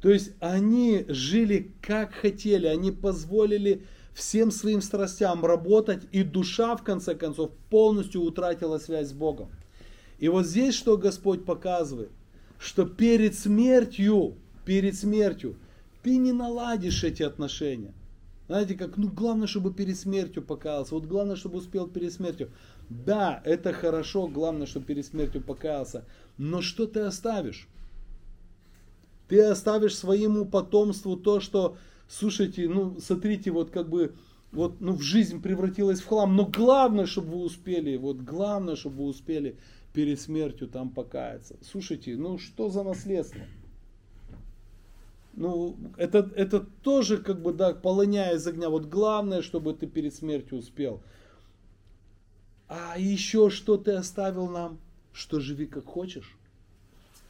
То 0.02 0.10
есть 0.12 0.34
они 0.40 1.06
жили 1.08 1.72
как 1.82 2.14
хотели, 2.14 2.68
они 2.68 2.92
позволили 2.92 3.86
всем 4.14 4.52
своим 4.52 4.82
страстям 4.82 5.46
работать, 5.46 6.04
и 6.12 6.24
душа, 6.24 6.76
в 6.76 6.84
конце 6.84 7.16
концов, 7.16 7.52
полностью 7.70 8.22
утратила 8.22 8.78
связь 8.78 9.10
с 9.10 9.14
Богом. 9.14 9.50
И 10.20 10.30
вот 10.30 10.46
здесь 10.46 10.76
что 10.76 10.98
Господь 10.98 11.46
показывает, 11.46 12.12
что 12.60 12.86
перед 12.86 13.36
смертью 13.38 14.38
перед 14.66 14.96
смертью, 14.96 15.58
ты 16.02 16.18
не 16.18 16.32
наладишь 16.32 17.04
эти 17.04 17.24
отношения. 17.24 17.94
Знаете, 18.48 18.76
как, 18.76 18.98
ну 18.98 19.08
главное, 19.08 19.48
чтобы 19.48 19.74
перед 19.74 19.98
смертью 19.98 20.44
покаялся. 20.44 20.96
Вот 20.96 21.06
главное, 21.06 21.36
чтобы 21.36 21.58
успел 21.58 21.88
перед 21.88 22.12
смертью. 22.12 22.52
Да, 22.90 23.42
это 23.46 23.72
хорошо, 23.72 24.28
главное, 24.28 24.68
чтобы 24.68 24.86
перед 24.86 25.06
смертью 25.06 25.42
покаялся. 25.42 26.06
Но 26.38 26.62
что 26.62 26.86
ты 26.86 27.02
оставишь? 27.02 27.68
Ты 29.30 29.42
оставишь 29.42 29.96
своему 29.96 30.46
потомству 30.46 31.16
то, 31.16 31.40
что, 31.40 31.78
слушайте, 32.18 32.68
ну 32.68 33.00
смотрите, 33.00 33.52
вот 33.52 33.70
как 33.72 33.90
бы, 33.90 34.14
вот, 34.52 34.80
ну 34.80 34.94
в 34.94 35.02
жизнь 35.02 35.42
превратилась 35.42 36.02
в 36.02 36.08
хлам. 36.08 36.36
Но 36.36 36.46
главное, 36.46 37.06
чтобы 37.06 37.32
вы 37.32 37.38
успели, 37.44 37.98
вот 37.98 38.18
главное, 38.18 38.76
чтобы 38.76 38.98
вы 38.98 39.06
успели 39.06 39.58
перед 39.94 40.20
смертью 40.20 40.68
там 40.68 40.90
покаяться. 40.90 41.58
Слушайте, 41.62 42.16
ну 42.16 42.38
что 42.38 42.70
за 42.70 42.84
наследство? 42.84 43.42
ну, 45.36 45.76
это, 45.98 46.30
это 46.36 46.60
тоже 46.60 47.18
как 47.18 47.42
бы, 47.42 47.54
да, 47.54 47.74
полыня 47.74 48.34
из 48.34 48.46
огня. 48.46 48.70
Вот 48.70 48.86
главное, 48.86 49.42
чтобы 49.42 49.74
ты 49.74 49.88
перед 49.88 50.14
смертью 50.14 50.60
успел. 50.60 51.02
А 52.68 52.98
еще 52.98 53.50
что 53.50 53.78
ты 53.78 53.94
оставил 53.94 54.48
нам? 54.48 54.78
Что 55.12 55.40
живи 55.40 55.66
как 55.66 55.86
хочешь. 55.86 56.38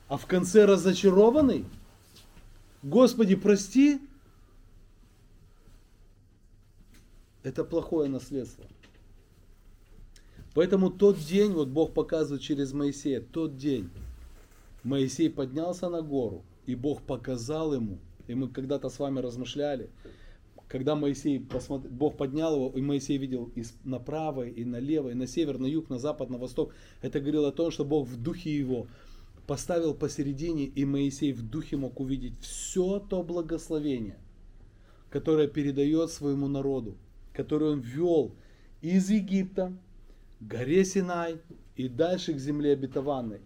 А 0.07 0.17
в 0.17 0.25
конце 0.25 0.65
разочарованный? 0.65 1.65
Господи, 2.81 3.35
прости. 3.35 4.01
Это 7.43 7.63
плохое 7.63 8.09
наследство. 8.09 8.65
Поэтому 10.53 10.89
тот 10.89 11.17
день, 11.19 11.51
вот 11.51 11.67
Бог 11.67 11.93
показывает 11.93 12.41
через 12.41 12.73
Моисея, 12.73 13.21
тот 13.21 13.57
день 13.57 13.89
Моисей 14.83 15.29
поднялся 15.29 15.89
на 15.89 16.01
гору– 16.01 16.43
и 16.65 16.75
Бог 16.75 17.01
показал 17.01 17.73
ему, 17.73 17.99
и 18.27 18.35
мы 18.35 18.47
когда-то 18.47 18.89
с 18.89 18.99
вами 18.99 19.19
размышляли, 19.19 19.89
когда 20.67 20.95
Моисей 20.95 21.39
посмотр... 21.39 21.89
Бог 21.89 22.17
поднял 22.17 22.55
его, 22.55 22.69
и 22.75 22.81
Моисей 22.81 23.17
видел 23.17 23.51
и 23.55 23.63
направо, 23.83 24.47
и 24.47 24.63
налево, 24.63 25.09
и 25.09 25.13
на 25.13 25.27
север, 25.27 25.59
на 25.59 25.65
юг, 25.65 25.89
на 25.89 25.99
запад, 25.99 26.29
на 26.29 26.37
восток, 26.37 26.73
это 27.01 27.19
говорило 27.19 27.49
о 27.49 27.51
том, 27.51 27.69
что 27.69 27.85
Бог 27.85 28.07
в 28.07 28.21
духе 28.21 28.55
его 28.55 28.87
поставил 29.45 29.93
посередине, 29.93 30.65
и 30.65 30.85
Моисей 30.85 31.33
в 31.33 31.47
духе 31.47 31.75
мог 31.75 31.99
увидеть 31.99 32.39
все 32.39 32.99
то 32.99 33.23
благословение, 33.23 34.17
которое 35.09 35.47
передает 35.47 36.11
своему 36.11 36.47
народу, 36.47 36.95
которое 37.33 37.73
он 37.73 37.79
ввел 37.79 38.31
из 38.81 39.09
Египта, 39.09 39.73
к 40.39 40.43
горе 40.47 40.85
Синай 40.85 41.37
и 41.75 41.87
дальше 41.87 42.33
к 42.33 42.37
земле 42.37 42.73
обетованной. 42.73 43.41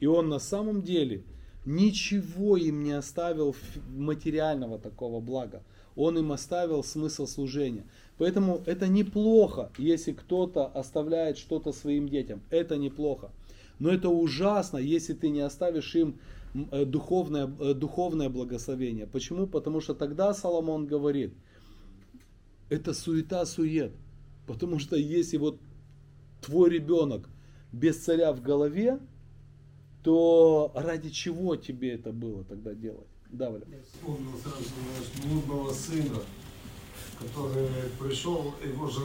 И 0.00 0.06
он 0.06 0.28
на 0.28 0.38
самом 0.38 0.82
деле 0.82 1.22
ничего 1.64 2.56
им 2.56 2.82
не 2.82 2.92
оставил 2.92 3.56
материального 3.88 4.78
такого 4.78 5.20
блага. 5.20 5.62
Он 5.96 6.18
им 6.18 6.32
оставил 6.32 6.82
смысл 6.82 7.26
служения. 7.26 7.84
Поэтому 8.18 8.62
это 8.66 8.88
неплохо, 8.88 9.70
если 9.78 10.12
кто-то 10.12 10.66
оставляет 10.66 11.38
что-то 11.38 11.72
своим 11.72 12.08
детям. 12.08 12.42
Это 12.50 12.76
неплохо. 12.76 13.30
Но 13.78 13.90
это 13.90 14.08
ужасно, 14.08 14.78
если 14.78 15.14
ты 15.14 15.28
не 15.30 15.40
оставишь 15.40 15.94
им 15.94 16.18
э, 16.70 16.84
духовное, 16.84 17.50
э, 17.60 17.74
духовное 17.74 18.28
благословение. 18.28 19.06
Почему? 19.06 19.46
Потому 19.46 19.80
что 19.80 19.94
тогда 19.94 20.34
Соломон 20.34 20.86
говорит, 20.86 21.32
это 22.74 22.92
суета-сует. 22.92 23.92
Потому 24.46 24.78
что 24.78 24.96
если 24.96 25.36
вот 25.38 25.58
твой 26.42 26.70
ребенок 26.70 27.28
без 27.72 27.98
царя 27.98 28.32
в 28.32 28.42
голове, 28.42 28.98
то 30.02 30.70
ради 30.74 31.10
чего 31.10 31.56
тебе 31.56 31.94
это 31.94 32.12
было 32.12 32.44
тогда 32.44 32.74
делать? 32.74 33.08
Да, 33.30 33.50
Валя? 33.50 33.64
Я 33.70 33.78
вспомнил 33.82 34.32
сразу 34.38 34.64
блудного 35.26 35.72
сына, 35.72 36.18
который 37.18 37.68
пришел, 37.98 38.54
его 38.62 38.86
же, 38.88 39.00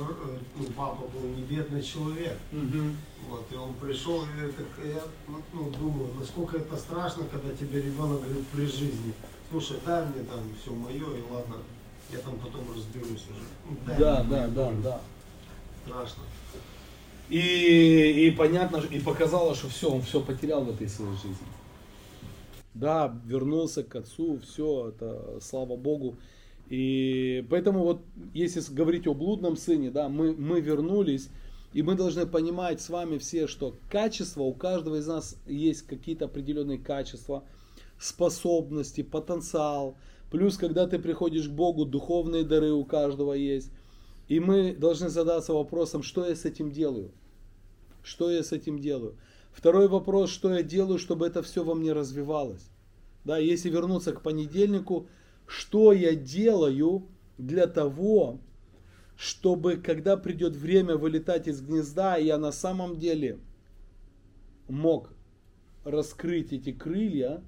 ну, 0.57 0.65
папа 0.75 1.07
был 1.07 1.29
не 1.29 1.43
бедный 1.43 1.81
человек. 1.81 2.37
Вот, 3.27 3.45
и 3.51 3.55
он 3.55 3.73
пришел, 3.75 4.23
и 4.23 4.51
так 4.51 4.85
я 4.85 5.03
ну, 5.53 5.71
думаю, 5.79 6.09
насколько 6.19 6.57
это 6.57 6.75
страшно, 6.75 7.23
когда 7.31 7.55
тебе 7.55 7.81
ребенок 7.81 8.21
говорит 8.21 8.47
при 8.47 8.65
жизни, 8.65 9.13
слушай, 9.49 9.77
дай 9.85 10.05
мне 10.05 10.23
там 10.23 10.39
все 10.61 10.73
мое, 10.73 11.17
и 11.17 11.21
ладно, 11.31 11.57
я 12.11 12.19
там 12.19 12.35
потом 12.37 12.61
разберусь 12.75 13.25
уже. 13.29 13.97
Да, 13.99 14.23
да, 14.23 14.47
да, 14.47 14.47
долю». 14.47 14.81
да. 14.83 15.01
Страшно. 15.85 16.23
И, 17.29 18.27
и 18.27 18.31
понятно, 18.31 18.77
и 18.77 18.99
показало, 18.99 19.53
что 19.53 19.67
все, 19.69 19.89
он 19.89 20.01
все 20.01 20.19
потерял 20.19 20.63
в 20.63 20.69
этой 20.71 20.89
своей 20.89 21.13
жизни. 21.13 21.37
Да, 22.73 23.15
вернулся 23.25 23.83
к 23.83 23.95
отцу, 23.95 24.39
все, 24.39 24.89
это 24.89 25.39
слава 25.41 25.75
Богу. 25.75 26.15
И 26.69 27.45
поэтому 27.49 27.83
вот, 27.83 28.01
если 28.33 28.61
говорить 28.73 29.07
о 29.07 29.13
блудном 29.13 29.57
сыне, 29.57 29.91
да, 29.91 30.07
мы, 30.09 30.33
мы 30.33 30.61
вернулись, 30.61 31.29
и 31.73 31.83
мы 31.83 31.95
должны 31.95 32.25
понимать 32.25 32.81
с 32.81 32.89
вами 32.89 33.17
все, 33.17 33.47
что 33.47 33.75
качество, 33.91 34.41
у 34.41 34.53
каждого 34.53 34.95
из 34.95 35.07
нас 35.07 35.35
есть 35.45 35.83
какие-то 35.83 36.25
определенные 36.25 36.79
качества, 36.79 37.43
способности, 37.99 39.03
потенциал. 39.03 39.97
Плюс, 40.31 40.57
когда 40.57 40.87
ты 40.87 40.99
приходишь 40.99 41.47
к 41.47 41.51
Богу, 41.51 41.85
духовные 41.85 42.43
дары 42.43 42.71
у 42.71 42.85
каждого 42.85 43.33
есть. 43.33 43.71
И 44.27 44.39
мы 44.39 44.75
должны 44.75 45.09
задаться 45.09 45.53
вопросом, 45.53 46.03
что 46.03 46.25
я 46.25 46.35
с 46.35 46.45
этим 46.45 46.71
делаю? 46.71 47.11
Что 48.03 48.29
я 48.29 48.43
с 48.43 48.51
этим 48.51 48.79
делаю? 48.79 49.15
Второй 49.51 49.87
вопрос, 49.87 50.29
что 50.29 50.53
я 50.53 50.61
делаю, 50.61 50.99
чтобы 50.99 51.25
это 51.25 51.41
все 51.41 51.63
во 51.63 51.73
мне 51.73 51.93
развивалось? 51.93 52.69
Да, 53.25 53.37
если 53.37 53.69
вернуться 53.69 54.13
к 54.13 54.21
понедельнику, 54.21 55.07
что 55.47 55.93
я 55.93 56.13
делаю 56.13 57.07
для 57.37 57.65
того, 57.65 58.39
чтобы 59.17 59.77
когда 59.77 60.15
придет 60.15 60.55
время 60.55 60.95
вылетать 60.95 61.47
из 61.47 61.61
гнезда, 61.61 62.17
я 62.17 62.37
на 62.37 62.51
самом 62.51 62.97
деле 62.97 63.39
мог 64.69 65.09
раскрыть 65.83 66.53
эти 66.53 66.71
крылья 66.71 67.41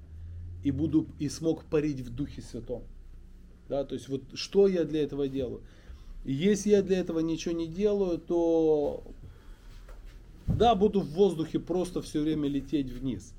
и 0.64 0.72
буду 0.72 1.07
и 1.20 1.30
смог 1.30 1.64
парить 1.66 1.99
в 2.01 2.14
Духе 2.14 2.41
Святом. 2.41 2.84
Да, 3.70 3.84
то 3.84 3.95
есть 3.95 4.09
вот 4.09 4.22
что 4.34 4.68
я 4.68 4.84
для 4.84 5.03
этого 5.03 5.28
делаю? 5.28 5.62
И 6.26 6.34
Если 6.34 6.70
я 6.70 6.82
для 6.82 6.99
этого 6.99 7.20
ничего 7.20 7.55
не 7.55 7.68
делаю, 7.68 8.18
то 8.20 9.03
да, 10.47 10.76
буду 10.76 11.01
в 11.01 11.09
воздухе 11.12 11.59
просто 11.59 12.01
все 12.01 12.22
время 12.22 12.47
лететь 12.47 12.89
вниз. 12.89 13.34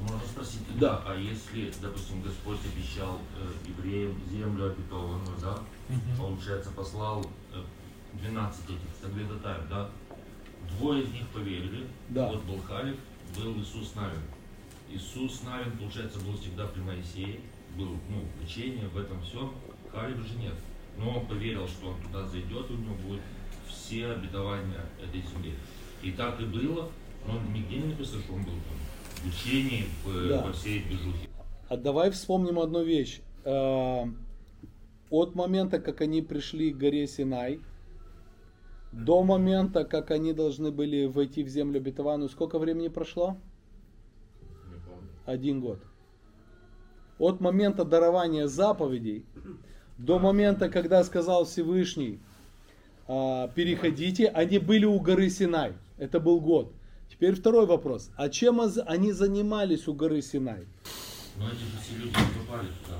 Можно 0.00 0.20
спросить, 0.30 0.60
Да. 0.78 1.02
а 1.06 1.16
если, 1.16 1.72
допустим, 1.80 2.20
Господь 2.22 2.58
обещал 2.74 3.18
э, 3.40 3.70
евреям 3.70 4.14
землю 4.30 4.72
обетованную, 4.72 5.36
да, 5.40 5.58
получается, 6.18 6.70
послал 6.72 7.24
э, 7.54 7.62
12 8.20 8.64
этих 8.64 8.78
соглядатаев, 9.00 9.68
да, 9.70 9.90
двое 10.78 11.04
из 11.04 11.08
них 11.10 11.26
поверили, 11.28 11.86
Да. 12.10 12.28
вот 12.28 12.42
был 12.44 12.60
Халев, 12.60 12.96
был 13.36 13.56
Иисус 13.58 13.94
Навин. 13.94 14.20
Иисус 14.94 15.42
Навин, 15.42 15.76
получается, 15.78 16.18
был 16.20 16.34
всегда 16.36 16.66
при 16.66 16.80
Моисее, 16.80 17.40
был, 17.76 17.88
ну, 18.08 18.22
учение 18.44 18.86
в 18.88 18.96
этом 18.96 19.20
всем, 19.22 19.52
Халев 19.90 20.18
же 20.26 20.38
нет. 20.38 20.54
Но 20.96 21.18
он 21.18 21.26
поверил, 21.26 21.66
что 21.66 21.88
он 21.88 22.00
туда 22.02 22.24
зайдет, 22.28 22.70
и 22.70 22.74
у 22.74 22.76
него 22.76 22.94
будет 23.06 23.20
все 23.68 24.06
обетования 24.06 24.84
этой 25.02 25.20
земли. 25.22 25.54
И 26.02 26.12
так 26.12 26.40
и 26.40 26.44
было, 26.44 26.88
но 27.26 27.40
нигде 27.52 27.78
не 27.78 27.88
написано, 27.88 28.22
что 28.22 28.34
он 28.34 28.44
был 28.44 28.52
там 28.52 29.24
в 29.24 29.28
учении, 29.28 29.84
в, 30.04 30.28
Да. 30.28 30.42
во 30.42 30.52
всей 30.52 30.84
движухе. 30.84 31.28
А 31.68 31.76
давай 31.76 32.10
вспомним 32.10 32.60
одну 32.60 32.84
вещь. 32.84 33.20
Э, 33.44 34.04
От 35.10 35.34
момента, 35.34 35.78
как 35.80 36.00
они 36.00 36.22
пришли 36.22 36.72
к 36.72 36.76
горе 36.76 37.06
Синай, 37.06 37.60
до 38.92 39.22
момента, 39.24 39.84
как 39.84 40.10
они 40.10 40.32
должны 40.32 40.70
были 40.70 41.06
войти 41.06 41.42
в 41.42 41.48
землю 41.48 41.78
обетованную, 41.78 42.28
сколько 42.28 42.58
времени 42.58 42.88
прошло? 42.88 43.36
Один 45.26 45.60
год. 45.60 45.80
От 47.18 47.40
момента 47.40 47.84
дарования 47.84 48.46
заповедей 48.46 49.24
до 49.98 50.18
момента, 50.18 50.68
когда 50.68 51.04
сказал 51.04 51.44
Всевышний, 51.44 52.18
а, 53.06 53.48
переходите, 53.48 54.28
они 54.28 54.58
были 54.58 54.84
у 54.84 54.98
горы 54.98 55.30
Синай. 55.30 55.72
Это 55.98 56.20
был 56.20 56.40
год. 56.40 56.72
Теперь 57.10 57.34
второй 57.34 57.66
вопрос. 57.66 58.10
А 58.16 58.28
чем 58.28 58.60
они 58.60 59.12
занимались 59.12 59.86
у 59.86 59.94
горы 59.94 60.20
Синай? 60.22 60.66
Но 61.36 61.48
же 61.48 61.56
все 61.82 61.96
люди 61.96 62.08
не 62.08 62.40
попали 62.40 62.68
туда. 62.84 62.98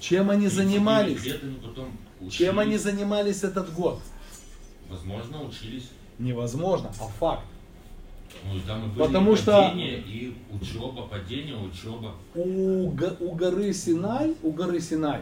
Чем 0.00 0.30
они 0.30 0.48
39 0.48 0.52
занимались? 0.52 1.24
лет 1.24 1.42
они 1.42 1.54
потом 1.56 1.96
Чем 2.30 2.58
они 2.58 2.76
занимались 2.76 3.44
этот 3.44 3.72
год? 3.72 4.00
Возможно, 4.88 5.42
учились. 5.42 5.90
Невозможно, 6.18 6.90
а 7.00 7.04
факт. 7.18 7.44
Ну 8.44 8.60
там 8.66 8.84
и 8.84 8.88
были 8.88 8.98
Потому 8.98 9.32
и 9.32 9.36
что- 9.36 9.72
и 9.76 10.34
учеба, 10.52 11.06
падение, 11.06 11.56
учеба. 11.56 12.14
У, 12.34 12.88
у 12.88 13.32
горы 13.34 13.72
Синай, 13.72 14.34
у 14.42 14.50
горы 14.50 14.80
Синай, 14.80 15.20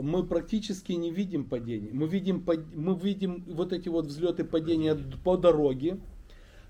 мы 0.00 0.24
практически 0.24 0.92
не 0.92 1.10
видим 1.10 1.44
падений. 1.44 1.90
Мы 1.92 2.06
видим, 2.06 2.44
мы 2.74 2.94
видим 2.94 3.44
вот 3.46 3.72
эти 3.72 3.88
вот 3.88 4.06
взлеты 4.06 4.44
падения 4.44 4.96
по 5.24 5.36
дороге. 5.36 5.98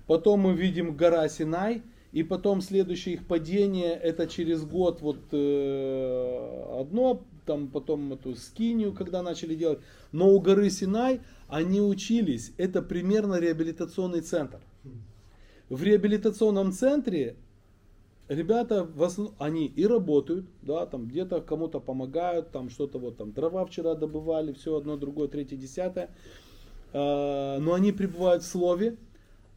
Потом 0.07 0.41
мы 0.41 0.53
видим 0.53 0.95
гора 0.95 1.27
Синай. 1.29 1.81
И 2.13 2.23
потом 2.23 2.61
следующее 2.61 3.15
их 3.15 3.27
падение, 3.27 3.91
это 3.93 4.27
через 4.27 4.63
год 4.63 5.01
вот 5.01 5.19
э, 5.33 6.79
одно, 6.79 7.21
там 7.45 7.67
потом 7.67 8.13
эту 8.13 8.33
скинию, 8.35 8.93
когда 8.93 9.21
начали 9.21 9.55
делать. 9.55 9.79
Но 10.13 10.29
у 10.29 10.39
горы 10.39 10.69
Синай 10.69 11.19
они 11.49 11.81
учились, 11.81 12.53
это 12.57 12.81
примерно 12.81 13.39
реабилитационный 13.39 14.21
центр. 14.21 14.59
В 15.69 15.83
реабилитационном 15.83 16.71
центре 16.71 17.35
ребята, 18.29 18.83
в 18.83 19.03
основ- 19.03 19.33
они 19.39 19.67
и 19.67 19.85
работают, 19.85 20.45
да, 20.61 20.85
там 20.85 21.07
где-то 21.07 21.41
кому-то 21.41 21.79
помогают, 21.79 22.51
там 22.51 22.69
что-то 22.69 22.99
вот 22.99 23.17
там 23.17 23.31
дрова 23.31 23.65
вчера 23.65 23.95
добывали, 23.95 24.53
все 24.53 24.77
одно, 24.77 24.97
другое, 24.97 25.27
третье, 25.27 25.57
десятое. 25.57 26.09
А, 26.93 27.59
Но 27.59 27.73
они 27.73 27.91
пребывают 27.91 28.43
в 28.43 28.47
слове, 28.47 28.97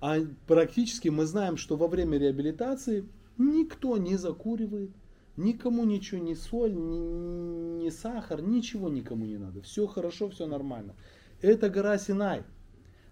а 0.01 0.17
практически 0.47 1.09
мы 1.09 1.27
знаем, 1.27 1.57
что 1.57 1.77
во 1.77 1.87
время 1.87 2.19
реабилитации 2.19 3.05
никто 3.39 3.97
не 3.97 4.17
закуривает, 4.17 4.91
никому 5.37 5.85
ничего, 5.85 6.21
ни 6.21 6.35
соль, 6.35 6.75
ни, 6.75 7.85
ни 7.85 7.91
сахар, 7.91 8.43
ничего 8.43 8.89
никому 8.89 9.27
не 9.27 9.37
надо. 9.37 9.63
Все 9.63 9.87
хорошо, 9.87 10.29
все 10.29 10.47
нормально. 10.47 10.95
Это 11.41 11.71
гора 11.71 11.99
Синай. 11.99 12.43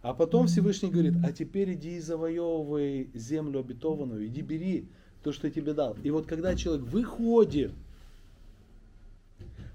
А 0.01 0.15
потом 0.15 0.47
Всевышний 0.47 0.91
говорит, 0.91 1.15
а 1.25 1.33
теперь 1.33 1.75
иди 1.75 1.97
и 1.97 2.01
завоевывай 2.01 3.11
землю 3.15 3.61
обетованную, 3.61 4.27
иди 4.27 4.43
бери 4.43 4.89
то, 5.23 5.33
что 5.33 5.49
я 5.49 5.53
тебе 5.53 5.75
дал. 5.75 5.97
И 6.05 6.11
вот 6.11 6.27
когда 6.27 6.55
человек 6.55 6.87
выходит, 6.87 7.73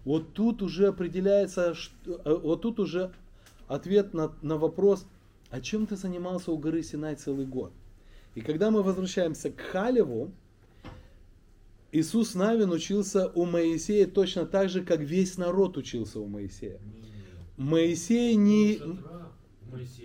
вот 0.05 0.33
тут 0.33 0.61
уже 0.61 0.87
определяется, 0.87 1.73
что- 1.73 2.21
э, 2.23 2.35
вот 2.35 2.61
тут 2.61 2.79
уже 2.79 3.13
ответ 3.67 4.13
на, 4.13 4.33
на 4.41 4.57
вопрос, 4.57 5.05
а 5.49 5.59
чем 5.61 5.87
ты 5.87 5.95
занимался 5.97 6.51
у 6.51 6.57
горы 6.57 6.83
Синай 6.83 7.15
целый 7.15 7.45
год? 7.45 7.73
И 8.35 8.41
когда 8.41 8.71
мы 8.71 8.81
возвращаемся 8.81 9.51
к 9.51 9.59
Халеву, 9.59 10.31
Иисус 11.91 12.33
Навин 12.33 12.71
учился 12.71 13.27
у 13.35 13.45
Моисея 13.45 14.07
точно 14.07 14.45
так 14.45 14.69
же, 14.69 14.83
как 14.83 15.01
весь 15.01 15.37
народ 15.37 15.77
учился 15.77 16.19
у 16.19 16.27
Моисея. 16.27 16.79
Моисей 17.55 18.35
не... 18.35 18.81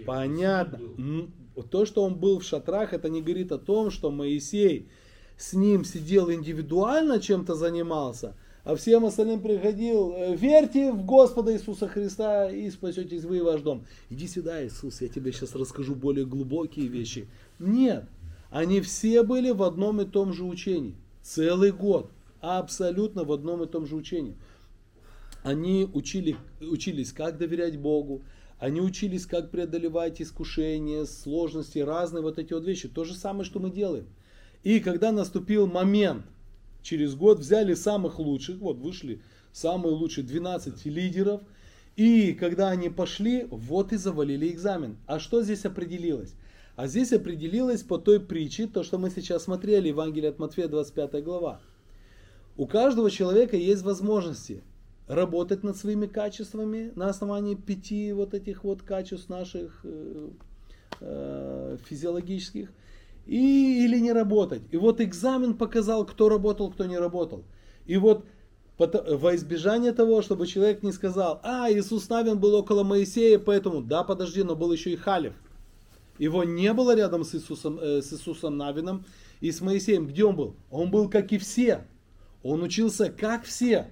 Понятно. 0.05 0.77
М, 0.99 1.33
То, 1.71 1.85
что 1.87 2.05
он 2.05 2.15
был 2.15 2.39
в 2.39 2.45
шатрах, 2.45 2.93
это 2.93 3.09
не 3.09 3.21
говорит 3.21 3.51
о 3.51 3.59
том, 3.59 3.91
что 3.91 4.11
Моисей 4.13 4.89
с 5.37 5.55
ним 5.55 5.85
сидел 5.85 6.31
индивидуально, 6.31 7.21
чем-то 7.21 7.55
занимался, 7.55 8.37
а 8.65 8.77
всем 8.77 9.05
остальным 9.05 9.41
приходил, 9.41 10.13
э, 10.13 10.37
верьте 10.37 10.93
в 10.93 11.05
Господа 11.05 11.53
Иисуса 11.53 11.89
Христа 11.89 12.51
и 12.51 12.71
спасетесь 12.71 13.25
вы 13.25 13.39
и 13.39 13.41
ваш 13.41 13.63
дом. 13.63 13.85
Иди 14.11 14.29
сюда, 14.29 14.65
Иисус, 14.65 15.01
я 15.01 15.09
тебе 15.09 15.33
сейчас 15.33 15.55
расскажу 15.55 15.95
более 15.95 16.27
глубокие 16.27 16.87
вещи. 16.87 17.27
Нет, 17.59 18.05
они 18.51 18.81
все 18.81 19.23
были 19.23 19.51
в 19.51 19.63
одном 19.63 20.01
и 20.01 20.05
том 20.05 20.33
же 20.33 20.45
учении. 20.45 20.95
Целый 21.23 21.73
год. 21.73 22.11
Абсолютно 22.41 23.25
в 23.25 23.33
одном 23.33 23.63
и 23.65 23.67
том 23.67 23.87
же 23.87 23.97
учении. 23.97 24.37
Они 25.43 25.89
учили, 25.93 26.37
учились, 26.61 27.13
как 27.13 27.39
доверять 27.39 27.79
Богу, 27.79 28.23
они 28.59 28.81
учились, 28.81 29.27
как 29.27 29.51
преодолевать 29.51 30.21
искушения, 30.21 31.05
сложности, 31.05 31.79
разные 31.79 32.23
вот 32.23 32.39
эти 32.39 32.53
вот 32.53 32.65
вещи. 32.65 32.89
То 32.89 33.05
же 33.05 33.15
самое, 33.15 33.45
что 33.45 33.61
мы 33.61 33.71
делаем. 33.71 34.07
И 34.65 34.81
когда 34.81 35.13
наступил 35.13 35.67
момент, 35.67 36.25
через 36.83 37.15
год 37.15 37.39
взяли 37.39 37.75
самых 37.75 38.19
лучших, 38.19 38.59
вот 38.59 38.79
вышли 38.79 39.23
самые 39.53 39.95
лучшие 39.95 40.27
12 40.27 40.87
лидеров, 40.87 41.43
и 41.97 42.33
когда 42.33 42.71
они 42.71 42.89
пошли, 42.89 43.47
вот 43.51 43.93
и 43.93 43.97
завалили 43.97 44.49
экзамен. 44.49 44.97
А 45.07 45.19
что 45.19 45.43
здесь 45.43 45.65
определилось? 45.65 46.35
А 46.77 46.87
здесь 46.87 47.13
определилось 47.13 47.83
по 47.83 47.99
той 47.99 48.21
притче, 48.21 48.67
то, 48.67 48.85
что 48.85 48.99
мы 48.99 49.11
сейчас 49.11 49.45
смотрели, 49.45 49.89
Евангелие 49.89 50.31
от 50.31 50.39
Матфея, 50.39 50.69
25 50.69 51.25
глава. 51.25 51.61
У 52.57 52.67
каждого 52.67 53.11
человека 53.11 53.57
есть 53.57 53.83
возможности 53.83 54.63
работать 55.09 55.65
над 55.65 55.77
своими 55.77 56.07
качествами 56.07 56.93
на 56.95 57.09
основании 57.09 57.55
пяти 57.55 58.13
вот 58.13 58.35
этих 58.35 58.63
вот 58.63 58.83
качеств 58.83 59.29
наших 59.29 59.81
э, 59.85 60.29
э, 61.01 61.79
физиологических 61.89 62.71
и, 63.27 63.85
или 63.85 63.99
не 63.99 64.13
работать. 64.13 64.63
И 64.71 64.77
вот 64.77 65.01
экзамен 65.01 65.55
показал, 65.55 66.05
кто 66.05 66.29
работал, 66.29 66.71
кто 66.71 66.85
не 66.85 66.99
работал. 66.99 67.45
И 67.87 67.97
вот 67.97 68.27
во 68.79 69.35
избежание 69.35 69.93
того, 69.93 70.23
чтобы 70.23 70.47
человек 70.47 70.83
не 70.83 70.93
сказал, 70.93 71.41
а, 71.43 71.71
Иисус 71.73 72.09
Навин 72.09 72.39
был 72.39 72.55
около 72.55 72.85
Моисея, 72.85 73.39
поэтому, 73.39 73.83
да, 73.83 74.05
подожди, 74.05 74.43
но 74.45 74.55
был 74.55 74.73
еще 74.73 74.93
и 74.93 74.97
Халев. 74.97 75.35
Его 76.19 76.45
не 76.45 76.73
было 76.73 76.95
рядом 76.95 77.25
с 77.25 77.35
Иисусом, 77.35 77.79
э, 77.81 78.03
с 78.03 78.13
Иисусом 78.13 78.57
Навином 78.57 79.05
и 79.41 79.51
с 79.51 79.61
Моисеем. 79.61 80.07
Где 80.07 80.25
он 80.25 80.37
был? 80.37 80.57
Он 80.71 80.91
был 80.91 81.09
как 81.09 81.33
и 81.33 81.39
все. 81.39 81.87
Он 82.43 82.63
учился 82.63 83.11
как 83.11 83.45
все. 83.45 83.91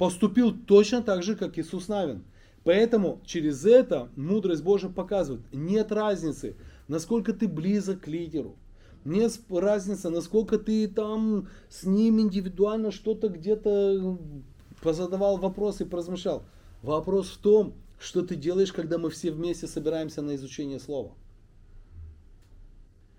Поступил 0.00 0.56
точно 0.56 1.02
так 1.02 1.22
же, 1.22 1.36
как 1.36 1.58
Иисус 1.58 1.88
Навин. 1.88 2.24
Поэтому 2.64 3.20
через 3.26 3.66
это 3.66 4.08
мудрость 4.16 4.62
Божия 4.62 4.88
показывает, 4.88 5.42
нет 5.52 5.92
разницы, 5.92 6.56
насколько 6.88 7.34
ты 7.34 7.46
близок 7.46 8.04
к 8.04 8.08
лидеру. 8.08 8.56
Нет 9.04 9.38
разницы, 9.50 10.08
насколько 10.08 10.58
ты 10.58 10.88
там 10.88 11.48
с 11.68 11.84
ним 11.84 12.18
индивидуально 12.18 12.92
что-то 12.92 13.28
где-то 13.28 14.18
позадавал 14.80 15.36
вопросы 15.36 15.82
и 15.82 15.86
поразмышлял. 15.86 16.44
Вопрос 16.80 17.28
в 17.28 17.36
том, 17.36 17.74
что 17.98 18.22
ты 18.22 18.36
делаешь, 18.36 18.72
когда 18.72 18.96
мы 18.96 19.10
все 19.10 19.30
вместе 19.30 19.66
собираемся 19.66 20.22
на 20.22 20.34
изучение 20.34 20.80
слова. 20.80 21.12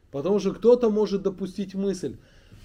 Потому 0.10 0.40
что 0.40 0.52
кто-то 0.52 0.90
может 0.90 1.22
допустить 1.22 1.76
мысль, 1.76 2.18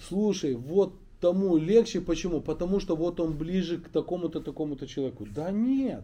слушай, 0.07 0.55
вот 0.55 0.95
тому 1.19 1.57
легче, 1.57 2.01
почему? 2.01 2.41
Потому 2.41 2.79
что 2.79 2.95
вот 2.95 3.19
он 3.19 3.37
ближе 3.37 3.79
к 3.79 3.89
такому-то, 3.89 4.39
такому-то 4.39 4.87
человеку. 4.87 5.25
Да 5.25 5.51
нет. 5.51 6.03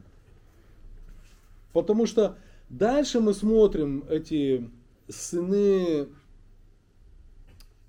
Потому 1.71 2.05
что 2.05 2.37
дальше 2.69 3.19
мы 3.19 3.33
смотрим 3.33 4.05
эти 4.09 4.69
сыны, 5.07 6.07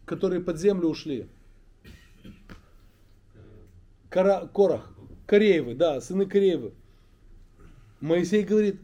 которые 0.04 0.42
под 0.42 0.58
землю 0.58 0.88
ушли. 0.88 1.28
Кара, 4.08 4.46
Корах, 4.46 4.94
Кореевы, 5.26 5.74
да, 5.74 6.00
сыны 6.00 6.26
Кореевы. 6.26 6.72
Моисей 8.00 8.42
говорит, 8.42 8.80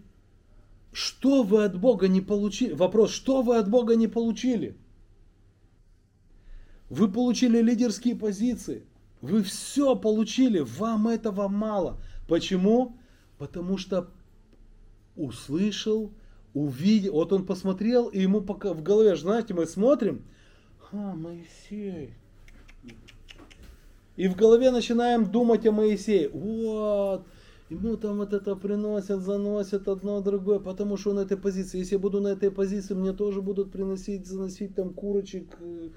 что 0.93 1.43
вы 1.43 1.65
от 1.65 1.79
Бога 1.79 2.09
не 2.09 2.21
получили? 2.21 2.73
Вопрос, 2.73 3.11
что 3.13 3.43
вы 3.43 3.57
от 3.57 3.69
Бога 3.69 3.97
не 3.97 4.09
получили? 4.09 4.77
Вы 6.91 7.09
получили 7.09 7.63
лидерские 7.63 8.17
позиции. 8.17 8.83
Вы 9.23 9.43
все 9.43 9.95
получили. 9.97 10.59
Вам 10.59 11.09
этого 11.09 11.49
мало. 11.49 11.99
Почему? 12.29 12.97
Потому 13.39 13.79
что 13.79 14.09
услышал, 15.17 16.13
увидел. 16.53 17.15
Вот 17.15 17.33
он 17.33 17.47
посмотрел, 17.47 18.09
и 18.09 18.21
ему 18.21 18.41
пока 18.41 18.75
в 18.75 18.83
голове, 18.83 19.17
знаете, 19.17 19.55
мы 19.55 19.67
смотрим. 19.67 20.25
А, 20.93 21.15
Моисей. 21.15 22.15
И 24.17 24.29
в 24.29 24.37
голове 24.37 24.71
начинаем 24.71 25.31
думать 25.31 25.67
о 25.67 25.73
Моисее. 25.73 26.29
Вот, 26.29 27.25
ему 27.71 27.97
там 27.97 28.19
вот 28.19 28.33
это 28.33 28.57
приносят, 28.57 29.21
заносят 29.21 29.89
одно 29.89 30.21
другое, 30.21 30.59
потому 30.59 30.97
что 30.97 31.11
он 31.11 31.17
на 31.17 31.21
этой 31.21 31.37
позиции. 31.37 31.79
Если 31.79 31.95
я 31.95 32.01
буду 32.01 32.21
на 32.21 32.29
этой 32.29 32.51
позиции, 32.51 32.95
мне 32.95 33.13
тоже 33.13 33.41
будут 33.41 33.71
приносить, 33.71 34.27
заносить 34.27 34.75
там 34.75 34.93
курочек, 34.93 35.57
э, 35.61 35.89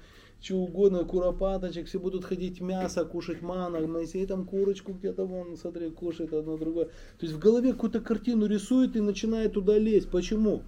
чего 0.44 0.64
угодно, 0.64 1.04
куропаточек, 1.04 1.86
все 1.86 1.98
будут 1.98 2.26
ходить 2.26 2.60
мясо, 2.60 3.06
кушать 3.06 3.40
мана, 3.40 3.80
Моисей 3.86 4.26
там 4.26 4.44
курочку 4.44 4.92
где-то 4.92 5.24
вон, 5.24 5.56
смотри, 5.56 5.88
кушает 5.90 6.34
одно 6.34 6.58
другое. 6.58 6.84
То 7.18 7.26
есть 7.26 7.32
в 7.32 7.38
голове 7.38 7.72
какую-то 7.72 8.00
картину 8.00 8.44
рисует 8.44 8.94
и 8.94 9.00
начинает 9.00 9.54
туда 9.54 9.78
лезть. 9.78 10.10
Почему? 10.10 10.62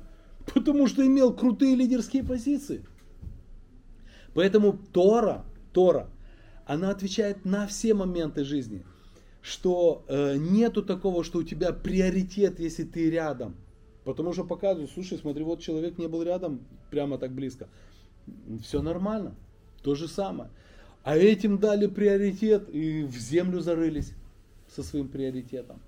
Потому 0.54 0.86
что 0.86 1.06
имел 1.06 1.34
крутые 1.34 1.74
лидерские 1.74 2.24
позиции. 2.24 2.86
Поэтому 4.32 4.78
Тора, 4.94 5.44
Тора, 5.74 6.08
она 6.64 6.88
отвечает 6.88 7.44
на 7.44 7.66
все 7.66 7.92
моменты 7.92 8.44
жизни. 8.44 8.82
Что 9.42 10.06
э, 10.08 10.36
нету 10.38 10.82
такого, 10.82 11.22
что 11.22 11.40
у 11.40 11.42
тебя 11.42 11.74
приоритет, 11.74 12.60
если 12.60 12.84
ты 12.84 13.10
рядом. 13.10 13.56
Потому 14.04 14.32
что 14.32 14.44
показывают, 14.44 14.90
слушай, 14.90 15.18
смотри, 15.18 15.44
вот 15.44 15.60
человек 15.60 15.98
не 15.98 16.08
был 16.08 16.22
рядом 16.22 16.60
прямо 16.90 17.18
так 17.18 17.32
близко. 17.32 17.68
Все 18.62 18.80
нормально. 18.80 19.36
То 19.86 19.94
же 19.94 20.08
самое. 20.08 20.50
А 21.04 21.16
этим 21.16 21.58
дали 21.58 21.86
приоритет 21.86 22.68
и 22.70 23.04
в 23.04 23.16
землю 23.16 23.60
зарылись 23.60 24.14
со 24.68 24.82
своим 24.82 25.06
приоритетом. 25.06 25.78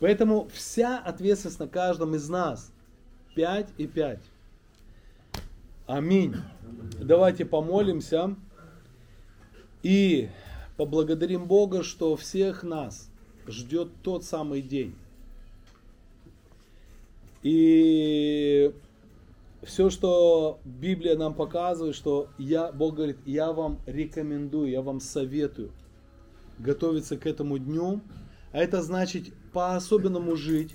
Поэтому 0.00 0.48
вся 0.54 0.98
ответственность 0.98 1.60
на 1.60 1.68
каждом 1.68 2.14
из 2.14 2.26
нас. 2.30 2.72
5 3.34 3.68
и 3.76 3.86
5. 3.86 4.18
Аминь. 5.86 6.34
Давайте 6.98 7.44
помолимся 7.44 8.34
и 9.82 10.30
поблагодарим 10.78 11.44
Бога, 11.44 11.82
что 11.82 12.16
всех 12.16 12.62
нас 12.62 13.10
ждет 13.46 13.90
тот 14.02 14.24
самый 14.24 14.62
день. 14.62 14.94
И 17.42 18.72
все, 19.64 19.90
что 19.90 20.60
Библия 20.64 21.16
нам 21.16 21.34
показывает, 21.34 21.94
что 21.94 22.28
я, 22.38 22.72
Бог 22.72 22.96
говорит, 22.96 23.18
я 23.26 23.52
вам 23.52 23.80
рекомендую, 23.86 24.70
я 24.70 24.82
вам 24.82 25.00
советую 25.00 25.70
готовиться 26.58 27.16
к 27.16 27.26
этому 27.26 27.58
дню. 27.58 28.00
А 28.52 28.58
это 28.58 28.82
значит 28.82 29.32
по-особенному 29.52 30.36
жить. 30.36 30.74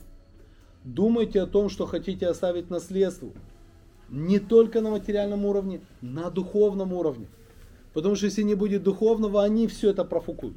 Думайте 0.84 1.42
о 1.42 1.48
том, 1.48 1.70
что 1.70 1.86
хотите 1.86 2.28
оставить 2.28 2.70
наследству. 2.70 3.34
Не 4.10 4.40
только 4.40 4.82
на 4.82 4.90
материальном 4.90 5.46
уровне, 5.46 5.82
на 6.02 6.30
духовном 6.30 6.94
уровне. 6.94 7.28
Потому 7.94 8.16
что 8.16 8.26
если 8.26 8.44
не 8.44 8.56
будет 8.56 8.84
духовного, 8.84 9.44
они 9.44 9.68
все 9.68 9.92
это 9.92 10.04
профукают. 10.04 10.56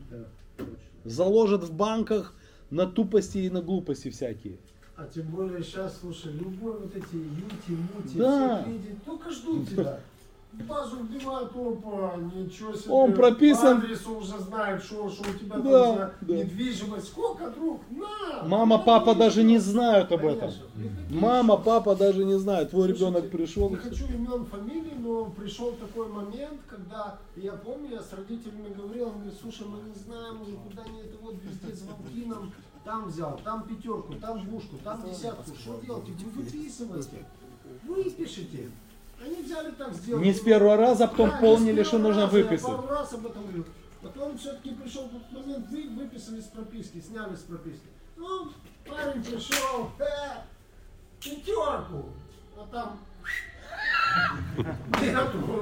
Заложат 1.05 1.63
в 1.63 1.73
банках 1.73 2.35
на 2.71 2.87
тупости 2.87 3.39
и 3.39 3.51
на 3.51 3.63
глупости 3.63 4.11
всякие. 4.11 4.59
А 4.97 5.07
тем 5.13 5.27
более 5.29 5.63
сейчас, 5.63 5.99
слушай, 6.01 6.33
любой 6.33 6.73
вот 6.73 6.95
эти 6.95 7.15
юти, 7.15 7.79
мути, 7.95 8.19
Да. 8.19 8.63
все 8.63 8.71
люди 8.71 8.97
только 9.05 9.31
ждут 9.31 9.69
тебя. 9.69 10.01
Даже 10.53 10.97
вбивают 10.97 11.51
опа, 11.57 12.15
ничего 12.35 12.75
себе. 12.75 12.93
Он 12.93 13.15
прописан. 13.15 13.81
По 13.81 13.87
адресу 13.87 14.19
уже 14.19 14.39
знает, 14.39 14.83
что, 14.85 15.09
что 15.09 15.23
у 15.23 15.33
тебя 15.33 15.57
Да, 15.57 15.63
там 15.63 15.97
за 15.97 16.15
да. 16.21 16.35
недвижимость. 16.37 17.07
Сколько, 17.07 17.49
друг? 17.51 17.81
На! 17.91 18.43
Мама, 18.47 18.77
Ну, 18.77 18.85
папа 18.85 19.15
даже 19.15 19.45
не 19.45 19.57
знают 19.57 20.13
об 20.13 20.21
Конечно. 20.21 20.45
этом. 20.45 20.55
Такие 20.75 21.21
Мама, 21.21 21.57
папа 21.57 21.97
даже 21.97 22.27
не 22.27 22.39
знают. 22.39 22.69
Твой 22.69 22.89
ребенок 22.89 23.23
Слушайте, 23.23 23.37
пришел. 23.39 23.71
Не 23.71 23.77
хочу 23.77 24.05
имен, 24.09 24.45
фамилий, 24.45 24.93
но 24.99 25.25
пришел 25.31 25.73
такой 25.73 26.09
момент, 26.09 26.61
когда 26.69 27.17
я 27.37 27.53
помню, 27.53 27.93
я 27.93 28.03
с 28.03 28.13
родителями 28.13 28.75
говорил, 28.77 29.07
он 29.07 29.13
говорит, 29.15 29.35
слушай, 29.41 29.67
мы 29.67 29.79
не 29.89 29.95
знаем 29.95 30.43
уже 30.43 30.53
куда 30.57 30.85
не 30.93 31.01
это 31.01 31.17
вот 31.23 31.37
везде 31.43 31.75
звонки 31.75 32.27
нам, 32.27 32.53
там 32.85 33.09
взял, 33.09 33.41
там 33.45 33.65
пятерку, 33.67 34.15
там 34.15 34.45
двушку, 34.45 34.77
там 34.79 35.03
десятку, 35.09 35.55
что 35.55 35.81
делать? 35.81 36.09
Вы 36.09 36.43
выписываете, 36.43 37.27
выпишите. 37.85 38.71
Они 39.25 39.43
взяли 39.43 39.71
так 39.73 39.95
сделали. 39.95 40.25
Не 40.25 40.33
с 40.35 40.41
первого 40.41 40.77
раза, 40.77 41.05
а 41.05 41.09
потом 41.09 41.31
Да, 41.31 41.85
с 41.85 41.87
что 41.87 41.99
нужно 41.99 42.23
раза, 42.23 42.39
я 42.39 42.45
выписать. 42.45 42.67
пару 42.67 42.89
раз 42.89 43.13
об 43.13 43.27
этом 43.27 43.43
говорил. 43.43 43.67
Потом 44.03 44.37
все-таки 44.37 44.71
пришел 44.71 45.09
тот 45.09 45.31
момент, 45.33 45.69
вы 45.69 45.89
выписали 45.91 46.41
с 46.41 46.47
прописки, 46.47 47.01
сняли 47.01 47.37
с 47.37 47.43
прописки. 47.43 47.87
Ну, 48.17 48.49
парень 48.85 49.23
пришел, 49.23 49.91
э, 50.01 50.41
пятерку, 51.21 52.07
а 52.57 52.67
там... 52.73 52.99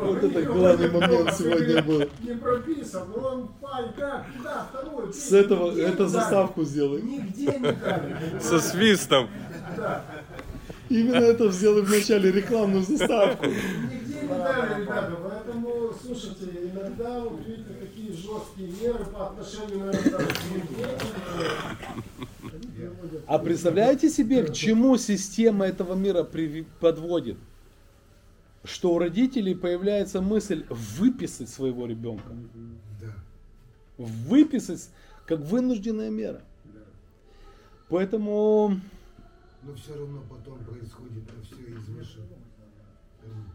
Вот 0.02 0.24
это 0.24 0.42
главный 0.42 0.90
момент 0.90 1.34
сегодня 1.34 1.82
был. 1.82 2.00
Не 2.20 2.34
прописан, 2.34 3.08
но 3.14 3.28
он, 3.28 3.48
парень, 3.60 3.92
как, 3.96 4.26
куда, 4.36 4.68
вторую? 4.68 5.12
С 5.12 5.32
этого, 5.32 5.78
это 5.78 6.08
заставку 6.08 6.64
сделай. 6.64 7.02
Нигде 7.02 7.58
не 7.58 7.72
дали. 7.72 8.40
Со 8.40 8.60
свистом. 8.60 9.28
Именно 10.88 11.24
это 11.24 11.52
сделай 11.52 11.82
вначале 11.82 12.32
рекламную 12.32 12.82
заставку. 12.82 13.46
Нигде 13.46 14.22
не 14.22 14.28
дали, 14.28 14.80
ребята, 14.80 15.16
поэтому, 15.22 15.92
слушайте, 16.02 16.46
иногда 16.72 17.20
вот 17.20 17.40
видите 17.46 17.74
такие 17.80 18.12
жесткие 18.12 18.70
меры 18.82 19.04
по 19.04 19.28
отношению, 19.28 19.86
наверное, 19.86 20.10
даже 20.10 20.26
к 20.26 20.34
А 23.26 23.38
представляете 23.38 24.10
себе, 24.10 24.42
к 24.42 24.52
чему 24.52 24.96
система 24.96 25.66
этого 25.66 25.94
мира 25.94 26.26
подводит? 26.80 27.36
Что 28.64 28.94
у 28.94 28.98
родителей 28.98 29.54
появляется 29.54 30.20
мысль 30.20 30.66
выписать 30.68 31.48
своего 31.48 31.86
ребенка. 31.86 32.34
Да. 33.00 33.14
Выписать 33.96 34.90
как 35.26 35.40
вынужденная 35.40 36.10
мера. 36.10 36.42
Поэтому 37.88 38.80
Но 39.62 39.74
все 39.74 39.94
равно 39.96 40.22
потом 40.28 40.58
происходит 40.64 41.24
это 41.24 41.42
все 41.42 41.72
извыше. 41.72 42.18
Там 43.22 43.46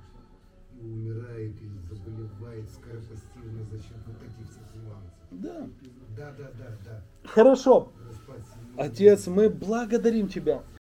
И 0.81 0.85
умирает, 0.85 1.53
и 1.61 1.95
заболевает 1.95 2.69
скоропостижно 2.69 3.63
за 3.71 3.77
счет 3.77 3.97
вот 4.07 4.17
этих 4.23 4.51
всех 4.51 4.63
нюансов. 4.75 5.13
Да. 5.31 5.69
Да, 6.17 6.33
да, 6.37 6.51
да, 6.57 6.77
да. 6.83 7.03
Хорошо. 7.27 7.91
Отец, 8.77 9.27
мы 9.27 9.49
благодарим 9.49 10.27
Тебя 10.27 10.63